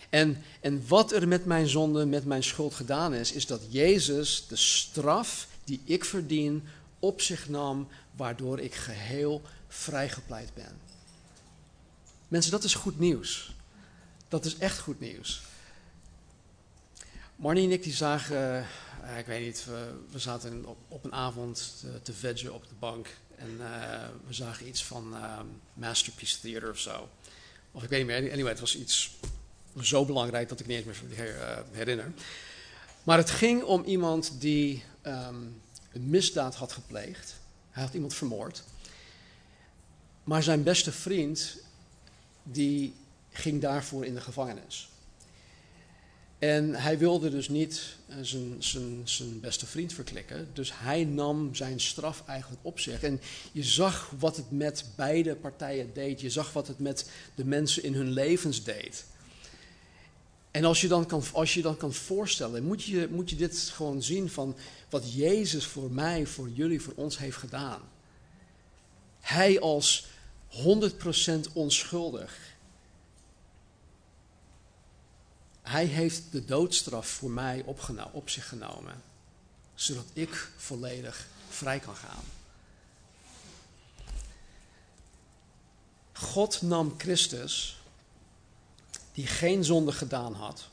En, 0.10 0.44
en 0.62 0.84
wat 0.88 1.12
er 1.12 1.28
met 1.28 1.46
mijn 1.46 1.68
zonde, 1.68 2.06
met 2.06 2.26
mijn 2.26 2.44
schuld 2.44 2.74
gedaan 2.74 3.14
is, 3.14 3.32
is 3.32 3.46
dat 3.46 3.62
Jezus 3.70 4.46
de 4.48 4.56
straf 4.56 5.48
die 5.64 5.82
ik 5.84 6.06
verdien 6.06 6.64
op 7.00 7.22
zich 7.22 7.50
nam, 7.50 7.88
waardoor 8.18 8.60
ik 8.60 8.76
geheel 8.76 9.42
vrijgepleit 9.68 10.54
ben. 10.54 10.80
Mensen, 12.28 12.52
dat 12.52 12.64
is 12.64 12.74
goed 12.74 13.00
nieuws. 13.00 13.56
Dat 14.28 14.46
is 14.46 14.58
echt 14.58 14.80
goed 14.80 15.00
nieuws. 15.00 15.42
Marnie 17.36 17.66
en 17.66 17.72
ik 17.72 17.84
die 17.84 17.94
zagen, 17.94 18.68
uh, 19.04 19.18
ik 19.18 19.26
weet 19.26 19.46
niet, 19.46 19.66
we, 20.12 20.20
zaten 20.20 20.66
op, 20.66 20.78
op, 20.88 21.04
een 21.04 21.14
avond 21.14 21.80
te, 21.80 22.02
te 22.02 22.14
veggen 22.14 22.54
op 22.54 22.68
de 22.68 22.76
bank 22.80 23.08
en 23.36 23.50
uh, 23.60 24.08
we 24.28 24.34
zagen 24.34 24.68
iets 24.68 24.84
van 24.84 25.14
uh, 25.14 25.40
Masterpiece 25.74 26.40
Theater 26.40 26.70
of 26.70 26.80
zo. 26.80 27.10
Of 27.72 27.84
ik 27.84 27.90
weet 27.90 28.00
niet 28.00 28.08
meer, 28.08 28.32
anyway, 28.32 28.52
het 28.52 28.60
was 28.60 28.76
iets 28.76 29.16
zo 29.82 30.06
belangrijk 30.06 30.50
dat 30.50 30.60
ik 30.60 30.68
niet 30.68 30.86
eens 30.86 31.02
meer 31.02 31.18
her, 31.18 31.66
herinner. 31.72 32.12
Maar 33.04 33.18
het 33.18 33.30
ging 33.30 33.64
om 33.64 33.84
iemand 33.84 34.42
die 34.42 34.84
um, 35.04 35.62
een 35.92 36.10
misdaad 36.10 36.56
had 36.56 36.72
gepleegd. 36.72 37.36
Hij 37.78 37.86
had 37.86 37.96
iemand 37.96 38.14
vermoord. 38.14 38.64
Maar 40.24 40.44
zijn 40.44 40.64
beste 40.64 40.92
vriend, 40.92 41.58
die 42.44 42.94
ging 43.30 43.62
daarvoor 43.62 44.06
in 44.06 44.14
de 44.14 44.22
gevangenis. 44.22 44.90
En 46.40 46.74
hij 46.74 46.98
wilde 46.98 47.30
dus 47.30 47.50
niet 47.50 47.96
zijn, 48.22 48.56
zijn, 48.60 49.02
zijn 49.04 49.40
beste 49.40 49.66
vriend 49.66 49.94
verklikken. 49.94 50.50
Dus 50.54 50.72
hij 50.80 51.04
nam 51.04 51.56
zijn 51.56 51.80
straf 51.80 52.24
eigenlijk 52.28 52.62
op 52.66 52.80
zich. 52.80 53.04
En 53.04 53.22
je 53.52 53.64
zag 53.64 54.12
wat 54.20 54.36
het 54.36 54.52
met 54.52 54.86
beide 54.96 55.36
partijen 55.36 55.94
deed. 55.94 56.22
Je 56.22 56.30
zag 56.30 56.54
wat 56.54 56.68
het 56.68 56.80
met 56.80 57.10
de 57.36 57.46
mensen 57.46 57.84
in 57.84 57.94
hun 57.94 58.12
levens 58.12 58.64
deed. 58.64 59.06
En 60.58 60.66
als 60.66 60.82
je 60.82 60.88
dan 60.88 61.06
kan, 61.06 61.24
als 61.34 61.54
je 61.54 61.62
dan 61.62 61.78
kan 61.78 61.94
voorstellen, 61.94 62.64
moet 62.64 62.84
je, 62.84 63.08
moet 63.12 63.30
je 63.30 63.36
dit 63.36 63.58
gewoon 63.60 64.04
zien 64.04 64.30
van 64.30 64.58
wat 64.90 65.14
Jezus 65.14 65.66
voor 65.66 65.92
mij, 65.92 66.26
voor 66.26 66.50
jullie, 66.50 66.82
voor 66.82 66.94
ons 66.96 67.18
heeft 67.18 67.38
gedaan. 67.38 67.82
Hij 69.20 69.60
als 69.60 70.06
100% 70.50 71.54
onschuldig. 71.54 72.38
Hij 75.62 75.86
heeft 75.86 76.22
de 76.32 76.46
doodstraf 76.46 77.08
voor 77.08 77.32
mij 77.32 77.64
op 78.12 78.30
zich 78.30 78.48
genomen, 78.48 79.02
zodat 79.76 80.06
ik 80.14 80.52
volledig 80.58 81.28
vrij 81.50 81.80
kan 81.80 81.96
gaan. 81.96 82.24
God 86.14 86.62
nam 86.62 86.94
Christus, 86.98 87.77
die 89.18 89.28
geen 89.28 89.64
zonde 89.64 89.92
gedaan 89.92 90.34
had, 90.34 90.70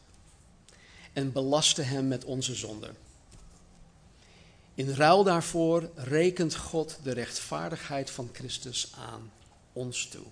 en 1.13 1.33
belastte 1.33 1.83
hem 1.83 2.09
met 2.09 2.25
onze 2.25 2.55
zonde. 2.55 2.91
In 4.75 4.91
ruil 4.91 5.25
daarvoor 5.25 5.91
rekent 5.95 6.55
God 6.55 6.99
de 7.03 7.13
rechtvaardigheid 7.13 8.11
van 8.11 8.29
Christus 8.33 8.93
aan 8.99 9.33
ons 9.73 10.07
toe. 10.07 10.25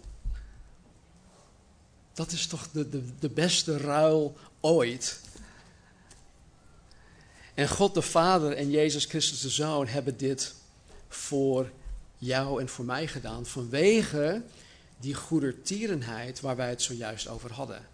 Dat 2.12 2.32
is 2.32 2.46
toch 2.46 2.70
de, 2.70 2.88
de, 2.88 3.18
de 3.18 3.28
beste 3.28 3.76
ruil 3.76 4.36
ooit. 4.60 5.20
En 7.54 7.68
God 7.68 7.94
de 7.94 8.02
Vader 8.02 8.56
en 8.56 8.70
Jezus 8.70 9.04
Christus 9.04 9.40
de 9.40 9.50
Zoon 9.50 9.86
hebben 9.86 10.16
dit 10.16 10.54
voor 11.08 11.70
jou 12.18 12.60
en 12.60 12.68
voor 12.68 12.84
mij 12.84 13.06
gedaan 13.06 13.46
vanwege 13.46 14.42
die 15.00 15.14
goedertierenheid 15.14 16.40
waar 16.40 16.56
wij 16.56 16.68
het 16.68 16.82
zojuist 16.82 17.28
over 17.28 17.52
hadden. 17.52 17.91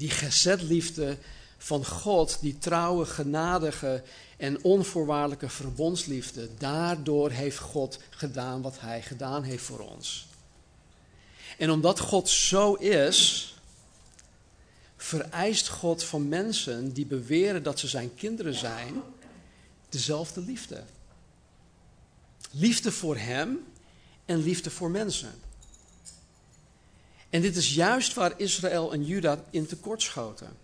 Die 0.00 0.10
gezetliefde 0.10 1.16
van 1.58 1.86
God, 1.86 2.38
die 2.40 2.58
trouwe, 2.58 3.06
genadige 3.06 4.02
en 4.36 4.64
onvoorwaardelijke 4.64 5.48
verbondsliefde. 5.48 6.48
Daardoor 6.58 7.30
heeft 7.30 7.58
God 7.58 7.98
gedaan 8.10 8.62
wat 8.62 8.80
Hij 8.80 9.02
gedaan 9.02 9.42
heeft 9.42 9.64
voor 9.64 9.78
ons. 9.78 10.26
En 11.58 11.70
omdat 11.70 11.98
God 11.98 12.28
zo 12.28 12.74
is, 12.74 13.54
vereist 14.96 15.68
God 15.68 16.04
van 16.04 16.28
mensen 16.28 16.92
die 16.92 17.06
beweren 17.06 17.62
dat 17.62 17.78
ze 17.78 17.88
zijn 17.88 18.14
kinderen 18.14 18.54
zijn, 18.54 19.02
dezelfde 19.88 20.40
liefde. 20.40 20.82
Liefde 22.50 22.92
voor 22.92 23.16
Hem 23.16 23.58
en 24.24 24.42
liefde 24.42 24.70
voor 24.70 24.90
mensen. 24.90 25.32
En 27.30 27.40
dit 27.40 27.56
is 27.56 27.74
juist 27.74 28.14
waar 28.14 28.32
Israël 28.36 28.92
en 28.92 29.04
Juda 29.04 29.44
in 29.50 29.66
tekortschoten. 29.66 30.56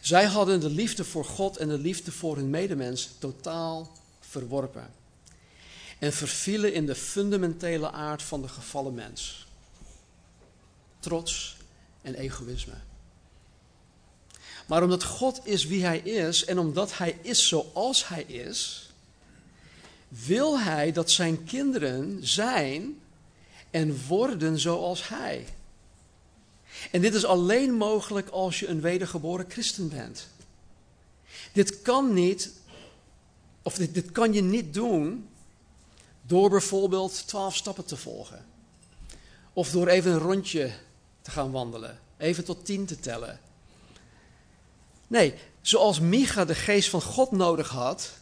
Zij 0.00 0.24
hadden 0.24 0.60
de 0.60 0.70
liefde 0.70 1.04
voor 1.04 1.24
God 1.24 1.56
en 1.56 1.68
de 1.68 1.78
liefde 1.78 2.12
voor 2.12 2.36
hun 2.36 2.50
medemens 2.50 3.10
totaal 3.18 3.92
verworpen. 4.20 4.90
En 5.98 6.12
vervielen 6.12 6.72
in 6.72 6.86
de 6.86 6.94
fundamentele 6.94 7.90
aard 7.90 8.22
van 8.22 8.42
de 8.42 8.48
gevallen 8.48 8.94
mens. 8.94 9.46
Trots 11.00 11.56
en 12.02 12.14
egoïsme. 12.14 12.74
Maar 14.66 14.82
omdat 14.82 15.04
God 15.04 15.40
is 15.44 15.66
wie 15.66 15.84
Hij 15.84 15.98
is 15.98 16.44
en 16.44 16.58
omdat 16.58 16.98
Hij 16.98 17.18
is 17.22 17.48
zoals 17.48 18.08
Hij 18.08 18.22
is, 18.22 18.90
wil 20.08 20.60
Hij 20.60 20.92
dat 20.92 21.10
Zijn 21.10 21.44
kinderen 21.44 22.26
zijn 22.26 22.98
en 23.74 24.06
worden 24.06 24.58
zoals 24.58 25.08
Hij. 25.08 25.46
En 26.90 27.00
dit 27.00 27.14
is 27.14 27.24
alleen 27.24 27.72
mogelijk 27.72 28.28
als 28.28 28.60
je 28.60 28.66
een 28.66 28.80
wedergeboren 28.80 29.46
christen 29.48 29.88
bent. 29.88 30.28
Dit 31.52 31.82
kan 31.82 32.12
niet, 32.12 32.50
of 33.62 33.74
dit, 33.74 34.12
kan 34.12 34.32
je 34.32 34.42
niet 34.42 34.74
doen 34.74 35.28
door 36.22 36.50
bijvoorbeeld 36.50 37.26
twaalf 37.26 37.56
stappen 37.56 37.84
te 37.84 37.96
volgen. 37.96 38.44
Of 39.52 39.70
door 39.70 39.88
even 39.88 40.12
een 40.12 40.18
rondje 40.18 40.72
te 41.22 41.30
gaan 41.30 41.50
wandelen, 41.50 41.98
even 42.16 42.44
tot 42.44 42.64
tien 42.64 42.86
te 42.86 43.00
tellen. 43.00 43.40
Nee, 45.06 45.34
zoals 45.60 46.00
Micha 46.00 46.44
de 46.44 46.54
geest 46.54 46.88
van 46.88 47.02
God 47.02 47.30
nodig 47.30 47.68
had, 47.68 48.12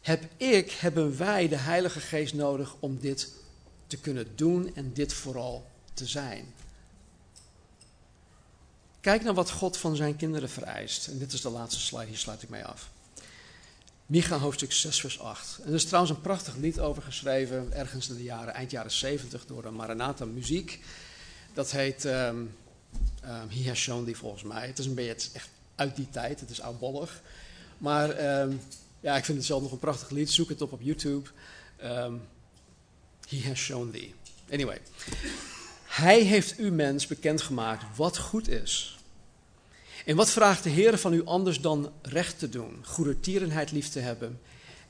heb 0.00 0.24
ik, 0.36 0.70
hebben 0.70 1.18
wij 1.18 1.48
de 1.48 1.56
Heilige 1.56 2.00
Geest 2.00 2.34
nodig 2.34 2.76
om 2.80 2.98
dit 2.98 3.38
te 3.90 3.96
kunnen 3.96 4.36
doen 4.36 4.74
en 4.74 4.92
dit 4.92 5.12
vooral 5.12 5.66
te 5.94 6.06
zijn. 6.06 6.54
Kijk 9.00 9.22
naar 9.22 9.34
wat 9.34 9.50
God 9.50 9.76
van 9.76 9.96
zijn 9.96 10.16
kinderen 10.16 10.50
vereist. 10.50 11.08
En 11.08 11.18
dit 11.18 11.32
is 11.32 11.40
de 11.40 11.50
laatste 11.50 11.80
slide, 11.80 12.06
hier 12.06 12.16
sluit 12.16 12.42
ik 12.42 12.48
mee 12.48 12.64
af. 12.64 12.90
Micha 14.06 14.38
hoofdstuk 14.38 14.72
6 14.72 15.00
vers 15.00 15.20
8. 15.20 15.58
En 15.62 15.68
er 15.68 15.74
is 15.74 15.84
trouwens 15.84 16.14
een 16.14 16.20
prachtig 16.20 16.56
lied 16.56 16.80
over 16.80 17.02
geschreven, 17.02 17.72
ergens 17.72 18.08
in 18.08 18.16
de 18.16 18.22
jaren, 18.22 18.54
eind 18.54 18.70
jaren 18.70 18.90
70 18.90 19.46
door 19.46 19.72
Maranatha 19.72 20.24
Muziek. 20.24 20.80
Dat 21.54 21.70
heet 21.70 22.04
um, 22.04 22.54
um, 23.24 23.48
He 23.48 23.68
Has 23.68 23.78
Shown 23.78 24.04
Thee 24.04 24.16
volgens 24.16 24.42
mij. 24.42 24.66
Het 24.66 24.78
is 24.78 24.86
een 24.86 24.94
beetje 24.94 25.30
echt 25.32 25.48
uit 25.74 25.96
die 25.96 26.10
tijd, 26.10 26.40
het 26.40 26.50
is 26.50 26.60
oudbollig. 26.60 27.22
Maar 27.78 28.40
um, 28.40 28.60
ja, 29.00 29.16
ik 29.16 29.24
vind 29.24 29.38
het 29.38 29.46
zelf 29.46 29.62
nog 29.62 29.72
een 29.72 29.78
prachtig 29.78 30.10
lied. 30.10 30.30
Zoek 30.30 30.48
het 30.48 30.62
op 30.62 30.72
op 30.72 30.80
YouTube. 30.82 31.28
He 33.30 33.48
Has 33.48 33.58
Shown 33.58 33.90
Thee. 33.90 34.14
Anyway. 34.50 34.80
Hij 35.84 36.20
heeft 36.20 36.58
u 36.58 36.70
mens 36.70 37.06
bekendgemaakt 37.06 37.96
wat 37.96 38.18
goed 38.18 38.48
is. 38.48 38.98
En 40.04 40.16
wat 40.16 40.30
vraagt 40.30 40.62
de 40.62 40.70
Heer 40.70 40.98
van 40.98 41.12
u 41.12 41.24
anders 41.24 41.60
dan 41.60 41.92
recht 42.02 42.38
te 42.38 42.48
doen, 42.48 42.84
goedertierenheid 42.84 43.70
lief 43.70 43.88
te 43.88 44.00
hebben 44.00 44.40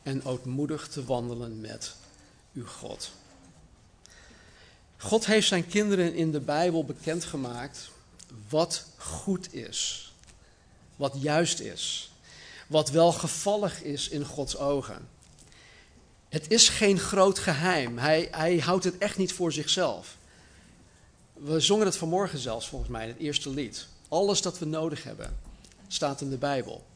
en 0.03 0.25
ootmoedig 0.25 0.89
te 0.89 1.05
wandelen 1.05 1.61
met 1.61 1.95
uw 2.55 2.67
God? 2.67 3.11
God 4.97 5.27
heeft 5.27 5.49
zijn 5.49 5.67
kinderen 5.67 6.15
in 6.15 6.31
de 6.31 6.41
Bijbel 6.41 6.85
bekendgemaakt 6.85 7.91
wat 8.49 8.87
goed 8.97 9.55
is, 9.55 10.13
wat 10.97 11.15
juist 11.19 11.61
is, 11.61 12.11
wat 12.67 12.91
welgevallig 12.91 13.83
is 13.83 14.09
in 14.09 14.25
Gods 14.25 14.57
ogen. 14.57 15.09
Het 16.31 16.51
is 16.51 16.69
geen 16.69 16.99
groot 16.99 17.39
geheim. 17.39 17.99
Hij, 17.99 18.29
hij 18.31 18.59
houdt 18.59 18.85
het 18.85 18.99
echt 18.99 19.17
niet 19.17 19.33
voor 19.33 19.53
zichzelf. 19.53 20.17
We 21.33 21.61
zongen 21.61 21.87
het 21.87 21.97
vanmorgen 21.97 22.39
zelfs 22.39 22.69
volgens 22.69 22.91
mij 22.91 23.07
het 23.07 23.19
eerste 23.19 23.51
lied. 23.51 23.87
Alles 24.09 24.43
dat 24.43 24.59
we 24.59 24.65
nodig 24.65 25.03
hebben 25.03 25.39
staat 25.89 26.21
in 26.21 26.31
de 26.31 26.37
Bijbel. 26.37 26.87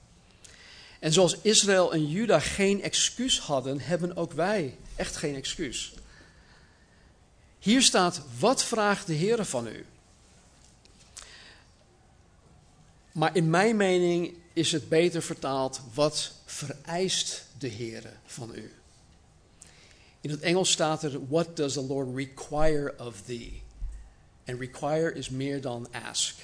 En 0.98 1.12
zoals 1.12 1.36
Israël 1.40 1.92
en 1.92 2.08
Juda 2.08 2.38
geen 2.38 2.82
excuus 2.82 3.40
hadden, 3.40 3.80
hebben 3.80 4.16
ook 4.16 4.32
wij 4.32 4.76
echt 4.96 5.16
geen 5.16 5.34
excuus. 5.34 5.92
Hier 7.58 7.82
staat: 7.82 8.20
Wat 8.38 8.64
vraagt 8.64 9.06
de 9.06 9.12
Heer 9.12 9.44
van 9.44 9.66
u? 9.66 9.86
Maar 13.12 13.36
in 13.36 13.50
mijn 13.50 13.76
mening 13.76 14.34
is 14.52 14.72
het 14.72 14.88
beter 14.88 15.22
vertaald: 15.22 15.80
Wat 15.94 16.32
vereist 16.44 17.46
de 17.58 17.68
Heer 17.68 18.12
van 18.26 18.54
u? 18.54 18.72
In 20.24 20.30
het 20.30 20.40
Engels 20.40 20.70
staat 20.70 21.02
er: 21.02 21.26
What 21.28 21.56
does 21.56 21.72
the 21.72 21.82
Lord 21.82 22.16
require 22.16 22.94
of 22.98 23.22
thee? 23.22 23.62
En 24.44 24.58
require 24.58 25.14
is 25.14 25.28
meer 25.28 25.60
dan 25.60 25.88
ask. 25.92 26.36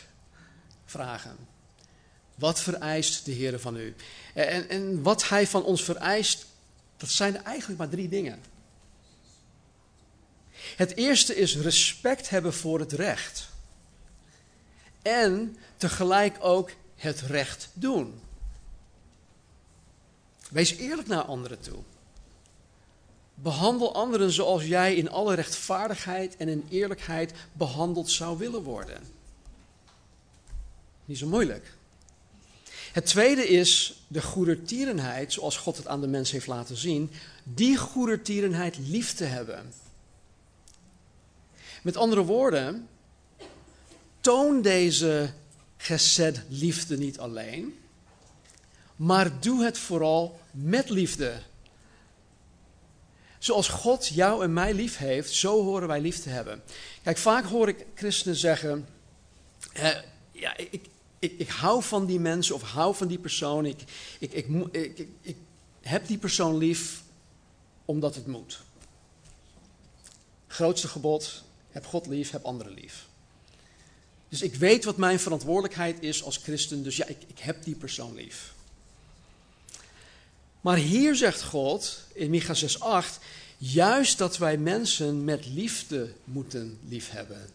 Vragen. 0.85 1.37
Wat 2.35 2.61
vereist 2.61 3.24
de 3.24 3.33
Heer 3.33 3.61
van 3.61 3.76
u? 3.76 3.95
En, 4.35 4.68
en 4.68 5.03
wat 5.03 5.28
Hij 5.28 5.47
van 5.47 5.64
ons 5.64 5.85
vereist, 5.85 6.47
dat 6.97 7.09
zijn 7.09 7.45
eigenlijk 7.45 7.78
maar 7.78 7.89
drie 7.89 8.09
dingen. 8.09 8.43
Het 10.76 10.97
eerste 10.97 11.37
is 11.37 11.57
respect 11.57 12.28
hebben 12.28 12.55
voor 12.55 12.81
het 12.81 12.93
recht. 12.93 13.49
En 15.03 15.57
tegelijk 15.76 16.37
ook 16.41 16.70
het 16.97 17.20
recht 17.20 17.68
doen. 17.72 18.20
Wees 20.51 20.76
eerlijk 20.76 21.09
naar 21.09 21.22
anderen 21.22 21.61
toe. 21.61 21.83
Behandel 23.43 23.95
anderen 23.95 24.30
zoals 24.30 24.64
jij 24.64 24.95
in 24.95 25.11
alle 25.11 25.34
rechtvaardigheid 25.34 26.36
en 26.36 26.49
in 26.49 26.66
eerlijkheid 26.68 27.32
behandeld 27.53 28.11
zou 28.11 28.38
willen 28.38 28.62
worden. 28.62 29.03
Niet 31.05 31.18
zo 31.18 31.26
moeilijk. 31.26 31.74
Het 32.93 33.07
tweede 33.07 33.49
is 33.49 34.03
de 34.09 34.22
goedertierenheid, 34.22 35.32
zoals 35.32 35.57
God 35.57 35.76
het 35.76 35.86
aan 35.86 36.01
de 36.01 36.07
mens 36.07 36.30
heeft 36.30 36.47
laten 36.47 36.76
zien, 36.76 37.11
die 37.45 37.76
goedertierenheid 37.76 38.78
lief 38.78 39.14
te 39.14 39.24
hebben. 39.24 39.72
Met 41.82 41.97
andere 41.97 42.24
woorden, 42.24 42.88
toon 44.20 44.62
deze 44.62 45.32
gesed 45.76 46.43
liefde 46.49 46.99
niet 46.99 47.18
alleen, 47.18 47.78
maar 48.97 49.41
doe 49.41 49.64
het 49.64 49.78
vooral 49.78 50.41
met 50.51 50.91
liefde. 50.91 51.43
Zoals 53.41 53.68
God 53.68 54.07
jou 54.07 54.45
en 54.45 54.53
mij 54.53 54.74
lief 54.74 54.97
heeft, 54.97 55.32
zo 55.32 55.62
horen 55.64 55.88
wij 55.88 56.01
lief 56.01 56.18
te 56.18 56.28
hebben. 56.28 56.62
Kijk, 57.03 57.18
vaak 57.18 57.45
hoor 57.45 57.68
ik 57.68 57.86
christenen 57.95 58.36
zeggen: 58.36 58.88
ja, 60.32 60.57
ik, 60.57 60.88
ik, 61.18 61.32
ik 61.38 61.49
hou 61.49 61.82
van 61.82 62.07
die 62.07 62.20
mensen 62.20 62.55
of 62.55 62.62
hou 62.62 62.95
van 62.95 63.07
die 63.07 63.18
persoon. 63.18 63.66
Ik, 63.66 63.82
ik, 64.18 64.32
ik, 64.32 64.49
ik, 64.72 65.09
ik 65.20 65.36
heb 65.80 66.07
die 66.07 66.18
persoon 66.18 66.57
lief 66.57 67.03
omdat 67.84 68.14
het 68.14 68.26
moet. 68.26 68.61
Grootste 70.47 70.88
gebod: 70.88 71.43
heb 71.70 71.86
God 71.86 72.07
lief, 72.07 72.30
heb 72.30 72.45
anderen 72.45 72.72
lief. 72.72 73.09
Dus 74.28 74.43
ik 74.43 74.55
weet 74.55 74.84
wat 74.84 74.97
mijn 74.97 75.20
verantwoordelijkheid 75.20 76.03
is 76.03 76.22
als 76.22 76.36
christen, 76.36 76.82
dus 76.82 76.97
ja, 76.97 77.07
ik, 77.07 77.18
ik 77.26 77.38
heb 77.38 77.64
die 77.64 77.74
persoon 77.74 78.14
lief. 78.14 78.53
Maar 80.61 80.77
hier 80.77 81.15
zegt 81.15 81.43
God 81.43 81.99
in 82.13 82.31
Micha 82.31 82.55
6:8 82.55 83.19
juist 83.57 84.19
dat 84.19 84.39
wij 84.39 84.57
mensen 84.57 85.25
met 85.25 85.47
liefde 85.47 86.13
moeten 86.25 86.79
liefhebben. 86.89 87.49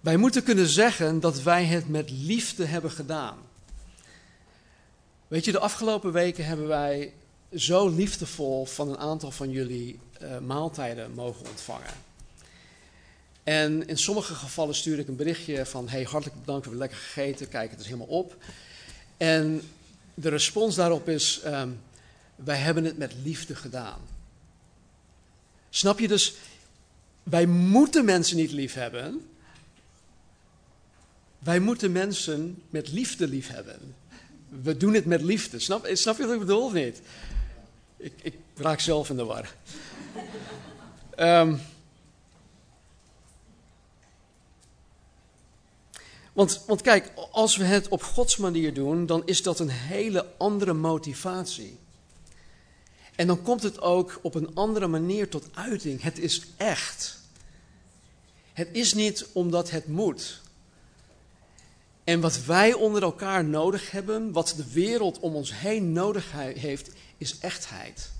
Wij 0.00 0.16
moeten 0.16 0.42
kunnen 0.42 0.66
zeggen 0.66 1.20
dat 1.20 1.42
wij 1.42 1.64
het 1.64 1.88
met 1.88 2.10
liefde 2.10 2.64
hebben 2.64 2.90
gedaan. 2.90 3.38
Weet 5.28 5.44
je, 5.44 5.52
de 5.52 5.58
afgelopen 5.58 6.12
weken 6.12 6.44
hebben 6.44 6.66
wij 6.66 7.12
zo 7.54 7.88
liefdevol 7.88 8.66
van 8.66 8.88
een 8.88 8.98
aantal 8.98 9.30
van 9.30 9.50
jullie 9.50 9.98
uh, 10.22 10.38
maaltijden 10.38 11.12
mogen 11.14 11.46
ontvangen. 11.48 11.94
En 13.42 13.86
in 13.88 13.98
sommige 13.98 14.34
gevallen 14.34 14.74
stuur 14.74 14.98
ik 14.98 15.08
een 15.08 15.16
berichtje 15.16 15.66
van: 15.66 15.88
hey, 15.88 16.02
hartelijk 16.02 16.40
bedankt, 16.40 16.64
we 16.64 16.70
hebben 16.70 16.88
lekker 16.88 16.98
gegeten, 16.98 17.48
kijk, 17.48 17.70
het 17.70 17.80
is 17.80 17.86
helemaal 17.86 18.06
op. 18.06 18.36
En 19.16 19.62
de 20.18 20.28
respons 20.28 20.74
daarop 20.74 21.08
is: 21.08 21.40
um, 21.46 21.80
wij 22.36 22.56
hebben 22.56 22.84
het 22.84 22.98
met 22.98 23.14
liefde 23.22 23.54
gedaan. 23.54 24.00
Snap 25.70 25.98
je 25.98 26.08
dus? 26.08 26.34
Wij 27.22 27.46
moeten 27.46 28.04
mensen 28.04 28.36
niet 28.36 28.52
lief 28.52 28.74
hebben. 28.74 29.28
Wij 31.38 31.60
moeten 31.60 31.92
mensen 31.92 32.62
met 32.70 32.92
liefde 32.92 33.28
lief 33.28 33.48
hebben. 33.48 33.94
We 34.48 34.76
doen 34.76 34.94
het 34.94 35.04
met 35.04 35.22
liefde. 35.22 35.58
Snap, 35.58 35.88
snap 35.92 36.16
je 36.16 36.24
wat 36.24 36.32
ik 36.32 36.38
bedoel 36.38 36.64
of 36.64 36.72
niet? 36.72 37.00
Ik, 37.96 38.12
ik 38.22 38.34
raak 38.56 38.80
zelf 38.80 39.10
in 39.10 39.16
de 39.16 39.24
war. 39.24 39.54
um, 41.18 41.60
Want, 46.36 46.64
want 46.66 46.80
kijk, 46.80 47.12
als 47.30 47.56
we 47.56 47.64
het 47.64 47.88
op 47.88 48.02
Gods 48.02 48.36
manier 48.36 48.74
doen, 48.74 49.06
dan 49.06 49.22
is 49.26 49.42
dat 49.42 49.58
een 49.58 49.70
hele 49.70 50.26
andere 50.38 50.72
motivatie. 50.72 51.78
En 53.14 53.26
dan 53.26 53.42
komt 53.42 53.62
het 53.62 53.80
ook 53.80 54.18
op 54.22 54.34
een 54.34 54.54
andere 54.54 54.86
manier 54.86 55.28
tot 55.28 55.48
uiting. 55.54 56.02
Het 56.02 56.18
is 56.18 56.42
echt. 56.56 57.18
Het 58.52 58.68
is 58.72 58.94
niet 58.94 59.26
omdat 59.32 59.70
het 59.70 59.86
moet. 59.86 60.40
En 62.04 62.20
wat 62.20 62.44
wij 62.44 62.72
onder 62.72 63.02
elkaar 63.02 63.44
nodig 63.44 63.90
hebben, 63.90 64.32
wat 64.32 64.54
de 64.56 64.72
wereld 64.72 65.18
om 65.18 65.34
ons 65.34 65.58
heen 65.58 65.92
nodig 65.92 66.32
heeft, 66.32 66.90
is 67.18 67.38
echtheid. 67.38 68.10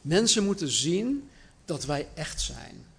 Mensen 0.00 0.44
moeten 0.44 0.68
zien 0.68 1.30
dat 1.64 1.84
wij 1.84 2.08
echt 2.14 2.40
zijn. 2.40 2.93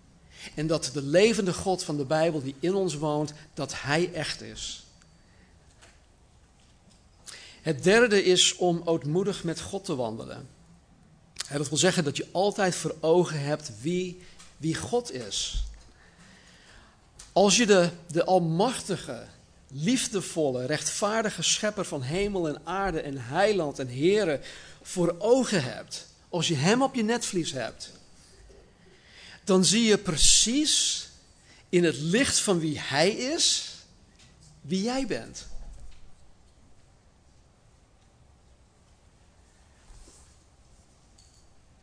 En 0.54 0.68
dat 0.68 0.90
de 0.94 1.02
levende 1.02 1.54
God 1.54 1.84
van 1.84 1.98
de 1.98 2.06
Bijbel 2.06 2.44
die 2.44 2.56
in 2.60 2.74
ons 2.74 2.96
woont, 2.96 3.34
dat 3.54 3.74
Hij 3.82 4.14
echt 4.14 4.42
is. 4.42 4.84
Het 7.62 7.84
derde 7.84 8.24
is 8.24 8.56
om 8.56 8.82
ootmoedig 8.86 9.44
met 9.44 9.62
God 9.62 9.86
te 9.86 9.96
wandelen. 9.96 10.48
Dat 11.52 11.70
wil 11.70 11.78
zeggen 11.78 12.04
dat 12.04 12.18
je 12.18 12.28
altijd 12.32 12.76
voor 12.76 12.96
ogen 13.00 13.40
hebt 13.40 13.72
wie, 13.82 14.22
wie 14.58 14.76
God 14.76 15.14
is. 15.14 15.64
Als 17.34 17.58
je 17.58 17.66
de, 17.66 17.90
de 18.08 18.26
almachtige, 18.26 19.24
liefdevolle, 19.68 20.66
rechtvaardige 20.66 21.42
schepper 21.42 21.86
van 21.86 22.02
hemel 22.02 22.48
en 22.48 22.62
aarde 22.64 23.02
en 23.02 23.18
heiland 23.18 23.80
en 23.80 23.88
heren 23.88 24.42
voor 24.82 25.16
ogen 25.20 25.64
hebt, 25.64 26.08
als 26.30 26.48
je 26.48 26.56
hem 26.56 26.82
op 26.82 26.96
je 26.96 27.04
netvlies 27.04 27.52
hebt, 27.52 27.92
dan 29.46 29.66
zie 29.66 29.84
je 29.84 29.98
precies 29.98 31.08
in 31.70 31.84
het 31.84 31.98
licht 31.98 32.40
van 32.40 32.60
wie 32.60 32.80
Hij 32.80 33.10
is, 33.10 33.76
wie 34.62 34.82
jij 34.82 35.08
bent. 35.08 35.48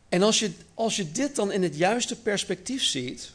En 0.09 0.21
als 0.21 0.39
je, 0.39 0.51
als 0.73 0.95
je 0.95 1.11
dit 1.11 1.35
dan 1.35 1.51
in 1.51 1.63
het 1.63 1.75
juiste 1.75 2.15
perspectief 2.15 2.83
ziet, 2.83 3.31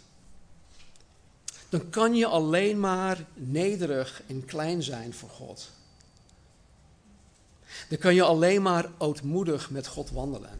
dan 1.69 1.91
kan 1.91 2.15
je 2.15 2.27
alleen 2.27 2.81
maar 2.81 3.25
nederig 3.35 4.23
en 4.27 4.45
klein 4.45 4.83
zijn 4.83 5.15
voor 5.15 5.29
God. 5.29 5.71
Dan 7.89 7.99
kan 7.99 8.15
je 8.15 8.23
alleen 8.23 8.63
maar 8.63 8.91
ootmoedig 8.99 9.71
met 9.71 9.87
God 9.87 10.11
wandelen. 10.11 10.58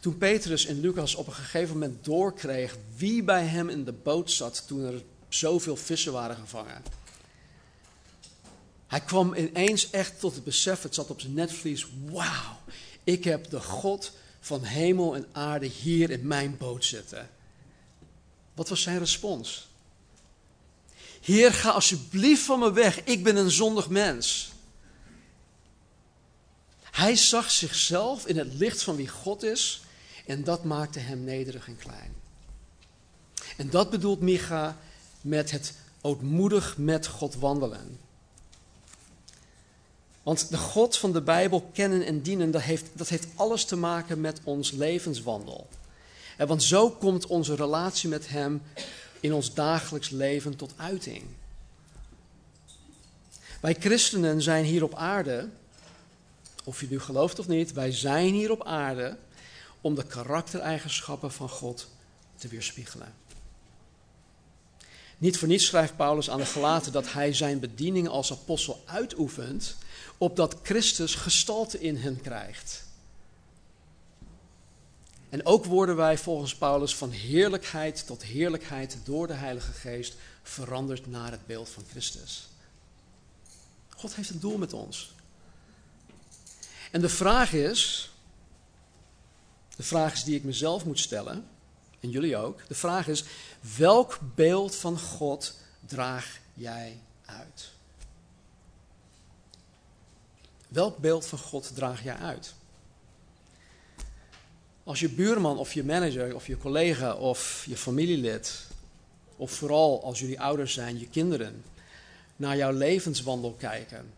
Toen 0.00 0.18
Petrus 0.18 0.66
en 0.66 0.80
Lucas 0.80 1.14
op 1.14 1.26
een 1.26 1.32
gegeven 1.32 1.72
moment 1.72 2.04
doorkreeg 2.04 2.76
wie 2.96 3.22
bij 3.22 3.44
hem 3.44 3.68
in 3.68 3.84
de 3.84 3.92
boot 3.92 4.30
zat 4.30 4.64
toen 4.66 4.84
er 4.84 5.02
zoveel 5.28 5.76
vissen 5.76 6.12
waren 6.12 6.36
gevangen. 6.36 6.82
Hij 8.86 9.00
kwam 9.00 9.34
ineens 9.34 9.90
echt 9.90 10.20
tot 10.20 10.34
het 10.34 10.44
besef, 10.44 10.82
het 10.82 10.94
zat 10.94 11.10
op 11.10 11.20
zijn 11.20 11.34
netvlies, 11.34 11.86
wauw, 12.04 12.58
ik 13.04 13.24
heb 13.24 13.50
de 13.50 13.60
God 13.60 14.12
van 14.40 14.62
hemel 14.62 15.14
en 15.14 15.26
aarde 15.32 15.66
hier 15.66 16.10
in 16.10 16.26
mijn 16.26 16.56
boot 16.56 16.84
zitten. 16.84 17.30
Wat 18.54 18.68
was 18.68 18.82
zijn 18.82 18.98
respons? 18.98 19.68
Heer, 21.20 21.52
ga 21.52 21.70
alsjeblieft 21.70 22.42
van 22.42 22.58
me 22.58 22.72
weg, 22.72 23.04
ik 23.04 23.22
ben 23.22 23.36
een 23.36 23.50
zondig 23.50 23.88
mens. 23.88 24.50
Hij 26.82 27.16
zag 27.16 27.50
zichzelf 27.50 28.26
in 28.26 28.38
het 28.38 28.54
licht 28.54 28.82
van 28.82 28.96
wie 28.96 29.08
God 29.08 29.42
is 29.42 29.80
en 30.28 30.44
dat 30.44 30.64
maakte 30.64 30.98
hem 30.98 31.24
nederig 31.24 31.68
en 31.68 31.76
klein. 31.76 32.14
En 33.56 33.70
dat 33.70 33.90
bedoelt 33.90 34.20
Micha 34.20 34.76
met 35.20 35.50
het 35.50 35.74
ootmoedig 36.00 36.78
met 36.78 37.06
God 37.06 37.34
wandelen. 37.34 37.98
Want 40.22 40.50
de 40.50 40.56
God 40.56 40.96
van 40.96 41.12
de 41.12 41.22
Bijbel 41.22 41.70
kennen 41.72 42.04
en 42.04 42.22
dienen, 42.22 42.50
dat 42.50 42.62
heeft, 42.62 42.84
dat 42.92 43.08
heeft 43.08 43.26
alles 43.34 43.64
te 43.64 43.76
maken 43.76 44.20
met 44.20 44.40
ons 44.44 44.70
levenswandel. 44.70 45.68
En 46.36 46.46
want 46.46 46.62
zo 46.62 46.90
komt 46.90 47.26
onze 47.26 47.54
relatie 47.54 48.08
met 48.08 48.28
Hem 48.28 48.62
in 49.20 49.32
ons 49.32 49.54
dagelijks 49.54 50.10
leven 50.10 50.56
tot 50.56 50.72
uiting. 50.76 51.24
Wij 53.60 53.76
christenen 53.78 54.42
zijn 54.42 54.64
hier 54.64 54.82
op 54.82 54.94
aarde, 54.94 55.48
of 56.64 56.80
je 56.80 56.86
nu 56.90 57.00
gelooft 57.00 57.38
of 57.38 57.48
niet, 57.48 57.72
wij 57.72 57.92
zijn 57.92 58.34
hier 58.34 58.50
op 58.50 58.64
aarde 58.64 59.16
om 59.80 59.94
de 59.94 60.06
karaktereigenschappen 60.06 61.32
van 61.32 61.48
God 61.48 61.88
te 62.36 62.48
weerspiegelen. 62.48 63.14
Niet 65.18 65.38
voor 65.38 65.48
niets 65.48 65.66
schrijft 65.66 65.96
Paulus 65.96 66.30
aan 66.30 66.38
de 66.38 66.46
gelaten 66.46 66.92
dat 66.92 67.12
hij 67.12 67.34
zijn 67.34 67.60
bediening 67.60 68.08
als 68.08 68.32
apostel 68.32 68.82
uitoefent, 68.86 69.76
opdat 70.18 70.56
Christus 70.62 71.14
gestalte 71.14 71.80
in 71.80 71.96
hen 71.96 72.20
krijgt. 72.20 72.86
En 75.28 75.46
ook 75.46 75.64
worden 75.64 75.96
wij 75.96 76.18
volgens 76.18 76.56
Paulus 76.56 76.96
van 76.96 77.10
heerlijkheid 77.10 78.06
tot 78.06 78.22
heerlijkheid 78.22 78.98
door 79.04 79.26
de 79.26 79.32
Heilige 79.32 79.72
Geest 79.72 80.14
veranderd 80.42 81.06
naar 81.06 81.30
het 81.30 81.46
beeld 81.46 81.68
van 81.68 81.84
Christus. 81.90 82.48
God 83.88 84.14
heeft 84.14 84.30
een 84.30 84.40
doel 84.40 84.58
met 84.58 84.72
ons. 84.72 85.12
En 86.90 87.00
de 87.00 87.08
vraag 87.08 87.52
is, 87.52 88.10
de 89.78 89.84
vraag 89.84 90.12
is 90.12 90.24
die 90.24 90.36
ik 90.36 90.44
mezelf 90.44 90.84
moet 90.84 90.98
stellen, 90.98 91.44
en 92.00 92.10
jullie 92.10 92.36
ook, 92.36 92.68
de 92.68 92.74
vraag 92.74 93.08
is, 93.08 93.24
welk 93.76 94.18
beeld 94.34 94.74
van 94.74 94.98
God 94.98 95.54
draag 95.86 96.38
jij 96.54 96.98
uit? 97.24 97.70
Welk 100.68 100.98
beeld 100.98 101.26
van 101.26 101.38
God 101.38 101.74
draag 101.74 102.02
jij 102.02 102.16
uit? 102.16 102.54
Als 104.84 105.00
je 105.00 105.08
buurman 105.08 105.58
of 105.58 105.74
je 105.74 105.84
manager 105.84 106.34
of 106.34 106.46
je 106.46 106.58
collega 106.58 107.14
of 107.14 107.64
je 107.66 107.76
familielid, 107.76 108.66
of 109.36 109.50
vooral 109.50 110.02
als 110.02 110.18
jullie 110.18 110.40
ouders 110.40 110.72
zijn, 110.72 110.98
je 110.98 111.08
kinderen, 111.08 111.64
naar 112.36 112.56
jouw 112.56 112.72
levenswandel 112.72 113.54
kijken, 113.58 114.12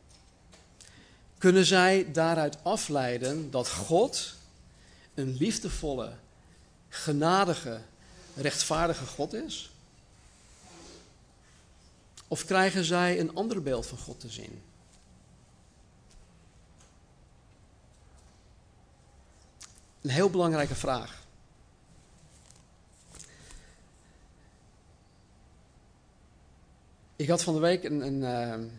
kunnen 1.39 1.65
zij 1.65 2.13
daaruit 2.13 2.57
afleiden 2.63 3.51
dat 3.51 3.69
God 3.69 4.39
een 5.15 5.37
liefdevolle, 5.37 6.17
genadige, 6.89 7.81
rechtvaardige 8.35 9.07
God 9.07 9.33
is? 9.33 9.71
Of 12.29 12.45
krijgen 12.45 12.85
zij 12.85 13.21
een 13.21 13.35
ander 13.35 13.63
beeld 13.63 13.87
van 13.87 13.99
God 13.99 14.21
te 14.21 14.29
zien? 14.29 14.63
Een 20.01 20.11
heel 20.11 20.31
belangrijke 20.31 20.75
vraag. 20.75 21.21
Ik 27.17 27.29
had 27.29 27.43
van 27.43 27.55
de 27.55 27.61
week 27.61 27.85
een, 27.85 28.01
een 28.01 28.23
uh, 28.63 28.71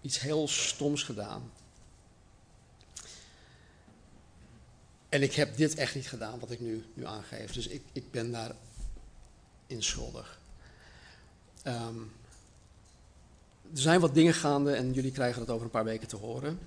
iets 0.00 0.20
heel 0.20 0.48
stoms 0.48 1.02
gedaan. 1.02 1.51
En 5.12 5.22
ik 5.22 5.34
heb 5.34 5.56
dit 5.56 5.74
echt 5.74 5.94
niet 5.94 6.08
gedaan, 6.08 6.38
wat 6.38 6.50
ik 6.50 6.60
nu, 6.60 6.84
nu 6.94 7.06
aangeef. 7.06 7.52
Dus 7.52 7.68
ik, 7.68 7.82
ik 7.92 8.10
ben 8.10 8.30
daar 8.30 8.54
inschuldig. 9.66 10.40
Um, 11.64 11.72
ehm, 11.72 11.98
er 13.72 13.80
zijn 13.80 14.00
wat 14.00 14.14
dingen 14.14 14.34
gaande 14.34 14.72
en 14.72 14.92
jullie 14.92 15.12
krijgen 15.12 15.40
dat 15.40 15.50
over 15.50 15.64
een 15.64 15.70
paar 15.70 15.84
weken 15.84 16.08
te 16.08 16.16
horen. 16.16 16.58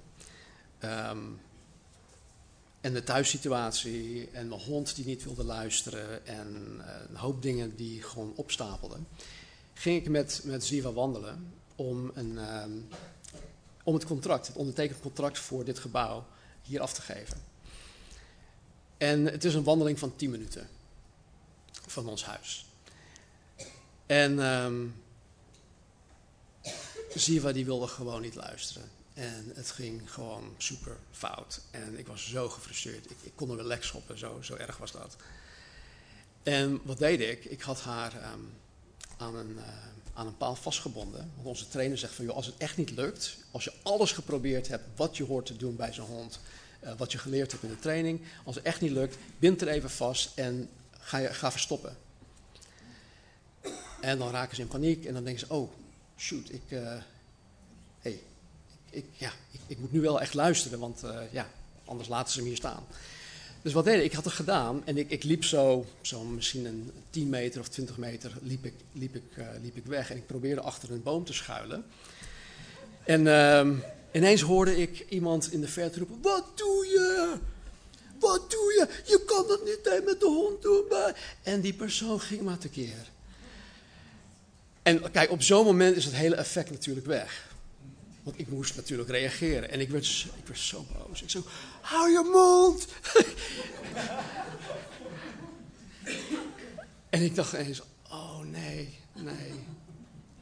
Um, 0.84 1.39
en 2.82 2.93
de 2.93 3.04
thuissituatie 3.04 4.30
en 4.32 4.48
mijn 4.48 4.62
hond 4.62 4.96
die 4.96 5.06
niet 5.06 5.24
wilde 5.24 5.43
luisteren 5.43 6.26
en 6.28 6.82
eh, 6.86 7.10
een 7.10 7.16
hoop 7.16 7.41
dingen 7.41 7.76
die 7.76 8.02
gewoon 8.02 8.34
opstapelden. 8.36 9.08
Ging 9.74 10.02
ik 10.02 10.10
met, 10.10 10.41
met 10.43 10.66
Ziva 10.66 10.91
wandelen 10.91 11.54
om, 11.76 12.12
een, 12.14 12.38
ehm, 12.38 12.72
om 13.84 13.93
het 13.93 14.06
contract, 14.06 14.48
het 14.48 14.56
ondertekend 14.56 15.00
contract 15.00 15.39
voor 15.39 15.66
dit 15.66 15.80
gebouw 15.80 16.26
hier 16.62 16.82
af 16.82 16.93
te 16.93 17.02
geven. 17.02 17.54
En 18.98 19.26
het 19.26 19.43
is 19.43 19.54
een 19.54 19.64
wandeling 19.64 20.00
van 20.00 20.16
10 20.16 20.30
minuten 20.30 20.68
van 21.88 22.08
ons 22.08 22.26
huis. 22.26 22.66
En 24.06 24.39
um, 24.39 25.04
Ziva 27.16 27.52
die 27.52 27.66
wilde 27.66 27.88
gewoon 27.88 28.22
niet 28.22 28.36
luisteren. 28.36 28.89
En 29.14 29.52
het 29.56 29.72
ging 29.72 30.12
gewoon 30.12 30.54
super 30.58 30.98
fout. 31.12 31.62
En 31.72 32.00
ik 32.00 32.08
was 32.08 32.30
zo 32.30 32.50
gefrustreerd. 32.50 33.12
Ik, 33.12 33.18
ik 33.24 33.32
kon 33.36 33.50
er 33.50 33.56
wel 33.56 33.66
lek 33.66 33.84
schoppen, 33.84 34.18
zo, 34.18 34.41
zo 34.41 34.56
erg 34.56 34.78
was 34.78 34.91
dat. 34.91 35.16
En 36.43 36.82
wat 36.84 36.98
deed 36.98 37.20
ik? 37.20 37.46
Ik 37.46 37.62
had 37.62 37.82
haar 37.82 38.22
ehm, 38.22 38.39
aan, 39.18 39.36
een, 39.36 39.52
uh, 39.58 39.64
aan 40.14 40.28
een 40.28 40.38
paal 40.38 40.56
vastgebonden. 40.56 41.32
Want 41.36 41.48
onze 41.48 41.68
trainer 41.68 41.98
zegt 41.98 42.14
van, 42.14 42.26
joh, 42.26 42.36
als 42.36 42.46
het 42.46 42.58
echt 42.58 42.78
niet 42.78 42.91
lukt, 42.91 43.38
als 43.52 43.64
je 43.64 43.74
alles 43.84 44.12
geprobeerd 44.12 44.68
hebt 44.68 44.84
wat 44.96 45.18
je 45.18 45.24
hoort 45.24 45.46
te 45.46 45.56
doen 45.56 45.76
bij 45.76 45.93
zo'n 45.93 46.06
hond, 46.06 46.39
uh, 46.86 46.92
wat 46.98 47.12
je 47.12 47.18
geleerd 47.18 47.52
hebt 47.52 47.64
in 47.64 47.70
de 47.70 47.80
training, 47.80 48.22
als 48.44 48.56
het 48.56 48.64
echt 48.64 48.82
niet 48.82 48.92
lukt, 48.92 49.18
bind 49.40 49.62
er 49.62 49.68
even 49.68 49.90
vast 49.90 50.32
en 50.36 50.70
ga, 51.00 51.18
je, 51.18 51.34
ga 51.34 51.52
verstoppen. 51.52 51.98
En 54.02 54.18
dan 54.18 54.32
raken 54.32 54.56
ze 54.56 54.62
in 54.62 54.68
paniek 54.68 55.06
en 55.06 55.14
dan 55.14 55.24
denken 55.24 55.48
ze, 55.48 55.54
oh, 55.54 55.72
shoot, 56.18 56.50
ik, 56.50 56.62
uh, 56.70 56.94
hey, 58.00 58.20
ik, 58.90 59.06
ja, 59.14 59.32
ik, 59.52 59.60
ik, 59.68 59.80
moet 59.80 59.92
nu 59.92 60.02
wel 60.02 60.22
echt 60.22 60.34
luisteren, 60.34 60.80
want 60.80 61.04
uh, 61.04 61.20
ja, 61.32 61.50
anders 61.86 62.10
laten 62.10 62.34
ze 62.34 62.42
me 62.42 62.48
hier 62.48 62.58
staan. 62.58 62.84
Dus 63.62 63.74
wat 63.74 63.86
deed 63.86 63.98
ik? 63.98 64.04
Ik 64.04 64.14
had 64.14 64.24
het 64.24 64.34
gedaan 64.34 64.86
en 64.86 64.98
ik, 64.98 65.10
ik 65.10 65.24
liep 65.24 65.44
zo, 65.44 65.86
zo 66.02 66.24
misschien 66.24 66.66
een 66.66 66.92
10 67.10 67.30
meter 67.30 67.62
of 67.62 67.68
20 67.68 67.98
meter 67.98 68.32
liep 68.42 68.66
ik, 68.66 68.74
liep, 68.92 69.16
ik, 69.16 69.24
liep 69.62 69.76
ik 69.76 69.86
weg 69.86 70.12
en 70.12 70.18
ik 70.18 70.26
probeerde 70.26 70.62
achter 70.62 70.92
een 70.92 71.04
boom 71.04 71.26
te 71.26 71.34
schuilen. 71.34 71.86
En 73.04 73.22
uh, 73.26 73.78
ineens 74.16 74.41
hoorde 74.41 74.82
ik 74.82 75.05
iemand 75.09 75.51
in 75.51 75.61
de 75.61 75.68
verte 75.68 75.99
roepen, 75.99 76.22
wat 76.22 76.45
doe 76.55 76.86
je? 76.86 77.38
Wat 78.20 78.51
doe 78.51 78.74
je? 78.80 79.11
Je 79.11 79.24
kan 79.26 79.47
dat 79.47 79.66
niet 79.66 80.03
met 80.05 80.20
de 80.20 80.26
hond 80.26 80.61
doen. 80.61 80.84
En 81.43 81.61
die 81.61 81.74
persoon 81.74 82.20
ging 82.20 82.41
maar 82.41 82.57
tekeer. 82.57 83.11
En 84.84 85.11
kijk, 85.11 85.32
op 85.32 85.41
zo'n 85.41 85.66
moment 85.66 85.95
is 85.95 86.05
het 86.05 86.13
hele 86.13 86.36
effect 86.36 86.70
natuurlijk 86.70 87.05
weg. 87.05 87.53
Want 88.24 88.39
ik 88.39 88.47
moest 88.47 88.76
natuurlijk 88.76 89.09
reageren. 89.09 89.70
En 89.70 89.80
ik 89.80 89.89
werd, 89.89 90.26
ik 90.38 90.47
werd 90.47 90.59
zo 90.59 90.86
boos. 90.93 91.22
Ik 91.22 91.30
zo, 91.30 91.43
hou 91.82 92.11
je 92.11 92.30
mond! 92.32 92.88
en 97.09 97.22
ik 97.22 97.36
dacht 97.36 97.53
eens, 97.53 97.82
oh 98.09 98.39
nee, 98.39 98.99
nee, 99.13 99.53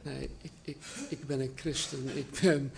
nee. 0.02 0.30
Ik, 0.42 0.52
ik, 0.62 0.76
ik 1.08 1.26
ben 1.26 1.40
een 1.40 1.52
christen. 1.54 2.16
Ik 2.16 2.40
ben 2.40 2.72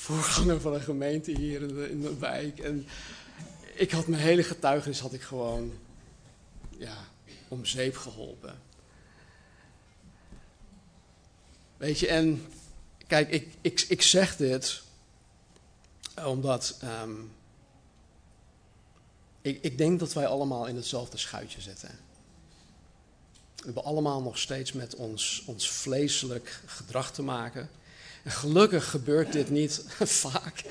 voorganger 0.00 0.60
van 0.60 0.74
een 0.74 0.80
gemeente 0.80 1.30
hier 1.30 1.62
in 1.90 2.00
de, 2.00 2.18
wijk. 2.18 2.58
En 2.58 2.86
ik 3.74 3.90
had 3.90 4.06
mijn 4.06 4.22
hele 4.22 4.42
getuigenis 4.42 5.00
had 5.00 5.12
ik 5.12 5.22
gewoon 5.22 5.72
ja, 6.78 6.96
om 7.48 7.64
zeep 7.64 7.96
geholpen. 7.96 8.58
Weet 11.76 11.98
je, 11.98 12.08
en 12.08 12.46
Kijk, 13.10 13.30
ik, 13.30 13.48
ik, 13.60 13.84
ik 13.88 14.02
zeg 14.02 14.36
dit 14.36 14.82
omdat 16.24 16.78
um, 17.02 17.32
ik, 19.42 19.62
ik 19.62 19.78
denk 19.78 20.00
dat 20.00 20.12
wij 20.12 20.26
allemaal 20.26 20.66
in 20.66 20.76
hetzelfde 20.76 21.16
schuitje 21.16 21.60
zitten. 21.60 21.88
We 23.56 23.64
hebben 23.64 23.84
allemaal 23.84 24.22
nog 24.22 24.38
steeds 24.38 24.72
met 24.72 24.94
ons, 24.94 25.42
ons 25.46 25.70
vleeselijk 25.70 26.60
gedrag 26.66 27.12
te 27.12 27.22
maken. 27.22 27.70
Gelukkig 28.24 28.90
gebeurt 28.90 29.32
dit 29.32 29.50
niet 29.50 29.84
vaak. 30.24 30.64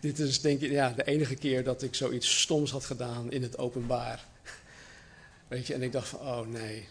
Dit 0.00 0.18
is 0.18 0.40
denk 0.40 0.60
ik 0.60 0.70
ja, 0.70 0.90
de 0.90 1.04
enige 1.04 1.34
keer 1.34 1.64
dat 1.64 1.82
ik 1.82 1.94
zoiets 1.94 2.40
stoms 2.40 2.70
had 2.70 2.84
gedaan 2.84 3.32
in 3.32 3.42
het 3.42 3.58
openbaar. 3.58 4.24
Weet 5.48 5.66
je, 5.66 5.74
en 5.74 5.82
ik 5.82 5.92
dacht 5.92 6.08
van, 6.08 6.20
oh 6.20 6.46
nee, 6.46 6.88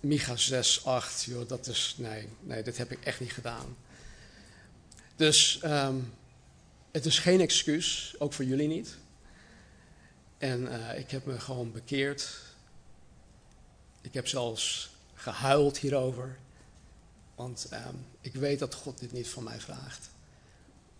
Micha 0.00 0.36
6, 0.36 0.84
8, 0.84 1.24
joh, 1.24 1.48
dat 1.48 1.66
is, 1.66 1.94
nee, 1.98 2.28
nee, 2.40 2.62
dit 2.62 2.78
heb 2.78 2.90
ik 2.90 3.04
echt 3.04 3.20
niet 3.20 3.32
gedaan. 3.32 3.76
Dus 5.16 5.60
um, 5.64 6.12
het 6.90 7.04
is 7.04 7.18
geen 7.18 7.40
excuus, 7.40 8.14
ook 8.18 8.32
voor 8.32 8.44
jullie 8.44 8.68
niet. 8.68 8.96
En 10.38 10.62
uh, 10.62 10.98
ik 10.98 11.10
heb 11.10 11.26
me 11.26 11.40
gewoon 11.40 11.72
bekeerd. 11.72 12.28
Ik 14.00 14.14
heb 14.14 14.28
zelfs 14.28 14.90
gehuild 15.14 15.78
hierover. 15.78 16.36
Want 17.42 17.68
um, 17.72 18.06
ik 18.20 18.34
weet 18.34 18.58
dat 18.58 18.74
God 18.74 18.98
dit 18.98 19.12
niet 19.12 19.28
van 19.28 19.42
mij 19.42 19.60
vraagt. 19.60 20.10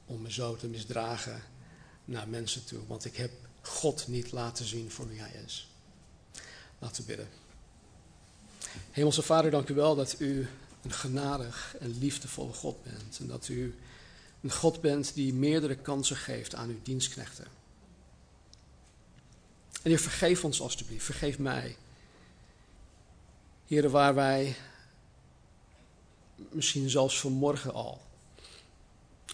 Om 0.06 0.22
me 0.22 0.32
zo 0.32 0.56
te 0.56 0.66
misdragen 0.66 1.42
naar 2.04 2.28
mensen 2.28 2.64
toe. 2.64 2.86
Want 2.86 3.04
ik 3.04 3.16
heb 3.16 3.30
God 3.60 4.08
niet 4.08 4.32
laten 4.32 4.64
zien 4.64 4.90
voor 4.90 5.08
wie 5.08 5.20
hij 5.20 5.42
is. 5.44 5.70
Laten 6.78 7.02
we 7.02 7.08
bidden. 7.08 7.28
Hemelse 8.90 9.22
Vader, 9.22 9.50
dank 9.50 9.68
u 9.68 9.74
wel 9.74 9.94
dat 9.94 10.14
u 10.18 10.48
een 10.82 10.92
genadig 10.92 11.76
en 11.80 11.98
liefdevolle 11.98 12.52
God 12.52 12.82
bent. 12.82 13.18
En 13.20 13.26
dat 13.26 13.48
u 13.48 13.78
een 14.40 14.52
God 14.52 14.80
bent 14.80 15.14
die 15.14 15.34
meerdere 15.34 15.76
kansen 15.76 16.16
geeft 16.16 16.54
aan 16.54 16.68
uw 16.68 16.82
dienstknechten. 16.82 17.46
En 19.82 19.90
Heer, 19.90 19.98
vergeef 19.98 20.44
ons 20.44 20.60
alstublieft, 20.60 21.04
vergeef 21.04 21.38
mij. 21.38 21.76
Heren, 23.66 23.90
waar 23.90 24.14
wij 24.14 24.56
misschien 26.50 26.90
zelfs 26.90 27.20
vanmorgen 27.20 27.72
al, 27.72 28.00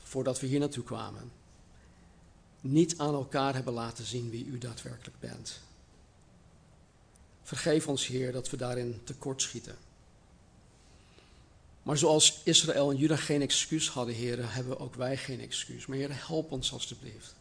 voordat 0.02 0.40
we 0.40 0.46
hier 0.46 0.58
naartoe 0.58 0.84
kwamen, 0.84 1.32
niet 2.60 2.98
aan 2.98 3.14
elkaar 3.14 3.54
hebben 3.54 3.72
laten 3.72 4.04
zien 4.04 4.30
wie 4.30 4.44
u 4.44 4.58
daadwerkelijk 4.58 5.20
bent. 5.20 5.60
Vergeef 7.42 7.88
ons, 7.88 8.06
Heer, 8.06 8.32
dat 8.32 8.50
we 8.50 8.56
daarin 8.56 9.00
tekortschieten. 9.04 9.76
Maar 11.82 11.98
zoals 11.98 12.40
Israël 12.44 12.90
en 12.90 12.96
Juda 12.96 13.16
geen 13.16 13.42
excuus 13.42 13.88
hadden, 13.88 14.14
Heer, 14.14 14.54
hebben 14.54 14.78
ook 14.78 14.94
wij 14.94 15.16
geen 15.16 15.40
excuus. 15.40 15.86
Maar 15.86 15.96
Heer, 15.96 16.26
help 16.26 16.52
ons 16.52 16.72
alstublieft. 16.72 17.34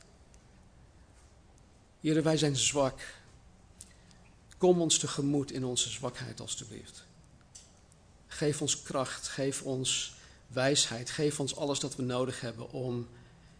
Heer, 2.02 2.24
wij 2.24 2.38
zijn 2.38 2.56
zwak. 2.56 3.00
Kom 4.58 4.82
ons 4.82 4.98
tegemoet 4.98 5.52
in 5.52 5.64
onze 5.64 5.90
zwakheid, 5.90 6.40
alstublieft. 6.40 7.07
Geef 8.28 8.62
ons 8.62 8.82
kracht, 8.82 9.28
geef 9.28 9.62
ons 9.62 10.14
wijsheid, 10.48 11.10
geef 11.10 11.40
ons 11.40 11.56
alles 11.56 11.80
dat 11.80 11.96
we 11.96 12.04
nodig 12.04 12.42
hebben 12.42 12.72
om 12.72 13.08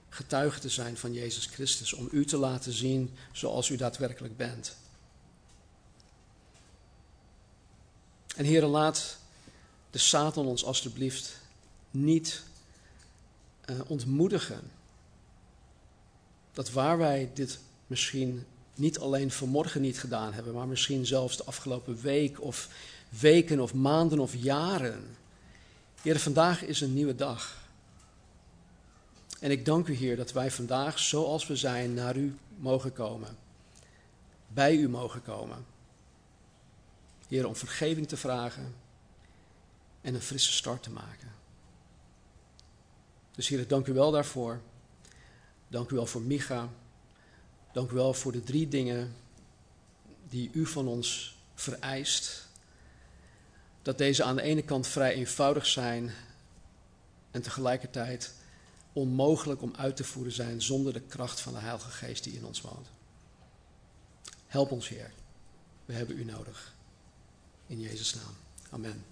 getuige 0.10 0.60
te 0.60 0.70
zijn 0.70 0.98
van 0.98 1.14
Jezus 1.14 1.46
Christus, 1.46 1.94
om 1.94 2.08
u 2.12 2.26
te 2.26 2.38
laten 2.38 2.74
zien 2.74 3.16
zoals 3.32 3.70
u 3.70 3.76
daadwerkelijk 3.76 4.38
bent. 4.38 4.76
En 8.36 8.46
Heer, 8.46 8.66
laat 8.66 9.18
de 9.90 9.98
Satan 9.98 10.46
ons 10.46 10.64
alstublieft 10.66 11.38
niet 11.92 12.44
uh, 13.70 13.80
ontmoedigen. 13.88 14.72
Dat 16.54 16.72
waar 16.72 16.98
wij 16.98 17.32
dit 17.34 17.60
misschien 17.88 18.46
niet 18.74 19.00
alleen 19.00 19.32
vanmorgen 19.32 19.82
niet 19.82 20.00
gedaan 20.00 20.34
hebben, 20.34 20.54
maar 20.54 20.68
misschien 20.68 21.06
zelfs 21.06 21.38
de 21.38 21.44
afgelopen 21.44 22.02
week 22.02 22.42
of 22.42 22.70
weken 23.10 23.60
of 23.60 23.74
maanden 23.74 24.20
of 24.20 24.36
jaren. 24.36 25.18
Heer, 26.02 26.20
vandaag 26.20 26.64
is 26.64 26.82
een 26.82 26.94
nieuwe 26.94 27.16
dag. 27.16 27.66
En 29.40 29.52
ik 29.52 29.66
dank 29.66 29.88
u, 29.88 29.94
Heer, 29.94 30.16
dat 30.16 30.32
wij 30.32 30.52
vandaag, 30.52 31.00
zoals 31.00 31.48
we 31.48 31.56
zijn, 31.56 31.94
naar 31.94 32.18
u 32.18 32.38
mogen 32.58 32.94
komen. 32.94 33.38
Bij 34.48 34.76
u 34.76 34.90
mogen 34.90 35.22
komen. 35.22 35.66
Heer, 37.28 37.48
om 37.48 37.56
vergeving 37.56 38.08
te 38.08 38.18
vragen 38.18 38.76
en 40.02 40.14
een 40.14 40.22
frisse 40.22 40.52
start 40.52 40.84
te 40.84 40.90
maken. 40.90 41.32
Dus 43.32 43.48
Heer, 43.48 43.68
dank 43.68 43.88
u 43.88 43.94
wel 43.94 44.12
daarvoor. 44.12 44.62
Dank 45.68 45.92
u 45.92 45.96
wel 45.96 46.06
voor 46.06 46.22
Micha. 46.22 46.70
Dank 47.74 47.92
u 47.92 47.96
wel 47.96 48.14
voor 48.14 48.32
de 48.32 48.44
drie 48.44 48.68
dingen 48.68 49.16
die 50.30 50.50
u 50.54 50.66
van 50.66 50.88
ons 50.88 51.38
vereist. 51.56 52.47
Dat 53.88 53.98
deze 53.98 54.24
aan 54.24 54.36
de 54.36 54.42
ene 54.42 54.62
kant 54.62 54.88
vrij 54.88 55.14
eenvoudig 55.14 55.66
zijn 55.66 56.12
en 57.32 57.42
tegelijkertijd 57.42 58.34
onmogelijk 58.94 59.62
om 59.62 59.74
uit 59.76 59.96
te 59.96 60.04
voeren 60.04 60.32
zijn 60.32 60.62
zonder 60.62 60.94
de 60.94 61.02
kracht 61.02 61.40
van 61.40 61.54
de 61.54 61.60
Heilige 61.60 61.90
Geest 61.90 62.24
die 62.24 62.34
in 62.34 62.46
ons 62.46 62.62
woont. 62.62 62.88
Help 64.48 64.72
ons, 64.72 64.88
Heer. 64.88 65.12
We 65.86 65.94
hebben 65.94 66.18
u 66.18 66.24
nodig. 66.24 66.74
In 67.68 67.80
Jezus' 67.80 68.14
naam. 68.14 68.36
Amen. 68.70 69.06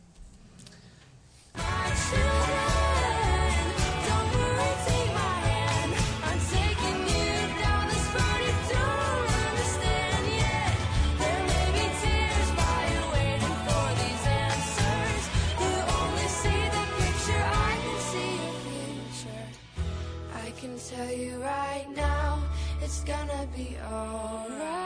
gonna 23.05 23.47
be 23.55 23.77
alright. 23.87 24.84